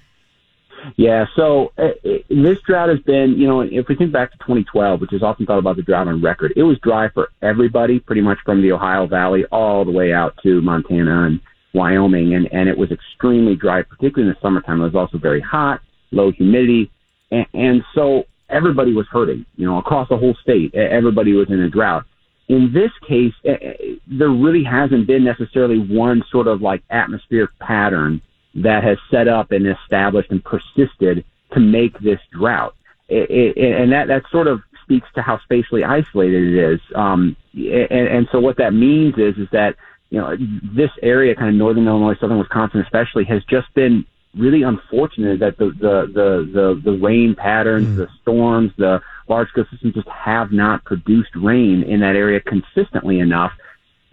[0.97, 4.37] Yeah, so uh, uh, this drought has been, you know, if we think back to
[4.39, 7.99] 2012, which is often thought about the drought on record, it was dry for everybody,
[7.99, 11.39] pretty much from the Ohio Valley all the way out to Montana and
[11.73, 14.81] Wyoming, and and it was extremely dry, particularly in the summertime.
[14.81, 16.91] It was also very hot, low humidity,
[17.31, 20.73] and, and so everybody was hurting, you know, across the whole state.
[20.73, 22.05] Everybody was in a drought.
[22.47, 28.21] In this case, there really hasn't been necessarily one sort of like atmospheric pattern
[28.55, 31.23] that has set up and established and persisted
[31.53, 32.75] to make this drought.
[33.07, 36.79] It, it, and that, that sort of speaks to how spatially isolated it is.
[36.95, 39.75] Um, and, and so what that means is, is that,
[40.09, 40.35] you know,
[40.75, 45.57] this area, kind of northern Illinois, southern Wisconsin especially, has just been really unfortunate that
[45.57, 50.51] the, the, the, the, the rain patterns, the storms, the large scale systems just have
[50.51, 53.51] not produced rain in that area consistently enough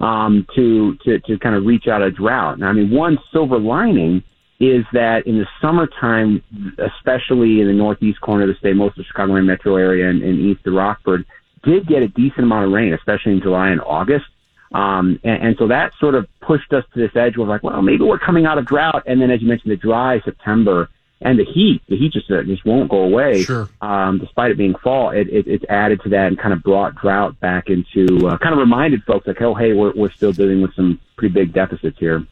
[0.01, 2.59] um, to, to, to kind of reach out a drought.
[2.59, 4.23] Now, I mean, one silver lining
[4.59, 6.43] is that in the summertime,
[6.79, 10.23] especially in the northeast corner of the state, most of the Chicagoland metro area and,
[10.23, 11.27] and east of Rockford,
[11.63, 14.27] did get a decent amount of rain, especially in July and August.
[14.73, 17.83] Um, and, and so that sort of pushed us to this edge where like, well,
[17.83, 19.03] maybe we're coming out of drought.
[19.07, 20.89] And then, as you mentioned, the dry September
[21.21, 23.43] and the heat, the heat just, uh, just won't go away.
[23.43, 23.69] Sure.
[23.81, 26.95] Um, despite it being fall, it, it, it's added to that and kind of brought
[26.95, 30.61] drought back into, uh, kind of reminded folks like, oh, hey, we're, we're still dealing
[30.61, 32.27] with some pretty big deficits here.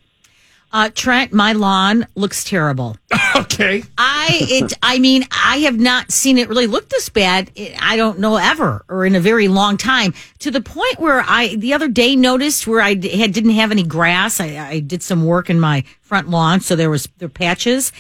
[0.74, 2.96] Uh, Trent, my lawn looks terrible.
[3.36, 3.82] Okay.
[3.98, 7.50] I it I mean I have not seen it really look this bad.
[7.80, 10.14] I don't know ever or in a very long time.
[10.40, 13.82] To the point where I the other day noticed where I had didn't have any
[13.82, 14.38] grass.
[14.38, 17.92] I, I did some work in my front lawn, so there was there were patches.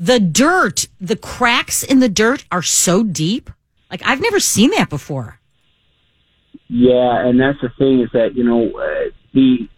[0.00, 3.50] The dirt, the cracks in the dirt are so deep.
[3.90, 5.38] Like I've never seen that before.
[6.68, 9.68] Yeah, and that's the thing is that you know uh, the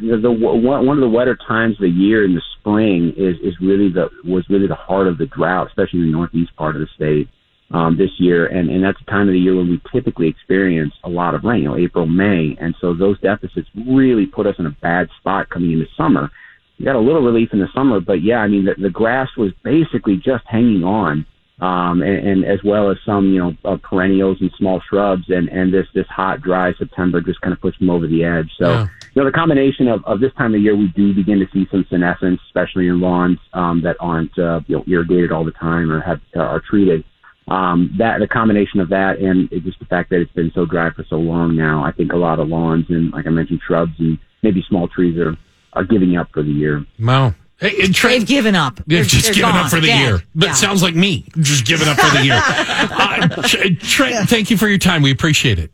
[0.00, 3.36] the, the one one of the wetter times of the year in the spring is
[3.40, 6.74] is really the was really the heart of the drought, especially in the northeast part
[6.74, 7.28] of the state
[7.70, 10.92] um, this year, and and that's the time of the year when we typically experience
[11.04, 14.56] a lot of rain, you know, April, May, and so those deficits really put us
[14.58, 16.30] in a bad spot coming into summer.
[16.78, 19.28] We got a little relief in the summer, but yeah, I mean the, the grass
[19.36, 21.26] was basically just hanging on
[21.60, 25.24] um, and, and as well as some, you know, uh, perennials and small shrubs.
[25.28, 28.50] And, and this, this hot, dry September just kind of pushed them over the edge.
[28.58, 28.86] So, Yeah.
[29.14, 31.66] you know, the combination of, of this time of year, we do begin to see
[31.70, 35.90] some senescence, especially in lawns, um, that aren't, uh, you know, irrigated all the time
[35.90, 37.02] or have, uh, are treated.
[37.48, 40.66] Um, that, the combination of that and it- just the fact that it's been so
[40.66, 43.60] dry for so long now, I think a lot of lawns and, like I mentioned,
[43.66, 45.34] shrubs and maybe small trees are,
[45.76, 46.84] are giving up for the year.
[46.98, 47.34] Wow.
[47.58, 48.76] Hey, and Trent, They've given up.
[48.76, 49.64] They've They're- just they're given gone.
[49.64, 50.00] up for the Dead.
[50.00, 50.22] year.
[50.34, 50.52] But Yeah.
[50.54, 52.42] sounds like me, just giving up for the year.
[52.44, 55.00] uh, Tr- Trent, thank you for your time.
[55.02, 55.70] We appreciate it.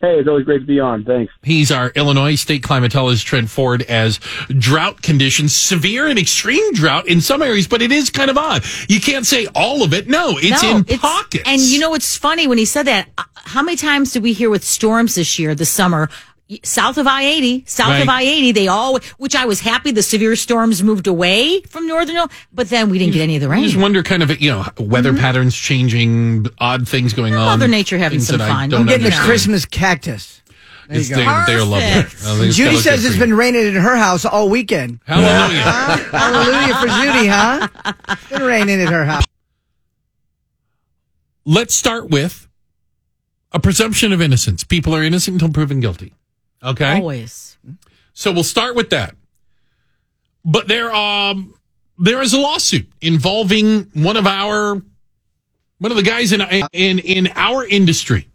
[0.00, 1.04] Hey, it's always great to be on.
[1.04, 1.30] Thanks.
[1.42, 4.18] He's our Illinois state climatologist, Trent Ford, as
[4.48, 8.64] drought conditions, severe and extreme drought in some areas, but it is kind of odd.
[8.88, 10.08] You can't say all of it.
[10.08, 11.44] No, it's No, in pockets.
[11.46, 13.10] And you know what's funny when he said that?
[13.18, 16.08] uh, How many times did we hear with storms this year, this summer?
[16.64, 18.52] South of I eighty, south of I eighty.
[18.52, 22.68] They all, which I was happy the severe storms moved away from northern, Ill- but
[22.68, 23.60] then we didn't get any of the rain.
[23.60, 25.20] I just wonder, kind of, you know, weather mm-hmm.
[25.20, 27.46] patterns changing, odd things going on.
[27.58, 28.74] Mother Nature having some fun.
[28.74, 29.10] I'm getting a.
[29.10, 30.42] Christmas cactus.
[30.88, 31.44] There It's, you they, go.
[31.46, 31.86] they are lovely.
[31.86, 32.22] I Perfect.
[32.22, 35.00] think it's Judy says it's been raining in her house all weekend.
[35.04, 35.20] for you.
[35.20, 35.60] Hallelujah.
[36.10, 37.68] Hallelujah for Judy, huh?
[38.08, 39.24] It's been raining in her house.
[41.44, 42.48] Let's start with
[43.52, 44.64] a presumption of innocence.
[44.64, 46.12] People are innocent until proven guilty.
[46.62, 46.96] Okay.
[46.96, 47.56] Always.
[48.12, 49.14] So we'll start with that.
[50.44, 51.54] But there, um,
[51.98, 54.82] there is a lawsuit involving one of our,
[55.78, 56.42] one of the guys in
[56.72, 58.28] in in our industry,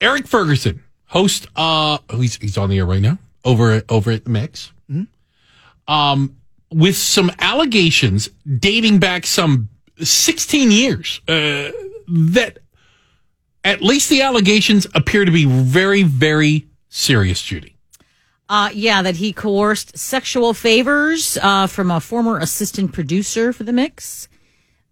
[0.00, 1.46] Eric Ferguson, host.
[1.56, 4.72] Uh, oh, he's he's on the air right now over at, over at the Mix.
[5.86, 6.36] Um,
[6.70, 8.28] with some allegations
[8.58, 9.68] dating back some
[10.02, 11.20] sixteen years.
[11.28, 11.70] Uh,
[12.08, 12.58] that
[13.62, 16.66] at least the allegations appear to be very very
[16.98, 17.76] serious, Judy.
[18.48, 23.72] Uh, yeah, that he coerced sexual favors uh, from a former assistant producer for the
[23.72, 24.28] mix.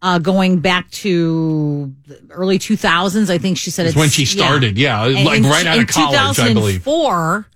[0.00, 4.24] Uh, going back to the early 2000s, I think she said It's it's when she
[4.24, 6.82] started, yeah, And like in- right out of college, I believe.
[6.82, 7.46] 2004,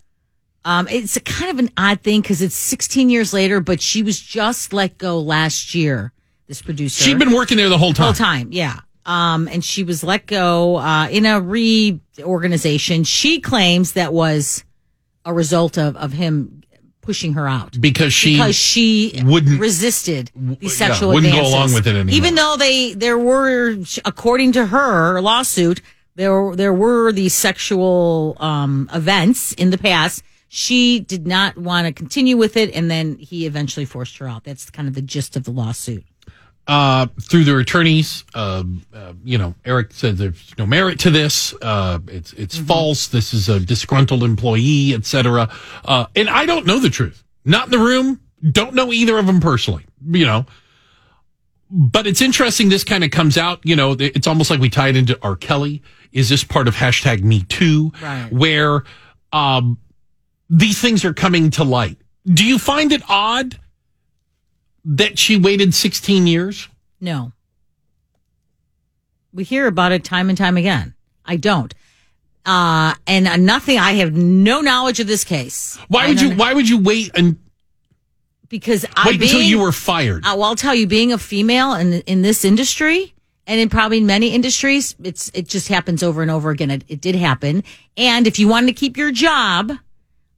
[0.65, 4.03] um, it's a kind of an odd thing because it's 16 years later, but she
[4.05, 6.13] was just let go last year.
[6.47, 8.05] This producer, She'd been working there the whole time.
[8.05, 8.79] whole time, yeah.
[9.07, 13.05] Um, and she was let go uh, in a reorganization.
[13.05, 14.65] She claims that was
[15.25, 16.63] a result of of him
[17.03, 21.73] pushing her out because she because she wouldn't- resisted yeah, these sexual wouldn't go along
[21.73, 22.15] with it anymore.
[22.15, 25.81] Even though they there were, according to her lawsuit,
[26.17, 30.23] there there were these sexual um, events in the past.
[30.49, 34.45] She did not want to continue with it, and then he eventually forced her out.
[34.45, 36.05] That's kind of the gist of the lawsuit.
[36.67, 41.55] Uh, through their attorneys, uh, uh, you know, Eric said there's no merit to this.
[41.63, 43.09] Uh, it's it's false.
[43.09, 45.49] This is a disgruntled employee, etc.
[45.85, 47.23] Uh, and I don't know the truth.
[47.45, 48.21] Not in the room.
[48.51, 49.87] Don't know either of them personally.
[50.11, 50.47] You know.
[51.71, 52.69] But it's interesting.
[52.69, 53.61] This kind of comes out.
[53.65, 55.37] You know, it's almost like we tie it into R.
[55.37, 55.83] Kelly.
[56.13, 57.93] Is this part of hashtag Me Too?
[58.01, 58.33] Right.
[58.33, 58.85] Where
[59.33, 59.79] um,
[60.49, 61.99] these things are coming to light.
[62.27, 63.59] Do you find it odd
[64.87, 66.69] that she waited 16 years?
[67.01, 67.33] No.
[69.33, 70.95] We hear about it time and time again.
[71.25, 71.75] I don't.
[72.47, 75.77] Uh, and nothing, I have no knowledge of this case.
[75.89, 76.37] Why would you?
[76.37, 77.39] Why would you wait and
[78.49, 80.25] Because I wait until you were fired?
[80.25, 83.15] Uh, well, I'll tell you, being a female in in this industry,
[83.49, 86.71] and in probably many industries, it's it just happens over and over again.
[86.71, 87.65] It, it did happen,
[87.97, 89.73] and if you wanted to keep your job,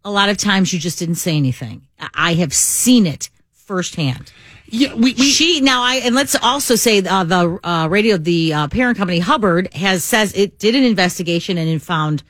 [0.02, 1.86] a lot of times you just didn't say anything.
[2.14, 3.28] I have seen it
[3.68, 4.32] firsthand.
[4.70, 8.52] Yeah, we, we she now I and let's also say uh, the uh, radio the
[8.52, 12.22] uh, parent company Hubbard has says it did an investigation and it found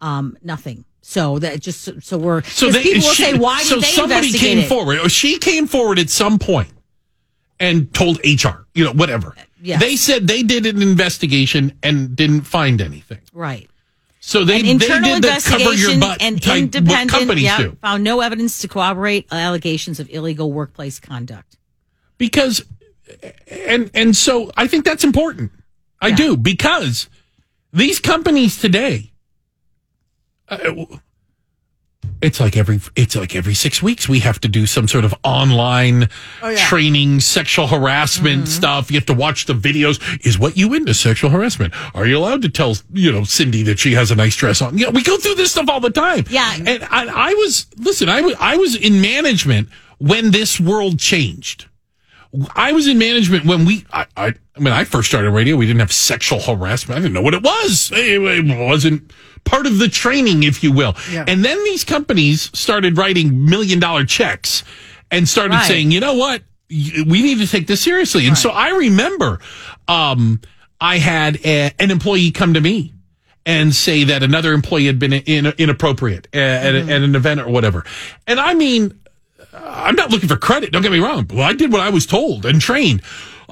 [0.00, 0.84] um, nothing.
[1.00, 3.88] So that just so we're so they, people will she- say why so did they
[3.88, 4.68] somebody came it?
[4.68, 6.70] forward, or she came forward at some point
[7.58, 9.34] and told HR, you know, whatever.
[9.60, 9.80] yes.
[9.80, 13.18] They said they did an investigation and didn't find anything.
[13.32, 13.68] Right.
[14.24, 17.58] So they An they internal did the cover your butt and type independent companies yeah,
[17.58, 17.76] do.
[17.82, 21.56] found no evidence to corroborate allegations of illegal workplace conduct.
[22.18, 22.64] because
[23.48, 25.50] and and so I think that's important.
[26.00, 27.08] I do because
[27.72, 29.10] these companies today
[30.48, 30.84] uh,
[32.22, 35.14] it's like every it's like every 6 weeks we have to do some sort of
[35.24, 36.08] online
[36.42, 38.46] oh, training sexual harassment mm-hmm.
[38.46, 38.90] stuff.
[38.90, 40.00] You have to watch the videos.
[40.24, 41.74] Is what you into sexual harassment?
[41.94, 44.78] Are you allowed to tell you know Cindy that she has a nice dress on?
[44.78, 46.24] Yeah we go through this stuff all the time.
[46.30, 46.54] Yeah.
[46.54, 49.68] and I, I was listen I was I was in management
[49.98, 51.66] when this world changed.
[52.56, 55.80] I was in management when we, I, I, when I first started radio, we didn't
[55.80, 56.98] have sexual harassment.
[56.98, 57.92] I didn't know what it was.
[57.92, 59.12] It, it wasn't
[59.44, 60.94] part of the training, if you will.
[61.10, 61.24] Yeah.
[61.26, 64.64] And then these companies started writing million dollar checks
[65.10, 65.66] and started Right.
[65.66, 66.42] saying, you know what?
[66.70, 68.26] We need to take this seriously.
[68.26, 69.40] And so I remember,
[69.88, 70.40] um,
[70.80, 72.94] I had a, an employee come to me
[73.44, 77.48] and say that another employee had been in, inappropriate at, at, at an event or
[77.50, 77.84] whatever.
[78.26, 78.98] And I mean,
[79.52, 80.72] I'm not looking for credit.
[80.72, 81.26] Don't get me wrong.
[81.30, 83.02] Well, I did what I was told and trained.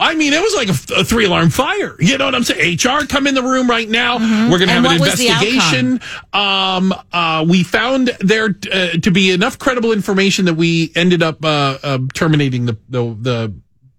[0.00, 1.94] I mean, it was like a, a three alarm fire.
[2.00, 2.78] You know what I'm saying?
[2.82, 4.16] HR, come in the room right now.
[4.50, 6.00] We're going to have an what was the investigation.
[6.32, 11.44] Um, uh, we found there uh, to be enough credible information that we ended up
[11.44, 13.54] uh, uh, terminating the, the the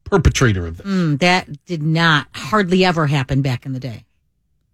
[0.05, 0.87] perpetrator of this.
[0.87, 4.05] Mm, that did not hardly ever happen back in the day.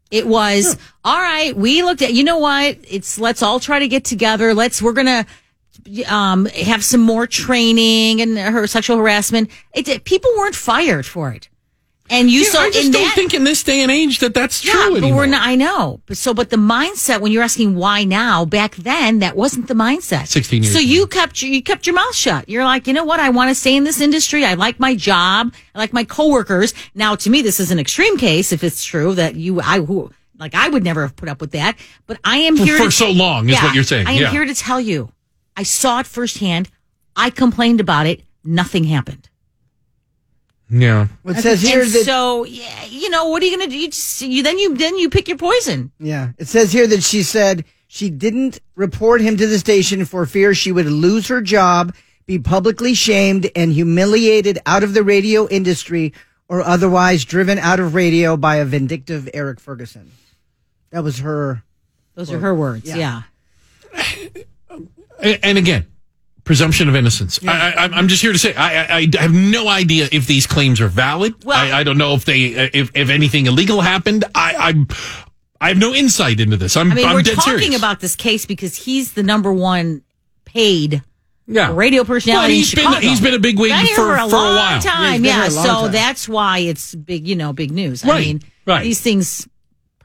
[0.10, 1.56] It was all right.
[1.56, 2.14] We looked at.
[2.14, 2.78] You know what?
[2.88, 4.54] It's let's all try to get together.
[4.54, 5.26] Let's we're gonna
[6.08, 9.50] um have some more training and her sexual harassment.
[9.74, 11.50] It did- people weren't fired for it.
[12.10, 14.20] And you Yeah, so I just in don't that, think in this day and age
[14.20, 15.18] that that's yeah, true but anymore.
[15.18, 15.46] we're not.
[15.46, 16.00] I know.
[16.06, 19.74] But so, but the mindset when you're asking why now, back then that wasn't the
[19.74, 20.28] mindset.
[20.28, 20.88] 16 years So ago.
[20.88, 22.48] you kept your- you kept your mouth shut.
[22.48, 23.20] You're like, you know what?
[23.20, 24.46] I want to stay in this industry.
[24.46, 25.54] I like my job.
[25.76, 26.74] I like my coworkers.
[26.96, 30.10] Now, to me, this is an extreme case if it's true that you I who
[30.40, 31.76] like I would never have put up with that.
[32.06, 34.32] But I am here for to- so long is what you're saying, I am yeah.
[34.32, 35.12] here to tell you,
[35.58, 36.70] I saw it firsthand.
[37.16, 38.22] I complained about it.
[38.44, 39.28] Nothing happened.
[40.70, 41.08] Yeah.
[41.26, 43.80] It says here and that so yeah, you know what are you going to do?
[43.80, 45.92] You, just, you then you then you pick your poison.
[46.00, 46.32] Yeah.
[46.38, 50.54] It says here that she said she didn't report him to the station for fear
[50.54, 56.14] she would lose her job, be publicly shamed and humiliated out of the radio industry
[56.50, 60.12] or otherwise driven out of radio by a vindictive Eric Ferguson.
[60.92, 61.64] That was her.
[62.16, 62.86] Those are her words.
[62.86, 63.24] Yeah.
[65.22, 65.88] And, again,
[66.44, 67.40] presumption of innocence.
[67.46, 70.48] I, I, I'm just here to say I, I, I have no idea if these
[70.48, 71.34] claims are valid.
[71.48, 74.24] I, I don't know if they uh, if, if anything illegal happened.
[74.36, 74.88] I, I'm
[75.60, 76.78] I have no insight into this.
[76.78, 77.78] I'm I mean, I'm we're talking serious.
[77.78, 80.04] about this case because he's the number one
[80.46, 81.02] paid
[81.48, 81.72] Yeah.
[81.76, 84.28] radio personality Well, he's been- he's been a big wig for- for a for a
[84.28, 84.82] long while.
[84.82, 85.26] Time.
[85.26, 85.92] Yeah, long so time.
[85.92, 87.28] that's why it's big.
[87.28, 88.04] You know, big news.
[88.06, 88.84] I Right, mean, right.
[88.84, 89.48] these things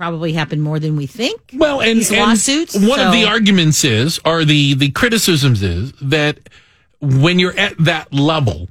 [0.02, 1.40] probably happen more than we think.
[1.54, 2.74] Well, and, these and lawsuits.
[2.74, 6.48] One of the arguments is, or the the criticisms is that
[7.00, 8.68] when you're at that level,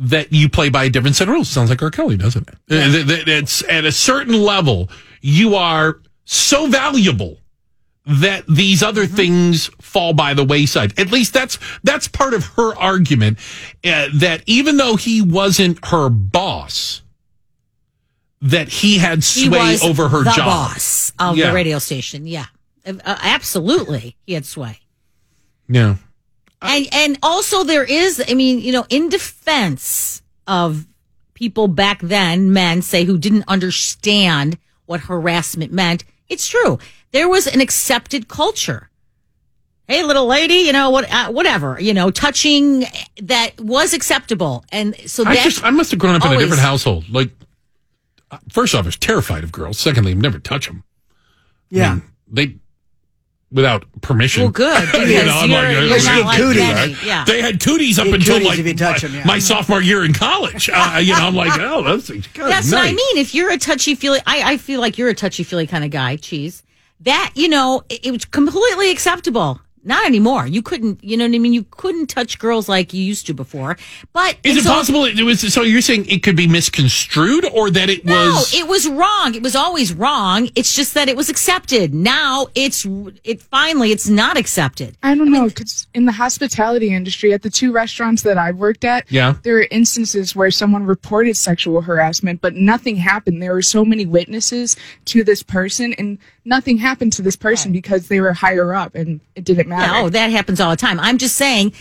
[0.00, 1.48] that you play by a different set of rules.
[1.48, 1.92] Sounds like R.
[1.92, 2.56] Kelly, doesn't it?
[2.66, 7.38] That it's at a certain level, you are so valuable
[8.04, 9.14] that these other Mm-hmm.
[9.14, 10.98] things fall by the wayside.
[10.98, 13.38] At least that's that's part of her argument.
[13.84, 17.02] Uh, that even though he wasn't her boss,
[18.42, 20.46] that he had he sway was over her the job.
[20.46, 21.48] boss of Yeah.
[21.48, 22.26] the radio station.
[22.26, 22.46] Yeah,
[22.86, 24.80] Uh, absolutely, he had sway.
[25.68, 25.96] Yeah.
[26.62, 30.86] and and also there is i mean you know in defense of
[31.32, 36.78] people back then men say who didn't understand what harassment meant it's true
[37.12, 38.90] there was an accepted culture
[39.88, 42.84] hey little lady you know what uh, whatever you know touching
[43.22, 46.38] that was acceptable and so I that just I must have grown up in a
[46.38, 47.08] different household.
[47.08, 47.44] Like, uh,
[48.50, 49.78] first off, I was terrified of girls.
[49.78, 50.84] Secondly, I've never touch them.
[51.70, 52.00] Yeah.
[52.28, 52.56] they
[53.52, 54.44] without permission.
[54.44, 56.96] Well, good, you know, I'm you're- you're uh, not like cooties, right?
[57.04, 57.24] yeah.
[57.24, 59.24] They had cooties up until cooties like if you touch my, 'em, yeah.
[59.24, 60.70] my sophomore year in college.
[60.72, 63.16] Uh, you know, I'm like, oh, that's God, That's what I mean.
[63.18, 65.90] If you're a touchy feely, I, I feel like you're a touchy feely kind of
[65.90, 66.62] guy, cheese.
[67.00, 69.60] That, you know, it, it was completely acceptable.
[69.82, 70.46] Not anymore.
[70.46, 71.54] You couldn't, you know what I mean?
[71.54, 73.78] You couldn't touch girls like you used to before.
[74.12, 75.40] But Is it it's possible it was?
[75.52, 78.52] So you're saying it could be misconstrued, or that it No, was?
[78.52, 79.34] No, it was wrong.
[79.34, 80.50] It was always wrong.
[80.54, 81.94] It's just that it was accepted.
[81.94, 82.86] Now it's,
[83.24, 84.96] it finally, it's not accepted.
[85.02, 88.84] I don't know, because in the hospitality industry, at the two restaurants that I've worked
[88.84, 89.36] at, Yeah.
[89.44, 93.42] there were instances where someone reported sexual harassment, but nothing happened.
[93.42, 94.76] There were so many witnesses
[95.06, 99.20] to this person, and nothing happened to this person because they were higher up, and
[99.34, 100.02] it didn't matter.
[100.02, 101.00] No, that happens all the time.
[101.00, 101.72] I'm just saying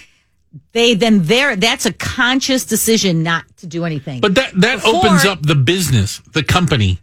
[0.71, 4.21] they then there that's a conscious decision not to do anything.
[4.21, 6.99] But that that Before- opens up the business, the company,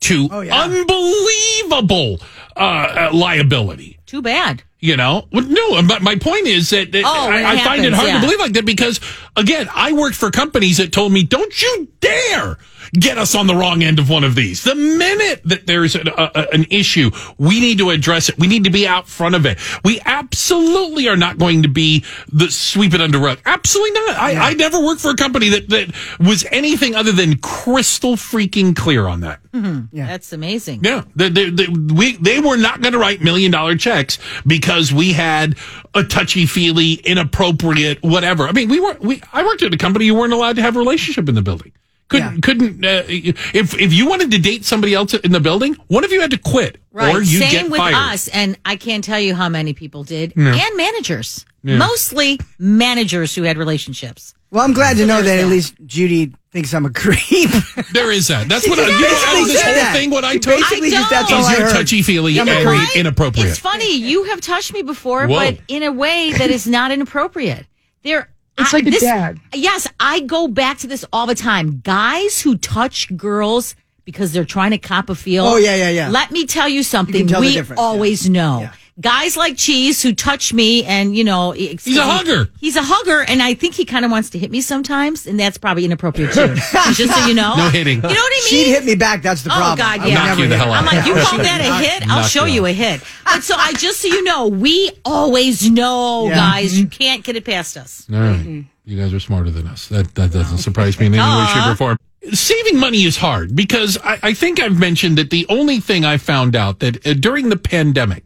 [0.00, 2.20] to Oh, unbelievable
[2.56, 3.98] uh, uh, liability.
[4.06, 4.62] Too bad.
[4.80, 5.80] You know, Well, no.
[5.86, 8.14] But my point is that, that Oh, when I, it I find it hard yeah.
[8.16, 8.98] to believe like that because,
[9.36, 12.58] again, I worked for companies that told me, "Don't you dare
[12.92, 16.08] get us on the wrong end of one of these." The minute that there's an,
[16.08, 18.38] a, a- an issue, we need to address it.
[18.38, 19.58] We need to be out front of it.
[19.84, 23.38] We absolutely are not going to be the sweep it under rug.
[23.44, 24.16] Absolutely not.
[24.16, 28.74] I, I never worked for a company that that was anything other than crystal freaking
[28.76, 29.40] clear on that.
[29.52, 29.94] Mm-hmm.
[29.96, 30.06] Yeah.
[30.06, 30.80] That's amazing.
[30.82, 34.92] Yeah, they, they, they, we, they were not going to write million dollar checks because
[34.92, 35.56] we had
[35.94, 38.48] a touchy feely, inappropriate, whatever.
[38.48, 39.22] I mean, we were we.
[39.32, 41.72] I worked at a company you weren't allowed to have a relationship in the building.
[42.12, 46.04] Couldn't couldn't uh, if if you wanted to date somebody else in the building, one
[46.04, 47.14] of you had to quit Right.
[47.14, 47.94] or you Same get with fired.
[47.94, 48.28] us.
[48.28, 50.34] And I can't tell you how many people did.
[50.36, 50.54] Yeah.
[50.54, 51.44] And managers.
[51.64, 51.78] Yeah.
[51.78, 54.34] Mostly managers who had relationships.
[54.50, 57.48] Well, I'm glad to know there's that at least Judy thinks I'm a creep.
[57.92, 58.48] There is that.
[58.48, 59.92] That's She what I, just you know, basically out of this said whole that.
[59.94, 60.10] thing.
[60.10, 61.42] What I She told basically I just that's don't.
[61.42, 61.74] all is you're heard.
[61.76, 62.96] touchy feely I'm and creep.
[62.96, 63.48] inappropriate.
[63.48, 63.96] It's funny.
[63.96, 65.36] You have touched me before, Whoa.
[65.52, 67.66] but in a way that is not inappropriate.
[68.02, 69.38] There, It's I- like a this- dad.
[69.54, 71.80] Yes, I go back to this all the time.
[71.84, 73.74] Guys who touch girls
[74.04, 75.44] because they're trying to cop a feel.
[75.44, 76.08] Oh, yeah, yeah, yeah.
[76.10, 77.26] Let me tell you something.
[77.28, 77.84] tell the we difference, yeah.
[77.86, 78.68] always know.
[79.02, 82.48] Guys like Cheese who touch me and, you know, He's a hugger.
[82.60, 85.38] He's a hugger, and I think he kind of wants to hit me sometimes, and
[85.38, 86.54] that's probably inappropriate too.
[86.94, 87.54] Just so you know.
[87.56, 87.96] No hitting.
[87.96, 88.42] You know what I mean?
[88.48, 89.22] She'd hit me back.
[89.22, 89.72] That's the problem.
[89.72, 89.76] Oh.
[89.76, 90.14] God, yeah.
[90.14, 90.84] Knock you the hell out.
[90.84, 92.08] I'm like, you call that a hit?
[92.08, 93.00] I'll show you you a hit.
[93.24, 96.34] But so I just so you know, we always know, Yeah.
[96.34, 96.78] guys.
[96.78, 98.06] You can't get it past us.
[98.12, 98.64] All right.
[98.84, 99.88] You guys are smarter than us.
[99.88, 101.96] That that doesn't surprise me in any way, shape, or form.
[102.32, 106.18] saving money is hard because I, I think I've mentioned that the only thing I
[106.18, 108.24] found out that uh, during the pandemic,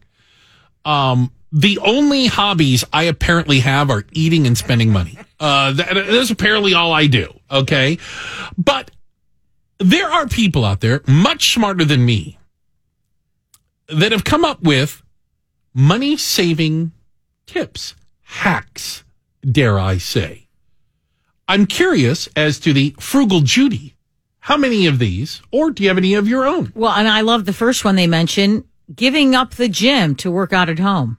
[0.87, 5.19] um, the only hobbies I apparently have are eating and spending money.
[5.39, 7.33] Uh, that, that's apparently all I do.
[7.51, 7.99] Okay.
[8.57, 8.91] But
[9.79, 12.39] there are people out there much smarter than me
[13.89, 15.03] that have come up with
[15.75, 16.93] money saving
[17.47, 19.05] tips, hacks,
[19.49, 20.49] dare I say.
[21.49, 23.95] I'm curious as to the frugal Judy.
[24.41, 26.73] How many of these, or do you have any of your own?
[26.75, 28.65] Well, and I love the first one they mentioned
[28.95, 31.19] giving up the gym to work out at home.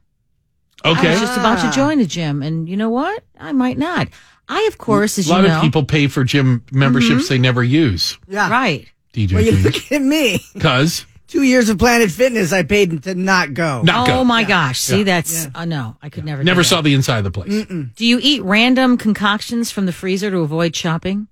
[0.86, 1.08] Okay.
[1.10, 3.24] I was just about to join a gym, and you know what?
[3.40, 4.08] I might not.
[4.48, 7.38] I, of course, as a lot you know, of people pay for gym memberships they
[7.38, 8.18] never use.
[8.28, 8.50] Yeah.
[8.50, 8.88] right.
[9.14, 9.64] DJ Well, you Judy.
[9.64, 10.40] look at me.
[10.54, 13.82] Because Two years of Planet Fitness, I paid to not go.
[13.82, 14.24] Not oh go.
[14.24, 14.80] my gosh!
[14.80, 15.04] See, Yeah.
[15.04, 16.42] that's uh, no, I could never.
[16.42, 16.68] do never that.
[16.68, 17.66] saw the inside of the place.
[17.66, 21.28] Do you eat random concoctions from the freezer to avoid shopping?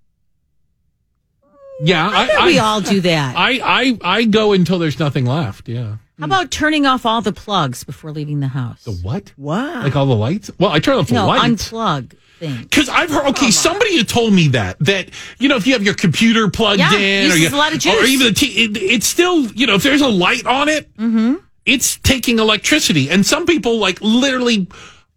[1.82, 3.36] Yeah, I, bet I, we all do that.
[3.38, 5.68] I, I, I go until there's nothing left.
[5.70, 5.96] Yeah.
[6.20, 8.84] How about turning off all the plugs before leaving the house?
[8.86, 9.34] The what?
[9.38, 9.84] Wow.
[9.84, 10.50] Like all the lights?
[10.60, 11.72] Well, I turn off the lights.
[11.74, 12.12] no, lights.
[12.14, 12.62] unplug thing.
[12.64, 15.10] Because I've heard, okay, somebody had told me that, that,
[15.40, 17.74] you know, if you have your computer plugged Yeah, in or, uses you, a lot
[17.76, 20.70] of or even the t- it, it's still, you know, if there's a light on
[20.70, 21.36] it, Mm-hmm.
[21.66, 23.10] it's taking electricity.
[23.10, 24.68] And some people like literally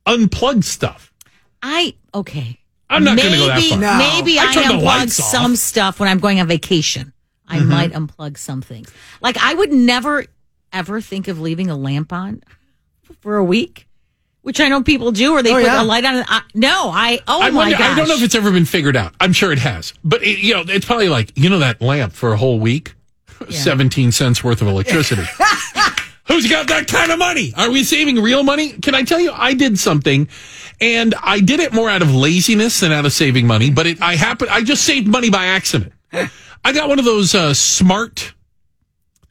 [0.07, 1.13] unplug stuff.
[1.63, 2.59] I okay.
[2.91, 3.79] I'm not gonna go that Maybe- far.
[3.79, 3.99] No.
[3.99, 5.27] Maybe I I, turn the unplug lights off.
[5.27, 7.13] some stuff when I'm going on vacation.
[7.47, 7.69] I Mm-hmm.
[7.71, 8.91] might unplug some things.
[9.21, 10.25] Like I would never
[10.73, 12.43] ever think of leaving a lamp on
[13.21, 13.87] for a week,
[14.43, 15.83] which I know people do, or they Oh, put yeah.
[15.83, 16.25] a light on.
[16.29, 17.91] I, no, I oh I, my wonder, gosh.
[17.93, 19.15] I don't know if it's ever been figured out.
[19.21, 19.93] I'm sure it has.
[20.05, 22.95] But, it, you know, it's probably like, you know, that lamp for a whole week?
[23.51, 25.23] 17 cents worth of electricity.
[26.27, 27.55] Who's got that kind of money?
[27.57, 28.73] Are we saving real money?
[28.73, 30.29] Can I tell you, I did something
[30.81, 34.03] and I did it more out of laziness than out of saving money, but it,
[34.03, 35.93] I happened, I just saved money by accident.
[36.13, 38.35] I got one of those uh, smart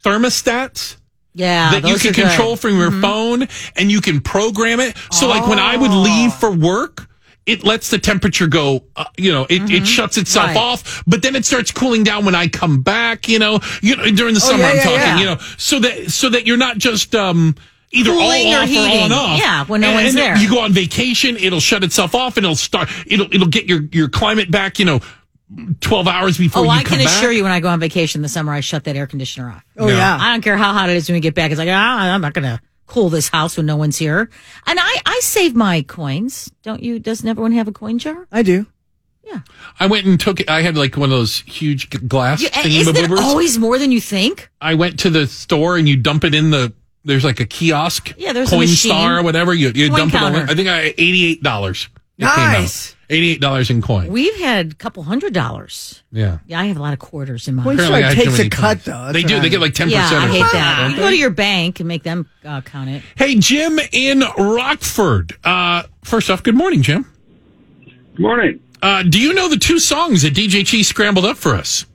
[0.04, 0.97] thermostats
[1.38, 2.14] yeah, that you can are good.
[2.16, 2.28] Mm-hmm.
[2.30, 4.98] control from your phone and you can program it.
[5.12, 6.02] So like when I would Oh.
[6.02, 7.08] leave for work,
[7.46, 10.56] it lets the temperature go, uh, you know, it, it shuts itself Mm-hmm.
[10.58, 10.64] Right.
[10.64, 14.04] off, but then it starts cooling down when I come back, you know, you know,
[14.12, 15.20] during the summer yeah, I'm yeah, talking, yeah.
[15.20, 17.56] you know, so that, so that you're not just, um,
[17.92, 19.40] either Cooling all or off or on off.
[19.40, 20.38] Yeah, when no and, one's and there.
[20.38, 23.84] You go on vacation, it'll shut itself off and it'll start, it'll, it'll get your,
[23.94, 25.00] your climate back, you know,
[25.82, 27.18] 12 hours before Oh, you I come can back.
[27.18, 29.64] assure you, when I go on vacation this summer, I shut that air conditioner off.
[29.78, 29.94] Oh, No.
[29.96, 30.18] yeah.
[30.20, 31.52] I don't care how hot it is when we get back.
[31.52, 34.30] It's like, ah, I'm not going to cool this house when no one's here.
[34.66, 36.52] And I, I save my coins.
[36.64, 37.00] Don't you?
[37.00, 38.28] Doesn't everyone have a coin jar?
[38.32, 38.66] I do.
[39.26, 39.40] Yeah.
[39.80, 40.50] I went and took it.
[40.50, 44.00] I had like one of those huge glass You, isn't it always more than you
[44.02, 44.50] think?
[44.62, 46.74] I went to the store and you dump it in the.
[47.04, 48.14] There's like a kiosk.
[48.18, 48.92] Yeah, there's a Coin machine.
[48.92, 49.54] Star or whatever.
[49.54, 50.42] You you Coin dump it counter.
[50.42, 50.50] on.
[50.50, 51.88] I think I eighty eight dollars.
[52.18, 52.96] Nice.
[53.10, 54.12] Eighty eight dollars in coin.
[54.12, 56.04] We've had a couple hundred dollars.
[56.12, 56.40] yeah.
[56.46, 58.24] Yeah, I have a lot of quarters in my Coin Apparently I Star had too
[58.26, 58.84] takes many a cut, coins.
[58.84, 58.92] though.
[58.92, 59.36] That's They what do.
[59.38, 60.24] I They get like ten yeah, percent.
[60.24, 60.92] I hate that.
[60.92, 63.04] You go to your bank and make them uh, count it.
[63.16, 65.38] Hey, Jim in Rockford.
[65.44, 67.06] Uh, first off, good morning, Jim.
[67.86, 68.60] Good morning.
[68.82, 71.86] Uh, do you know the two songs that DJ Cheese scrambled up for us?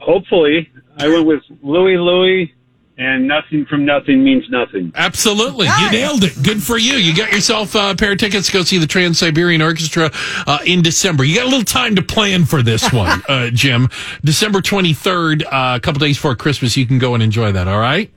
[0.00, 2.54] Hopefully, I went with Louie Louie
[2.96, 4.92] and Nothing from Nothing Means Nothing.
[4.94, 5.66] Absolutely.
[5.66, 6.40] You nailed it.
[6.42, 6.94] Good for you.
[6.94, 10.10] You got yourself uh, a pair of tickets to go see the Trans Siberian Orchestra
[10.46, 11.24] uh, in December.
[11.24, 13.88] You got a little time to plan for this one, uh, Jim.
[14.24, 16.76] December 23rd, uh, a couple days before Christmas.
[16.76, 18.10] You can go and enjoy that, all right?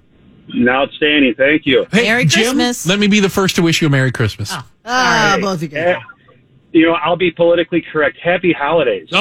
[0.67, 1.33] Outstanding.
[1.35, 1.85] Thank you.
[1.91, 2.87] Hey, Merry Jim, Christmas.
[2.87, 4.51] let me be the first to wish you a Merry Christmas.
[4.53, 4.63] Oh.
[4.85, 5.97] Ah, both of you guys.
[6.77, 8.19] You know, I'll be politically correct.
[8.19, 9.09] Happy holidays.
[9.11, 9.17] Oh.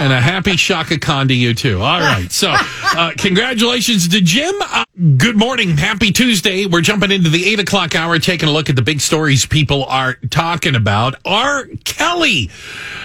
[0.00, 1.82] And a happy Chaka Khan to you, too.
[1.82, 2.32] All right.
[2.32, 4.54] So, uh, congratulations to Jim.
[4.62, 4.84] Uh,
[5.18, 5.76] good morning.
[5.76, 6.64] Happy Tuesday.
[6.64, 9.84] We're jumping into the eight o'clock hour, taking a look at the big stories people
[9.84, 11.16] are talking about.
[11.26, 11.66] R.
[11.84, 12.50] Kelly,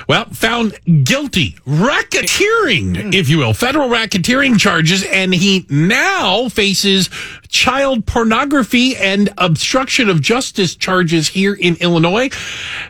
[0.07, 7.10] well, found guilty, racketeering, if you will, federal racketeering charges, and he now faces
[7.58, 12.30] child pornography and obstruction of justice charges here in Illinois.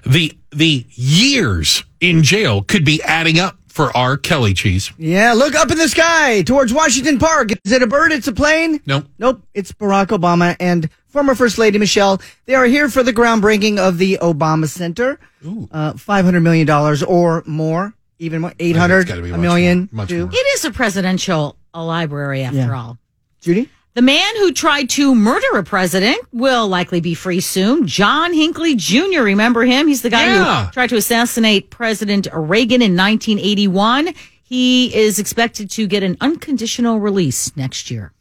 [0.05, 4.17] The the years in jail could be adding up for R.
[4.17, 4.91] Kelly cheese.
[4.97, 7.51] Yeah, look up in the sky towards Washington Park.
[7.65, 8.11] Is it a bird?
[8.11, 8.79] It's a plane?
[8.85, 9.05] Nope.
[9.19, 9.41] Nope.
[9.53, 12.21] It's Barack Obama and former First Lady Michelle.
[12.45, 15.19] They are here for the groundbreaking of the Obama Center.
[15.43, 16.69] Uh, $500 million
[17.05, 19.89] or more, even more, 800 It's gotta be a much million.
[19.91, 20.29] more, much more.
[20.31, 22.73] It is a presidential uh, library, after Yeah.
[22.73, 22.97] all.
[23.41, 23.69] Judy?
[23.95, 27.85] The man who tried to murder a president will likely be free soon.
[27.85, 29.21] John Hinckley Jr.
[29.21, 29.87] Remember him?
[29.87, 30.65] He's the guy Yeah.
[30.65, 34.09] who tried to assassinate President Reagan in 1981.
[34.41, 38.13] He is expected to get an unconditional release next year.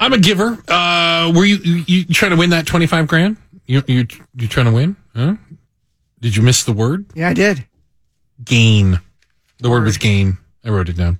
[0.00, 0.58] I'm a giver.
[0.66, 3.36] Uh, were you, you, you trying to win that 25 grand?
[3.66, 4.96] You, you, you trying to win?
[5.14, 5.34] Huh?
[6.20, 7.04] Did you miss the word?
[7.14, 7.66] Yeah, I did.
[8.42, 8.98] Gain.
[9.58, 10.38] The word was gain.
[10.64, 11.18] I wrote it down.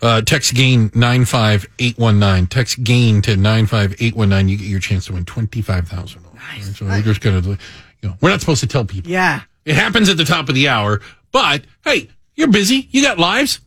[0.00, 2.46] Uh, text gain 95819.
[2.46, 4.48] Text gain to 95819.
[4.48, 6.78] You get your chance to win 25000 Nice.
[6.78, 9.10] So we're just going to, you know, we're not supposed to tell people.
[9.10, 9.42] Yeah.
[9.64, 11.00] It happens at the top of the hour,
[11.30, 12.88] but hey, you're busy.
[12.90, 13.60] You got lives.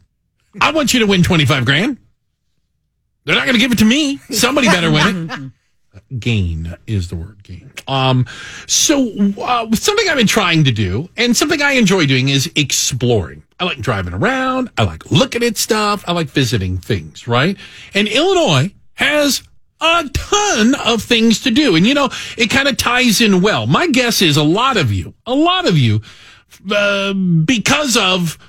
[0.59, 1.97] I want you to win 25 grand.
[3.25, 4.17] They're not going to give it to me.
[4.31, 5.51] Somebody better win it.
[6.19, 7.71] gain is the word gain.
[7.87, 8.25] Um,
[8.65, 13.43] so uh, something I've been trying to do and something I enjoy doing is exploring.
[13.61, 14.71] I like driving around.
[14.75, 16.03] I like looking at stuff.
[16.07, 17.55] I like visiting things, right?
[17.93, 19.43] And Illinois has
[19.79, 21.75] a ton of things to do.
[21.75, 22.09] And you know,
[22.39, 23.67] it kind of ties in well.
[23.67, 26.01] My guess is a lot of you, a lot of you,
[26.71, 28.39] uh, because of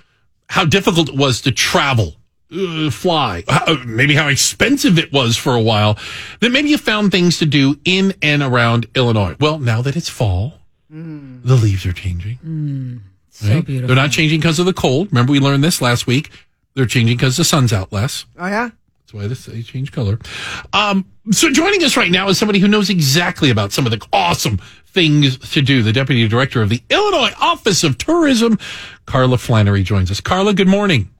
[0.48, 2.16] how difficult it was to travel
[2.50, 5.98] uh, fly, uh, maybe how expensive it was for a while,
[6.40, 9.36] that maybe you found things to do in and around Illinois.
[9.38, 10.54] Well, now that it's fall,
[11.44, 13.02] the leaves are changing.
[13.32, 13.64] So right?
[13.64, 13.88] beautiful.
[13.88, 15.08] They're not changing because of the cold.
[15.10, 16.30] Remember, we learned this last week.
[16.74, 18.26] They're changing because the sun's out less.
[18.38, 18.70] Oh yeah.
[19.00, 20.18] That's why this, they change color.
[20.72, 24.06] Um, so joining us right now is somebody who knows exactly about some of the
[24.12, 25.82] awesome things to do.
[25.82, 28.58] The deputy director of the Illinois Office of Tourism,
[29.06, 30.20] Karla Flannery, joins us.
[30.20, 31.10] Karla, good morning.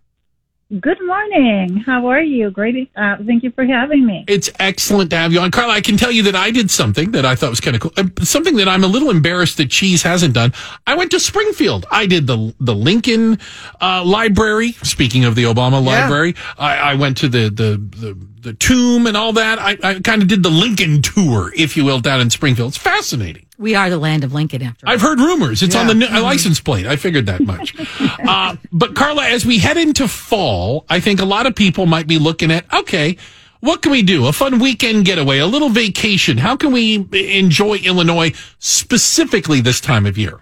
[0.81, 1.77] Good morning.
[1.85, 2.51] How are you?
[2.51, 2.91] Great.
[2.97, 4.25] Uh, thank you for having me.
[4.27, 5.51] It's excellent to have you on.
[5.51, 7.83] Karla, I can tell you that I did something that I thought was kind of
[7.83, 7.93] cool.
[8.23, 10.55] Something that I'm a little embarrassed that Cheese hasn't done.
[10.87, 11.85] I went to Springfield.
[11.91, 13.39] I did the the Lincoln
[13.83, 14.73] uh, Library.
[14.83, 16.01] Speaking of the Obama Yeah.
[16.05, 19.59] Library, I, I went to the the the, the tomb and all that.
[19.59, 22.69] I, I kind of did the Lincoln tour, if you will, down in Springfield.
[22.71, 23.45] It's fascinating.
[23.63, 24.93] We are the land of Lincoln after all.
[24.93, 25.63] I've heard rumors.
[25.63, 26.17] It's on the Yeah.
[26.17, 26.85] n- license plate.
[26.85, 27.75] I figured that much.
[28.27, 32.09] uh, but Karla, as we head into fall, I think a lot of people might
[32.09, 33.17] be looking at, okay,
[33.61, 34.27] what can we do?
[34.27, 36.39] A fun weekend getaway, a little vacation.
[36.39, 40.41] How can we enjoy Illinois specifically this time of year?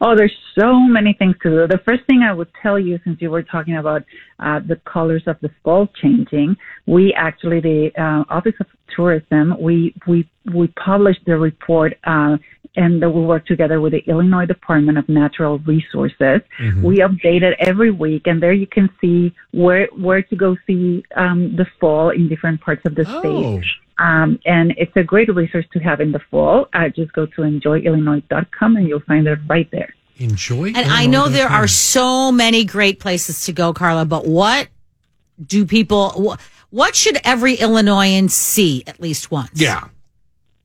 [0.00, 1.66] Oh, there's so many things to do.
[1.66, 4.02] The first thing I would tell you, since you were talking about
[4.38, 9.94] uh, the colors of the fall changing, we actually, the uh, Office of Tourism, we
[10.06, 11.94] we we published the report.
[12.04, 12.36] Uh,
[12.76, 16.40] and that we work together with the Illinois Department of Natural Resources.
[16.84, 21.02] We update it every week, and there you can see where where to go see
[21.16, 23.18] um, the fall in different parts of the Oh.
[23.18, 23.64] state.
[23.98, 26.68] Um, and it's a great resource to have in the fall.
[26.72, 29.92] Uh, just go to enjoyillinois.com and you'll find it right there.
[30.18, 30.68] Enjoy.
[30.68, 31.64] And I know there Illinois.com.
[31.64, 34.68] are so many great places to go, Karla, but what
[35.44, 36.38] do people, wh-
[36.70, 39.60] what should every Illinoisan see at least once?
[39.60, 39.88] Yeah.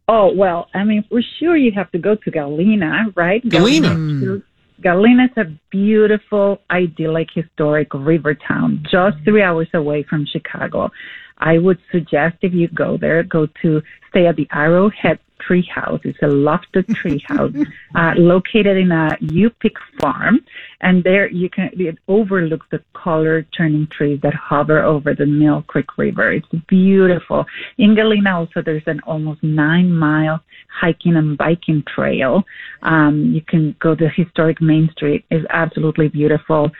[0.07, 3.48] Oh, well, I mean, for sure you have to go to Galena, right?
[3.48, 3.90] Galena.
[3.90, 4.41] Galena,
[4.82, 10.91] Galena is a beautiful, idyllic, historic river town just three hours away from Chicago.
[11.38, 15.99] I would suggest if you go there, go to stay at the Arrowhead Tree House.
[16.03, 17.53] It's a lofted tree house
[17.94, 20.40] uh, located in a U-Pick farm,
[20.82, 25.64] and there you can it overlooks the color turning trees that hover over the Mill
[25.64, 26.32] Creek River.
[26.32, 27.45] It's beautiful.
[27.78, 32.44] In Galena, also there's an almost nine mile hiking and biking trail.
[32.82, 35.26] Um, you can go to historic Main Street.
[35.30, 36.72] It's absolutely beautiful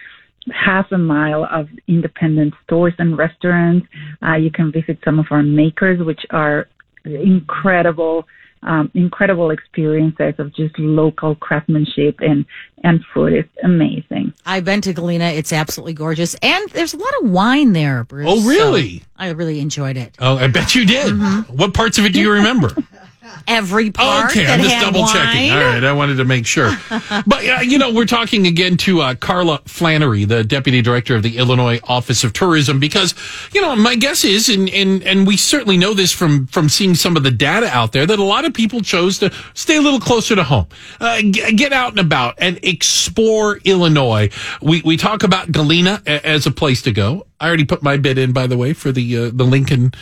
[0.54, 3.88] half a mile of independent stores and restaurants.
[4.26, 6.68] Uh, you can visit some of our makers, which are
[7.04, 8.28] incredible,
[8.64, 12.46] um, incredible experiences of just local craftsmanship and
[12.84, 13.34] and food.
[13.34, 14.34] It's amazing.
[14.46, 15.26] I've been to Galena.
[15.26, 16.36] It's absolutely gorgeous.
[16.36, 18.28] And there's a lot of wine there, Bruce.
[18.30, 19.00] Oh, really?
[19.00, 20.16] So I really enjoyed it.
[20.20, 21.12] Oh, I bet you did.
[21.50, 22.72] What parts of it do you remember?
[23.48, 25.52] Every part Okay, I'm just double checking.
[25.52, 26.72] All right, I wanted to make sure.
[27.26, 31.24] but uh, you know, we're talking again to uh, Karla Flannery, the deputy director of
[31.24, 33.14] the Illinois Office of Tourism, because
[33.54, 36.96] you know, my guess is, and and and we certainly know this from from seeing
[36.96, 39.82] some of the data out there, that a lot of people chose to stay a
[39.82, 40.68] little closer to home,
[41.00, 44.30] uh, g- get out and about, and explore Illinois.
[44.62, 47.26] We we talk about Galena a- as a place to go.
[47.40, 49.94] I already put my bid in, by the way, for the uh, the Lincoln.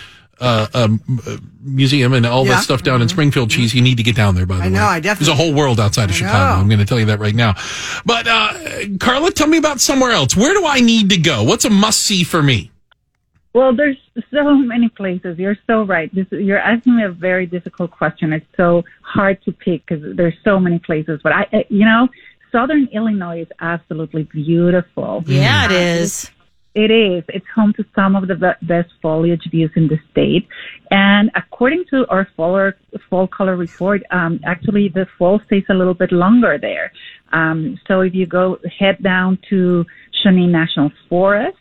[0.44, 2.56] Uh, um, uh, museum and all Yeah.
[2.56, 3.74] that stuff down in Springfield cheese.
[3.74, 4.74] You need to get down there, by the I way.
[4.74, 6.56] know, I definitely- There's a whole world outside of I Chicago.
[6.56, 6.62] know.
[6.62, 7.56] I'm going to tell you that right now.
[8.06, 8.54] But, uh,
[9.00, 10.36] Karla, tell me about somewhere else.
[10.36, 11.44] Where do I need to go?
[11.44, 12.72] What's a must see for me?
[13.54, 13.96] Well, there's
[14.32, 15.40] so many places.
[15.40, 16.14] You're so right.
[16.14, 18.34] This, you're asking me a very difficult question.
[18.34, 21.22] It's so hard to pick because there's so many places.
[21.24, 22.10] But I, I- you know,
[22.52, 25.24] Southern Illinois is absolutely beautiful.
[25.26, 26.30] Yeah, it is.
[26.76, 27.24] It is.
[27.30, 30.48] It's home to some of the best foliage views in the state.
[30.90, 32.72] And according to our fall,
[33.10, 36.92] fall color report, um, actually the fall stays a little bit longer there.
[37.32, 39.86] Um, so if you go head down to
[40.24, 41.58] Shawnee National Forest,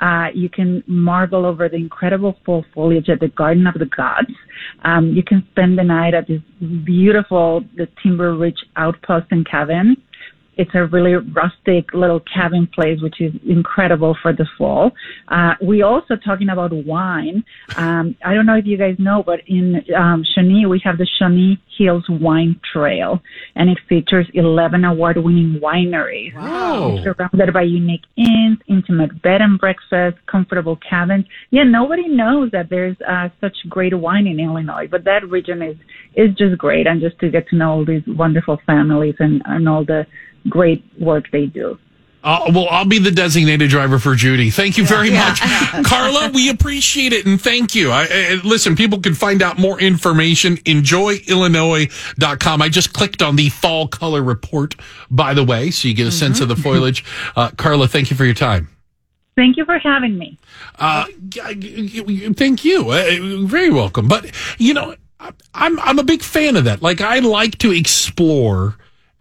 [0.00, 4.30] uh, you can marvel over the incredible fall foliage at the Garden of the Gods.
[4.84, 6.40] Um, you can spend the night at this
[6.84, 9.96] beautiful, the Timber Ridge Outpost and Cabin
[10.58, 14.90] It's a really rustic little cabin place, which is incredible for the fall.
[15.28, 17.44] Uh, we also talking about wine.
[17.76, 21.06] Um, I don't know if you guys know, but in um, Shawnee, we have the
[21.18, 23.20] Shawnee Hills Wine Trail,
[23.54, 26.34] and it features 11 award-winning wineries.
[26.34, 26.96] Wow.
[26.96, 31.24] It's surrounded by unique inns, intimate bed and breakfast, comfortable cabins.
[31.50, 35.76] Yeah, nobody knows that there's uh, such great wine in Illinois, but that region is
[36.16, 39.68] is just great, and just to get to know all these wonderful families and, and
[39.68, 40.04] all the
[40.48, 41.78] great work they do.
[42.22, 44.50] Uh, well, I'll be the designated driver for Judy.
[44.50, 45.40] Thank you very much,
[45.84, 46.30] Karla.
[46.34, 47.92] We appreciate it and thank you.
[47.92, 50.56] I, I, listen, people can find out more information.
[50.58, 52.60] Enjoyillinois.com.
[52.60, 54.74] I just clicked on the fall color report,
[55.10, 57.04] by the way, so you get a sense of the foliage.
[57.36, 58.68] Uh, Karla, thank you for your time.
[59.36, 60.38] Thank you for having me.
[60.78, 62.90] Uh, thank you.
[62.90, 64.08] Uh, very welcome.
[64.08, 64.96] But you know,
[65.54, 66.82] I'm I'm a big fan of that.
[66.82, 68.76] Like I like to explore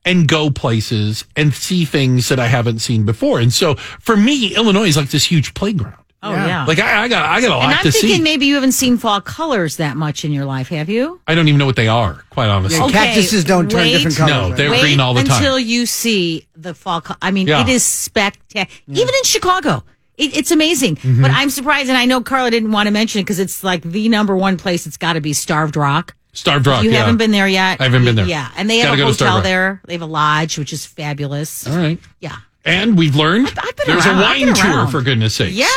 [0.07, 3.39] and go places and see things that I haven't seen before.
[3.39, 5.95] And so for me, Illinois is like this huge playground.
[6.23, 6.65] Oh yeah.
[6.65, 8.21] Like I, I got I got a lot and I'm to thinking see.
[8.21, 11.21] maybe you haven't seen fall colors that much in your life, have you?
[11.27, 12.79] I don't even know what they are, quite honestly.
[12.79, 14.49] Yeah, cactuses don't turn wait- different colors.
[14.49, 15.37] No, they're Wait green all the time.
[15.37, 17.01] until you see the fall.
[17.01, 17.61] Co- I mean, Yeah.
[17.61, 18.75] it is spectacular.
[18.99, 19.83] Even in Chicago,
[20.17, 20.95] it, it's amazing.
[20.95, 21.21] Mm-hmm.
[21.21, 23.83] But I'm surprised, and I know Karla didn't want to mention it because it's like
[23.83, 24.87] the number one place.
[24.87, 26.15] It's got to be Starved Rock.
[26.37, 26.83] Starved Rock.
[26.83, 26.97] you yeah.
[26.99, 27.81] haven't been there yet.
[27.81, 28.25] I haven't been there.
[28.27, 29.43] Yeah, and they have Gotta a go to Starved hotel Rock.
[29.43, 29.81] there.
[29.85, 31.67] They have a lodge, which is fabulous.
[31.67, 31.99] All right.
[32.19, 34.19] Yeah, And we've learned I've been there's around.
[34.19, 34.87] a I've wine been tour, around.
[34.91, 35.55] for goodness sake.
[35.55, 35.67] yeah.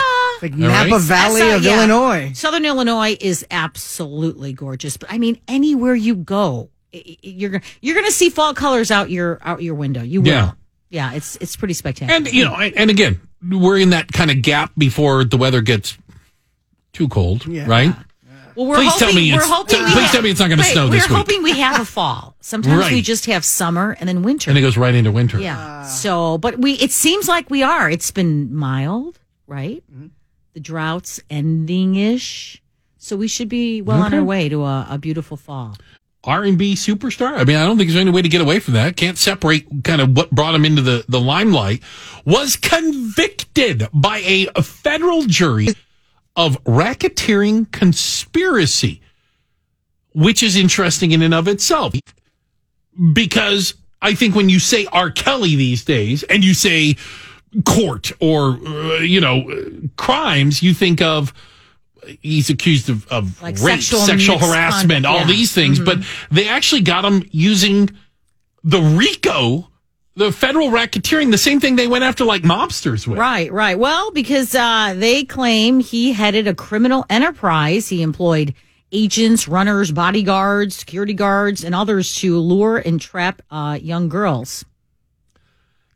[0.42, 1.00] Like Napa right.
[1.02, 1.76] Valley That's of yeah.
[1.78, 2.32] Illinois.
[2.34, 7.64] Southern Illinois is absolutely gorgeous, but I mean, anywhere you go, i- i- you're gonna
[7.82, 10.02] you're gonna see fall colors out your out your window.
[10.02, 10.28] You will.
[10.28, 10.52] Yeah.
[10.90, 12.16] Yeah, it's it's pretty spectacular.
[12.16, 15.60] And you know, and and again, we're in that kind of gap before the weather
[15.60, 15.96] gets
[16.92, 17.94] too cold, right?
[18.54, 20.30] Well, we're please hoping, tell me we're it's- hoping t- we please have- tell me
[20.30, 22.36] it's not gonna snow this We're hoping we have a fall.
[22.40, 24.50] Sometimes we just have summer and then winter.
[24.50, 25.38] And it goes right into winter.
[25.40, 25.84] yeah.
[25.84, 27.90] So, but we it seems like we are.
[27.90, 29.82] It's been mild, right?
[29.92, 30.06] Mm-hmm.
[30.54, 32.60] The drought's ending ish,
[32.98, 35.76] so we should be well on our way to a, a beautiful fall.
[36.24, 37.38] R and B superstar.
[37.38, 38.94] I mean, I don't think there's any way to get away from that.
[38.96, 41.82] Can't separate kind of what brought him into the, the limelight.
[42.26, 45.68] Was convicted by a, a federal jury
[46.36, 49.00] of racketeering conspiracy,
[50.14, 51.94] which is interesting in and of itself.
[53.12, 55.10] Because I think when you say R.
[55.10, 56.96] Kelly these days and you say
[57.64, 61.32] court or, uh, you know, uh, crimes, you think of
[62.20, 65.26] he's accused of, of Like rape, sexual sexual, harassment, all yeah.
[65.26, 65.78] these things.
[65.78, 65.98] But
[66.30, 67.90] they actually got him using
[68.64, 69.69] the RICO,
[70.20, 73.18] the federal racketeering, the same thing they went after like mobsters with.
[73.18, 73.78] Right, right.
[73.78, 77.88] Well, because uh, they claim he headed a criminal enterprise.
[77.88, 78.54] He employed
[78.92, 84.62] agents, runners, bodyguards, security guards, and others to lure and trap uh, young girls.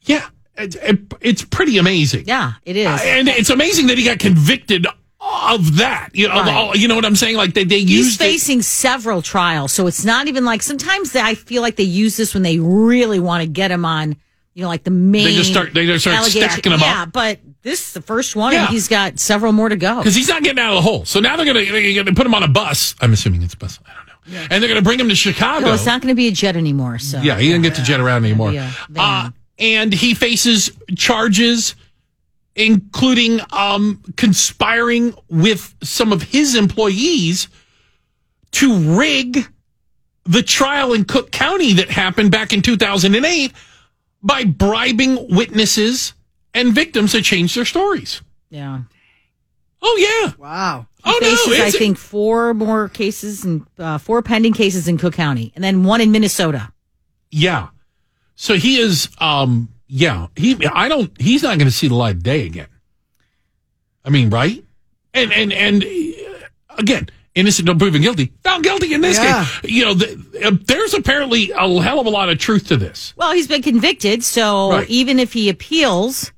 [0.02, 0.26] Yeah,
[0.56, 2.24] it, it- it's pretty amazing.
[2.26, 2.86] Yeah, it is.
[2.86, 4.86] Uh, and it's amazing that he got convicted
[5.26, 6.10] of that.
[6.12, 6.54] You know, Right.
[6.54, 7.36] all- you know what I'm saying?
[7.36, 8.24] Like they, they He's used it.
[8.24, 12.16] facing several trials, so it's not even like sometimes they, I feel like they use
[12.16, 14.16] this when they really want to get him on,
[14.54, 15.24] you know, like the main.
[15.24, 16.86] They just start- they just start stacking 'em up.
[16.86, 18.62] Yeah, but this is the first one, Yeah.
[18.66, 19.98] and he's got several more to go.
[19.98, 21.04] because he's not getting out of the hole.
[21.04, 22.94] So now they're going to they're gonna put him on a bus.
[23.00, 23.78] I'm assuming it's a bus.
[23.86, 24.12] I don't know.
[24.26, 24.46] Yeah.
[24.50, 25.66] And they're going to bring him to Chicago.
[25.66, 26.98] No, it's not going to be a jet anymore.
[26.98, 28.52] So Yeah, he didn't get to jet around anymore.
[28.52, 31.74] Yeah, Uh, and he faces charges,
[32.56, 37.48] including um, conspiring with some of his employees
[38.52, 39.46] to rig
[40.24, 43.52] the trial in Cook County that happened back in 2008
[44.22, 46.14] by bribing witnesses
[46.54, 48.22] and victims to change their stories.
[48.50, 48.82] yeah.
[49.86, 50.32] Oh, yeah.
[50.38, 50.86] Wow.
[51.04, 51.28] He Oh, no.
[51.28, 55.52] faces, I it's- think, four more cases and uh, four pending cases in Cook County,
[55.54, 56.72] and then one in Minnesota.
[57.30, 57.68] Yeah.
[58.34, 62.16] So he is, um, yeah, he, I don't, he's not going to see the light
[62.16, 62.68] of day again.
[64.04, 64.64] I mean, right?
[65.12, 69.44] And, and, and uh, again, innocent until proven guilty, found guilty in this Yeah.
[69.44, 69.70] case.
[69.72, 73.12] You know, the, uh, there's apparently a hell of a lot of truth to this.
[73.16, 74.88] Well, he's been convicted, so Right.
[74.90, 76.32] even if he appeals,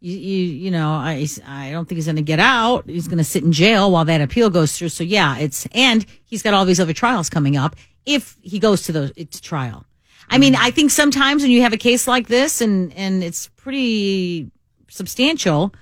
[0.00, 2.88] you, you, you know, I, I don't think he's going to get out.
[2.88, 4.88] He's going to sit in jail while that appeal goes through.
[4.88, 8.82] So yeah, it's and he's got all these other trials coming up if he goes
[8.82, 9.84] to the to trial.
[10.32, 13.48] I mean, I think sometimes when you have a case like this and and it's
[13.48, 14.50] pretty
[14.88, 15.72] substantial,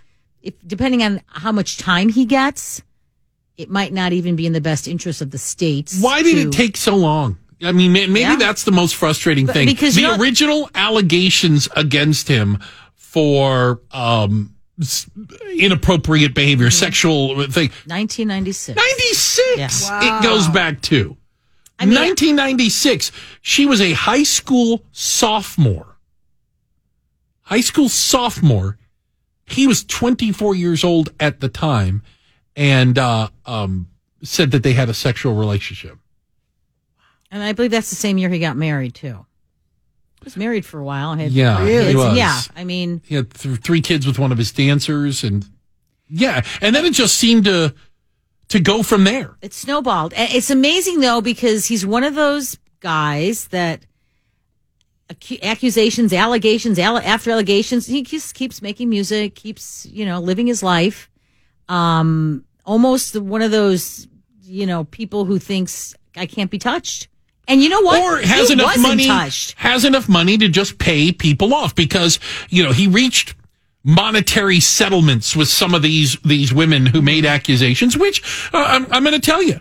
[0.43, 2.83] if depending on how much time he gets,
[3.57, 6.01] it might not even be in the best interest of the states.
[6.01, 7.39] Why did to- it take so long?
[7.63, 8.37] I mean, maybe Yeah.
[8.37, 9.67] that's the most frustrating But- thing.
[9.67, 12.59] because the you original allegations against him
[12.97, 14.55] for um,
[15.57, 16.73] inappropriate behavior, Mm-hmm.
[16.87, 18.77] sexual thing, 1996?
[18.77, 20.19] 96 Yeah.
[20.21, 21.17] it goes back to.
[21.81, 23.11] I mean- 1996.
[23.41, 25.97] She was a high school sophomore.
[27.43, 28.79] high school sophomore.
[29.47, 32.03] He was 24 years old at the time
[32.55, 33.89] and uh, um,
[34.23, 35.99] said that they had a sexual relationship.
[37.33, 39.27] And I believe that's the same year he got married too.
[40.21, 41.15] He was married for a while.
[41.15, 42.17] Had Yeah, he was.
[42.17, 45.47] Yeah, I mean, He had th- three kids with one of his dancers, and
[46.09, 47.75] yeah, and then it just seemed to
[48.51, 49.37] to go from there.
[49.43, 50.13] it snowballed.
[50.17, 53.81] It's amazing though because he's one of those guys that
[55.43, 61.11] accusations, allegations, after allegations, he just keeps making music, keeps you know living his life.
[61.69, 64.07] Um, almost one of those
[64.43, 67.09] you know people who thinks I can't be touched.
[67.49, 68.01] And you know what?
[68.01, 69.55] Or has He enough money touched.
[69.59, 73.35] has enough money to just pay people off because you know he reached
[73.83, 79.05] monetary settlements with some of these these women who made accusations, which uh, I'm, I'm
[79.05, 79.61] going to tell you,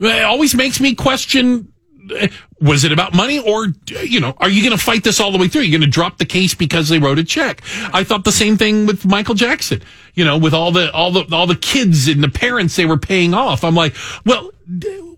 [0.00, 1.72] it always makes me question.
[2.18, 2.28] uh,
[2.60, 3.68] Was it about money, or
[4.02, 5.62] you know, are you going to fight this all the way through?
[5.62, 7.62] You're going to drop the case because they wrote a check.
[7.92, 9.82] I thought the same thing with Michael Jackson.
[10.14, 12.98] You know, with all the all the all the kids and the parents they were
[12.98, 13.62] paying off.
[13.64, 14.50] I'm like, well,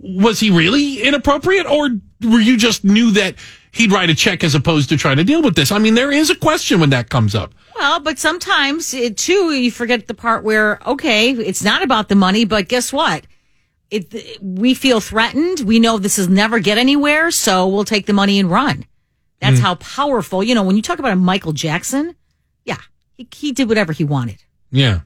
[0.01, 1.91] was he really inappropriate, or
[2.23, 3.35] were you just knew that
[3.73, 5.73] he'd write a check as opposed to trying to deal with this?
[5.73, 7.53] I mean, there is a question when that comes up.
[7.77, 12.15] Well, but sometimes it, too, you forget the part where okay, it's not about the
[12.17, 13.27] money, but guess what?
[13.91, 15.61] It we feel threatened.
[15.61, 18.85] We know this is never get anywhere, so we'll take the money and run.
[19.41, 19.65] That's Hmm.
[19.65, 20.45] how powerful.
[20.45, 22.15] You know, when you talk about a Michael Jackson,
[22.65, 22.77] yeah,
[23.17, 24.43] he, he did whatever he wanted.
[24.71, 25.01] Yeah.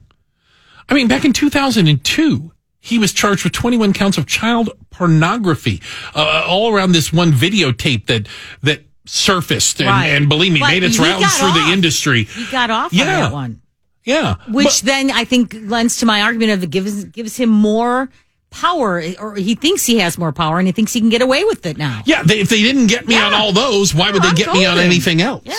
[0.87, 2.51] I mean, back in 2002,
[2.85, 5.81] he was charged with 21 counts of child pornography,
[6.13, 8.27] uh, all around this one videotape that,
[8.61, 10.07] that surfaced and, Right.
[10.09, 12.25] and believe me, But made its rounds got through the industry.
[12.25, 13.05] He got off on Yeah.
[13.05, 13.61] that one,
[14.05, 14.35] Yeah.
[14.49, 18.09] which then I think lends to my argument of it gives gives him more
[18.51, 21.43] power, or he thinks he has more power, and he thinks he can get away
[21.43, 22.03] with it now.
[22.05, 22.21] Yeah.
[22.23, 24.65] They, if they didn't get me on all those, why would they I'm get me
[24.65, 25.43] on anything else?
[25.45, 25.55] Yeah.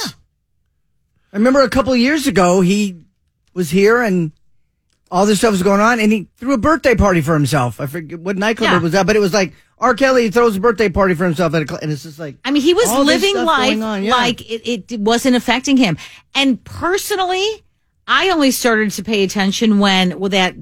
[1.32, 2.96] I remember a couple of years ago, he
[3.52, 4.32] was here and
[5.10, 7.80] all this stuff was going on, and he threw a birthday party for himself.
[7.80, 8.76] I forget what nightclub Yeah.
[8.78, 9.94] it was at, but it was like R.
[9.94, 12.50] Kelly throws a birthday party for himself at a cl- and it's just like I
[12.50, 14.10] mean, he was living life yeah.
[14.14, 15.96] like it, it wasn't affecting him.
[16.34, 17.46] And personally,
[18.08, 20.54] I only started to pay attention when with that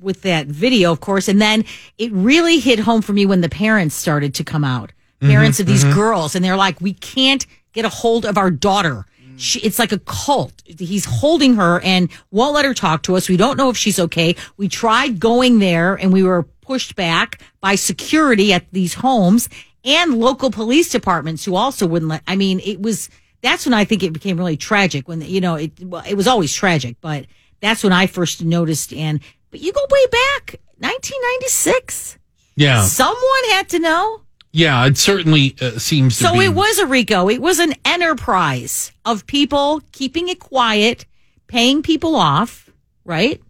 [0.00, 1.64] with that video, of course, and then
[1.98, 4.92] it really hit home for me when the parents started to come out.
[5.20, 5.94] Parents Mhm, of these mhm.
[5.94, 9.04] girls, and they're like, "We can't get a hold of our daughter."
[9.40, 10.52] She, it's like a cult.
[10.64, 13.28] He's holding her and won't let her talk to us.
[13.28, 14.36] We don't know if she's okay.
[14.56, 19.48] We tried going there and we were pushed back by security at these homes
[19.84, 22.22] and local police departments who also wouldn't let.
[22.26, 23.08] I mean, it was.
[23.42, 25.08] That's when I think it became really tragic.
[25.08, 27.26] When you know, it well, it was always tragic, but
[27.60, 28.92] that's when I first noticed.
[28.92, 32.18] And but you go way back, 1996.
[32.56, 32.82] Yeah.
[32.82, 34.22] Someone had to know.
[34.52, 34.84] Yeah.
[34.86, 36.44] It certainly uh, seems to So be.
[36.46, 37.28] it was a RICO.
[37.28, 41.04] It was an enterprise of people keeping it quiet,
[41.46, 42.68] paying people off,
[43.04, 43.40] right?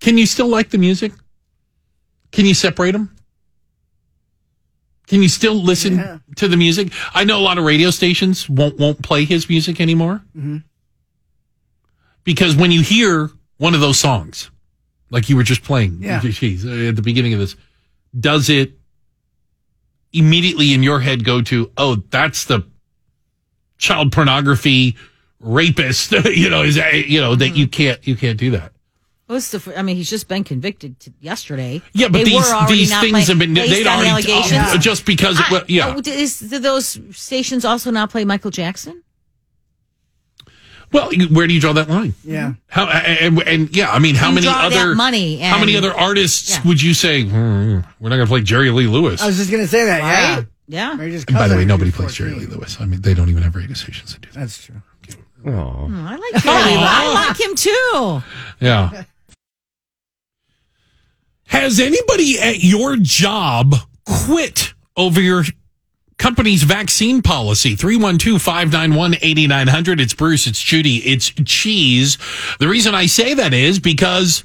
[0.00, 1.12] Can you still like the music?
[2.32, 3.16] Can you separate them?
[5.06, 6.92] Can you still listen to the music?
[7.14, 10.64] I know a lot of radio stations won't won't play his music anymore Mhm.
[12.24, 14.50] because when you hear one of those songs,
[15.10, 16.20] like you were just playing, Yeah.
[16.20, 17.54] geez, at the beginning of this,
[18.18, 18.75] does it
[20.16, 22.66] immediately in your head go to, oh, that's the
[23.78, 24.96] child pornography
[25.40, 26.12] rapist?
[26.24, 28.72] you know, is that you know that you can't you can't do that.
[29.26, 29.76] What's the?
[29.76, 31.82] I mean, he's just been convicted to yesterday.
[31.92, 34.52] Yeah, but They these these things play- have been they'd already allegations.
[34.52, 35.94] uh, just because it, well, yeah.
[35.96, 39.02] Oh, is, do those stations also not play Michael Jackson?
[40.96, 42.14] Well, where do you draw that line?
[42.24, 42.54] Yeah.
[42.68, 46.50] How and, and yeah, I mean, how You many other money how many other artists
[46.56, 46.62] Yeah.
[46.66, 49.20] would you say "Hmm, we're not going to play Jerry Lee Lewis?
[49.22, 49.98] I was just gonna say that.
[49.98, 50.36] Yeah.
[50.36, 50.46] Right.
[50.68, 50.94] Yeah.
[50.94, 52.78] Mary J's And by the way, nobody who's plays Jerry Lee Lewis.
[52.80, 54.40] I mean, they don't even have radio stations that do that.
[54.40, 54.82] That's true.
[55.46, 55.88] Oh.
[55.92, 56.76] I like Jerry Lee.
[56.80, 58.22] I like him too.
[58.60, 59.04] Yeah.
[61.46, 63.74] Has anybody at your job
[64.04, 65.44] quit over your
[66.18, 67.76] company's vaccine policy?
[67.76, 70.00] 312 591 8900.
[70.00, 72.18] It's Bruce, it's Judy, it's Cheese.
[72.58, 74.44] The reason I say that is because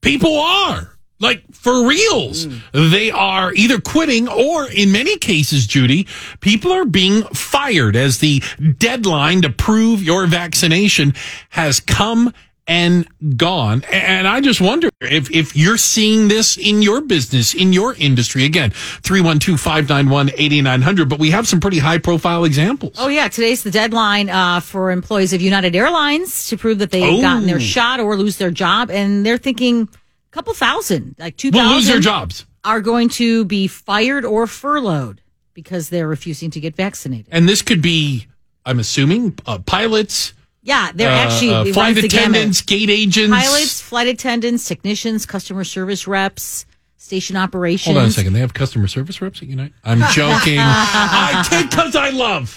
[0.00, 0.88] people are.
[1.20, 2.90] Like for reals, hmm.
[2.90, 6.08] they are either quitting or in many cases, Judy,
[6.40, 8.42] people are being fired as the
[8.78, 11.14] deadline to prove your vaccination
[11.50, 12.34] has come
[12.68, 13.06] and
[13.36, 13.82] gone.
[13.92, 18.44] And I just wonder if, if you're seeing this in your business, in your industry.
[18.44, 18.70] Again,
[19.02, 22.94] 312-591-8900, but we have some pretty high profile examples.
[22.98, 27.02] Oh yeah, today's the deadline uh, for employees of United Airlines to prove that they've
[27.12, 27.20] Oh.
[27.20, 31.50] gotten their shot or lose their job, and they're thinking a couple thousand, like two
[31.50, 32.46] thousand, Will lose their jobs.
[32.64, 35.20] are going to be fired or furloughed
[35.54, 37.26] because they're refusing to get vaccinated.
[37.30, 38.26] And this could be,
[38.64, 40.32] I'm assuming, uh, pilots,
[40.62, 42.28] Yeah, they're Uh, actually uh, flight runs the gamut.
[42.36, 43.34] attendants, gate agents.
[43.36, 46.66] pilots, flight attendants, technicians, customer service reps,
[46.96, 47.92] station operations.
[47.94, 48.32] Hold on a second.
[48.32, 49.72] They have customer service reps at Unite?
[49.84, 50.58] I'm joking.
[50.60, 52.56] I did because I love.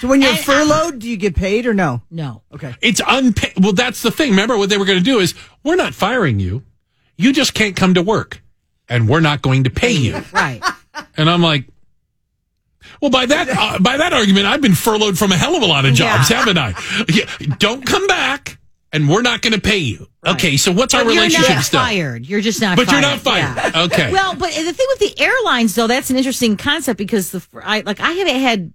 [0.00, 2.02] So when you're furloughed, do you get paid or no?
[2.10, 2.42] No.
[2.52, 2.74] Okay.
[2.82, 3.54] It's unpaid.
[3.58, 4.30] Well, that's the thing.
[4.30, 5.34] Remember what they were going to do is
[5.64, 6.62] we're not firing you.
[7.16, 8.42] You just can't come to work
[8.88, 10.22] and we're not going to pay you.
[10.32, 10.62] Right.
[11.16, 11.64] And I'm like,
[13.00, 15.66] well, by that uh, by that argument, I've been furloughed from a hell of a
[15.66, 16.74] lot of jobs, haven't I?
[17.08, 17.24] Yeah,
[17.58, 18.58] don't come back,
[18.92, 20.06] and we're not going to pay you.
[20.26, 21.80] Okay, so what's our But you're relationship not still?
[21.80, 22.26] fired.
[22.26, 22.76] You're just not.
[22.76, 23.00] But fired.
[23.00, 23.56] you're not fired.
[23.74, 23.82] Yeah.
[23.84, 24.12] Okay.
[24.12, 27.80] Well, but the thing with the airlines, though, that's an interesting concept because the I
[27.80, 28.72] like I have had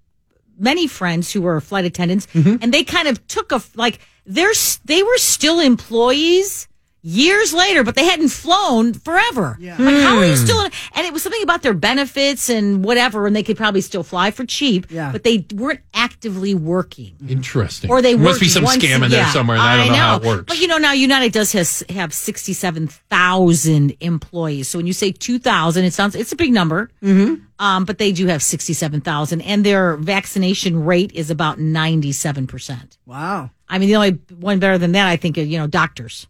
[0.57, 2.57] many friends who were flight attendants, Mm-hmm.
[2.61, 4.53] and they kind of took a like they're
[4.86, 6.68] they were still employees
[7.07, 9.56] years later, but they hadn't flown forever.
[9.61, 10.44] Like, how are you Hmm.
[10.44, 10.60] still?
[10.65, 14.02] In, and it was something about their benefits and whatever, and they could probably still
[14.02, 14.88] fly for cheap.
[14.90, 15.11] Yeah.
[15.11, 17.14] But they weren't actively working.
[17.30, 17.91] Interesting.
[17.91, 19.94] Or they must be some once- scam in there yeah, somewhere, and I don't know,
[19.94, 20.44] how it works.
[20.48, 24.68] But you know, now United does has, have sixty-seven thousand employees.
[24.68, 26.90] So when you say two thousand, it sounds it's a big number.
[27.03, 27.36] Mm-hmm.
[27.57, 32.98] Um, but they do have sixty-seven thousand, and their vaccination rate is about ninety-seven percent.
[33.06, 33.52] Wow.
[33.69, 36.27] I mean, the only one better than that, I think, are, you know, doctors.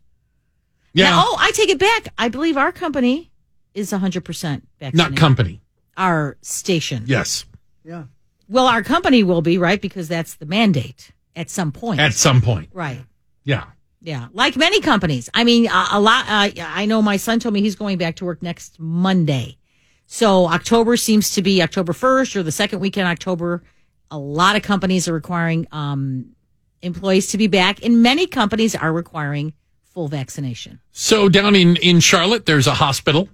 [0.95, 2.07] Yeah, Now, oh, I take it back.
[2.17, 3.31] I believe our company
[3.73, 5.11] is hundred percent vaccinated.
[5.11, 5.61] not company.
[5.97, 7.03] Our station.
[7.05, 7.45] Yes,
[7.84, 8.05] Yeah.
[8.47, 11.99] Well, our company will be right because that's the mandate at some point.
[11.99, 12.69] at some point.
[12.73, 13.03] right.
[13.43, 13.65] Yeah.
[14.01, 15.30] Yeah, like many companies.
[15.34, 16.26] I mean, a, a lot.
[16.27, 19.57] Uh, I know my son told me he's going back to work next Monday.
[20.05, 23.63] So October seems to be October first or the second weekend in October.
[24.11, 26.35] A lot of companies are requiring um,
[26.84, 29.53] employees to be back, and many companies are requiring
[29.95, 30.80] full vaccination.
[30.91, 33.30] So down in in Charlotte, there's a hospital,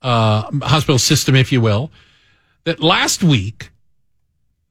[0.00, 1.90] uh, hospital system, if you will,
[2.62, 3.70] that last week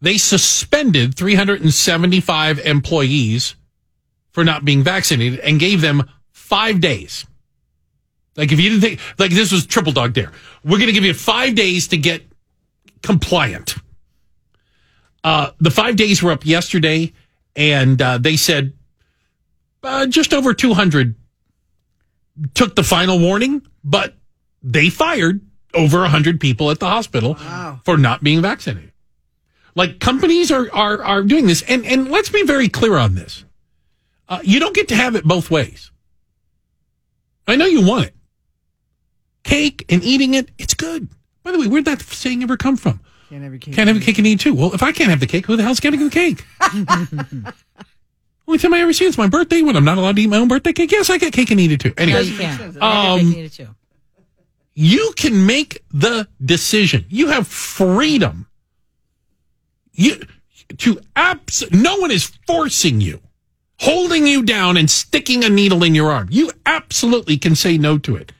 [0.01, 3.55] they suspended 375 employees
[4.31, 7.25] for not being vaccinated and gave them five days.
[8.35, 10.31] Like if you didn't think like this was triple dog dare,
[10.63, 12.23] we're going to give you five days to get
[13.01, 13.75] compliant.
[15.21, 17.11] Uh, the five days were up yesterday,
[17.55, 18.73] and uh, they said
[19.83, 21.15] uh, just over 200
[22.53, 24.15] took the final warning, but
[24.61, 25.41] they fired
[25.73, 27.35] over 100 people at the hospital
[27.83, 28.91] for not being vaccinated.
[29.75, 31.63] Like companies are, are, are doing this.
[31.63, 33.43] And, and let's be very clear on this.
[34.29, 35.91] Uh, you don't get to have it both ways.
[37.47, 38.15] I know you want it.
[39.43, 41.09] Cake and eating it, it's good.
[41.43, 43.01] By the way, where'd that saying ever come from?
[43.29, 43.73] Can't have your cake.
[43.73, 44.53] Can't have a cake and eat too.
[44.53, 46.45] Well, if I can't have the cake, who the hell's getting the cake?
[48.47, 50.37] Only time I ever see it's my birthday when I'm not allowed to eat my
[50.37, 50.91] own birthday cake.
[50.91, 51.93] Yes, I get cake and eat it too.
[51.97, 52.81] No, you can't.
[52.81, 53.67] um, You need it too.
[54.73, 57.05] you can make the decision.
[57.09, 58.47] You have freedom.
[59.93, 60.21] You
[60.77, 61.63] to abs.
[61.71, 63.21] No one is forcing you,
[63.79, 66.27] holding you down, and sticking a needle in your arm.
[66.31, 68.31] You absolutely can say no to it.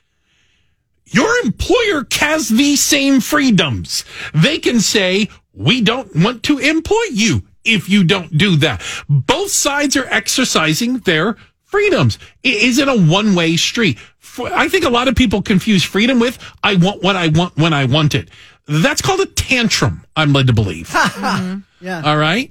[1.06, 4.04] Your employer has these same freedoms.
[4.34, 8.82] They can say, we don't want to employ you if you don't do that.
[9.08, 12.18] Both sides are exercising their freedoms.
[12.42, 13.98] It isn't a one way street.
[14.38, 17.72] I think a lot of people confuse freedom with, I want what I want when
[17.72, 18.28] I want it.
[18.66, 20.88] That's called a tantrum, I'm led to believe.
[20.94, 21.60] Mm-hmm.
[21.84, 22.02] Yeah.
[22.04, 22.50] All right.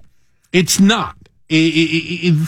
[0.51, 1.15] It's not.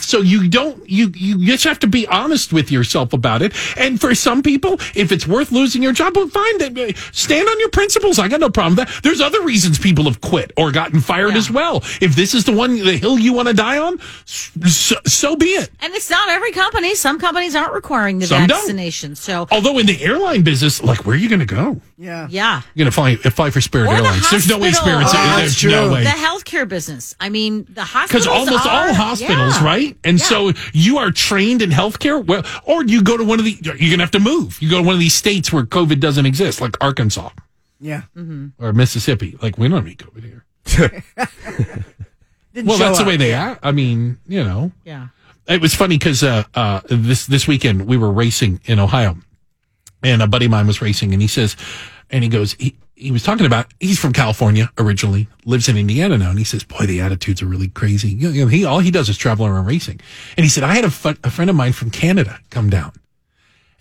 [0.01, 3.53] So you don't you you just have to be honest with yourself about it.
[3.77, 6.61] And for some people, if it's worth losing your job, well, fine.
[6.61, 8.17] uh, Stand on your principles.
[8.19, 9.03] I got no problem with that.
[9.03, 11.77] There's other reasons people have quit or gotten fired as well.
[12.01, 15.47] If this is the one the hill you want to die on, so, so be
[15.47, 15.69] it.
[15.81, 16.95] And it's not every company.
[16.95, 18.57] Some companies aren't requiring the Some don't.
[18.57, 19.15] vaccination.
[19.15, 21.79] So Although in the airline business, like where are you going to go?
[21.97, 22.27] Yeah.
[22.29, 22.61] yeah.
[22.73, 24.29] You're going to fly fly for Spirit Or the Airlines.
[24.31, 25.01] There's no way hospital.
[25.01, 26.03] Spirit's Oh, there's that's no way.
[26.03, 27.15] The healthcare business.
[27.19, 29.63] I mean, the Because hospitals almost are- all hospitals, yeah.
[29.65, 29.97] right?
[30.03, 30.25] And Yeah.
[30.25, 32.25] so you are trained in healthcare.
[32.25, 34.61] Well, or you go to one of the, you're going to have to move.
[34.61, 37.29] You go to one of these states where COVID doesn't exist, like Arkansas
[37.79, 38.03] Yeah.
[38.59, 39.37] or Mississippi.
[39.41, 40.43] Like we don't have any COVID here.
[42.53, 43.59] Didn't Well, show that's the way they are.
[43.61, 45.07] I mean, you know, Yeah.
[45.47, 49.17] it was funny because uh, uh, this this weekend we were racing in Ohio,
[50.01, 51.55] and a buddy of mine was racing, and he says,
[52.09, 56.17] and he goes, he, he was talking about he's from California originally, lives in Indiana
[56.17, 58.09] now, and he says, boy, the attitudes are really crazy.
[58.09, 59.99] You know, he all he does is travel around racing,
[60.37, 62.93] and he said, I had a, friend of mine from Canada come down.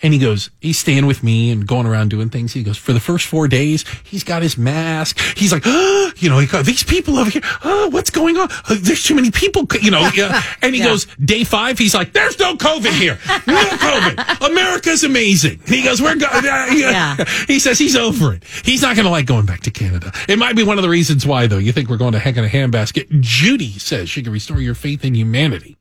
[0.05, 2.53] And he goes, he's staying with me and going around doing things.
[2.53, 5.19] He goes, for the first four days, he's got his mask.
[5.37, 8.49] He's like, oh, you know, he these people over here, oh, what's going on?
[8.69, 10.09] Uh, There's too many people, you know.
[10.15, 10.43] yeah.
[10.63, 10.89] And he Yeah.
[10.89, 13.19] goes, day five, he's like, there's no COVID here.
[13.47, 14.47] No COVID.
[14.51, 15.61] America's amazing.
[15.67, 17.17] He goes, we're going, Yeah.
[17.49, 18.45] he says he's over it.
[18.63, 20.13] He's not going to like going back to Canada.
[20.29, 21.57] It might be one of the reasons why, though.
[21.59, 23.09] You think we're going to heck in a handbasket.
[23.21, 25.79] Judy says she can restore your faith in humanity.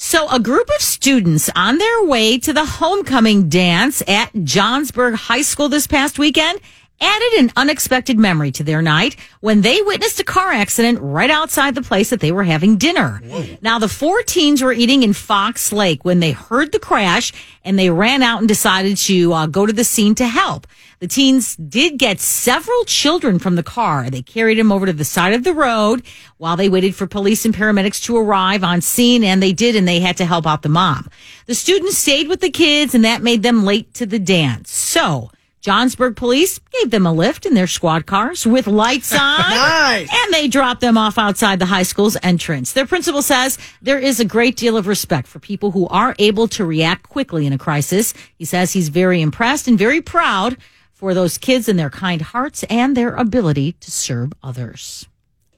[0.00, 5.42] So, a group of students on their way to the homecoming dance at Johnsburg High
[5.42, 6.60] School this past weekend
[7.00, 11.74] added an unexpected memory to their night when they witnessed a car accident right outside
[11.74, 13.20] the place that they were having dinner.
[13.60, 17.32] Now, the four teens were eating in Fox Lake when they heard the crash
[17.64, 20.68] and they ran out and decided to uh, go to the scene to help.
[21.00, 24.10] The teens did get several children from the car.
[24.10, 26.02] They carried them over to the side of the road
[26.38, 29.86] while they waited for police and paramedics to arrive on scene, and they did, and
[29.86, 31.08] they had to help out the mom.
[31.46, 34.72] The students stayed with the kids, and that made them late to the dance.
[34.72, 35.30] So,
[35.62, 39.38] Johnsburg police gave them a lift in their squad cars with lights on.
[39.38, 40.08] Nice.
[40.12, 42.72] And they dropped them off outside the high school's entrance.
[42.72, 46.48] Their principal says there is a great deal of respect for people who are able
[46.48, 48.14] to react quickly in a crisis.
[48.36, 50.56] He says he's very impressed and very proud
[50.98, 55.06] for those kids and their kind hearts and their ability to serve others.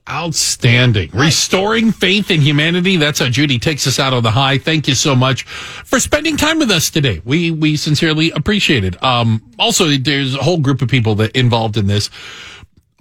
[0.07, 1.09] Outstanding.
[1.13, 2.97] Restoring faith in humanity.
[2.97, 4.59] That's how Judy takes us out on the high.
[4.59, 7.21] Thank you so much for spending time with us today.
[7.25, 9.01] We we sincerely appreciate it.
[9.03, 12.09] Um, also, there's a whole group of people that involved in this,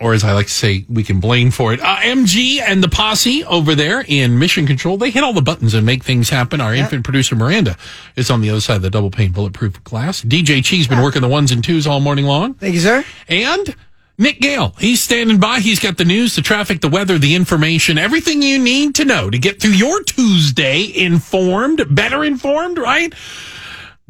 [0.00, 1.80] or as I like to say, we can blame for it.
[1.80, 5.74] Uh, MG and the posse over there in Mission Control, they hit all the buttons
[5.74, 6.60] and make things happen.
[6.60, 7.76] Our infant producer Miranda
[8.16, 10.22] is on the other side of the double pane bulletproof glass.
[10.22, 12.54] DJ Chee's been working the ones and twos all morning long.
[12.54, 13.04] Thank you, sir.
[13.28, 13.74] And
[14.20, 15.60] Nick Gale, he's standing by.
[15.60, 19.30] He's got the news, the traffic, the weather, the information, everything you need to know
[19.30, 23.14] to get through your Tuesday informed, better informed, right?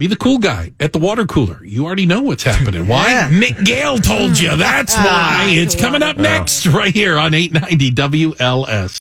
[0.00, 1.62] Be the cool guy at the water cooler.
[1.62, 2.88] You already know what's happening.
[2.88, 3.08] Why?
[3.10, 3.28] Yeah.
[3.28, 4.56] Nick Gale told you.
[4.56, 5.50] That's ah, why.
[5.50, 8.98] It's coming up next right here on 890 WLS.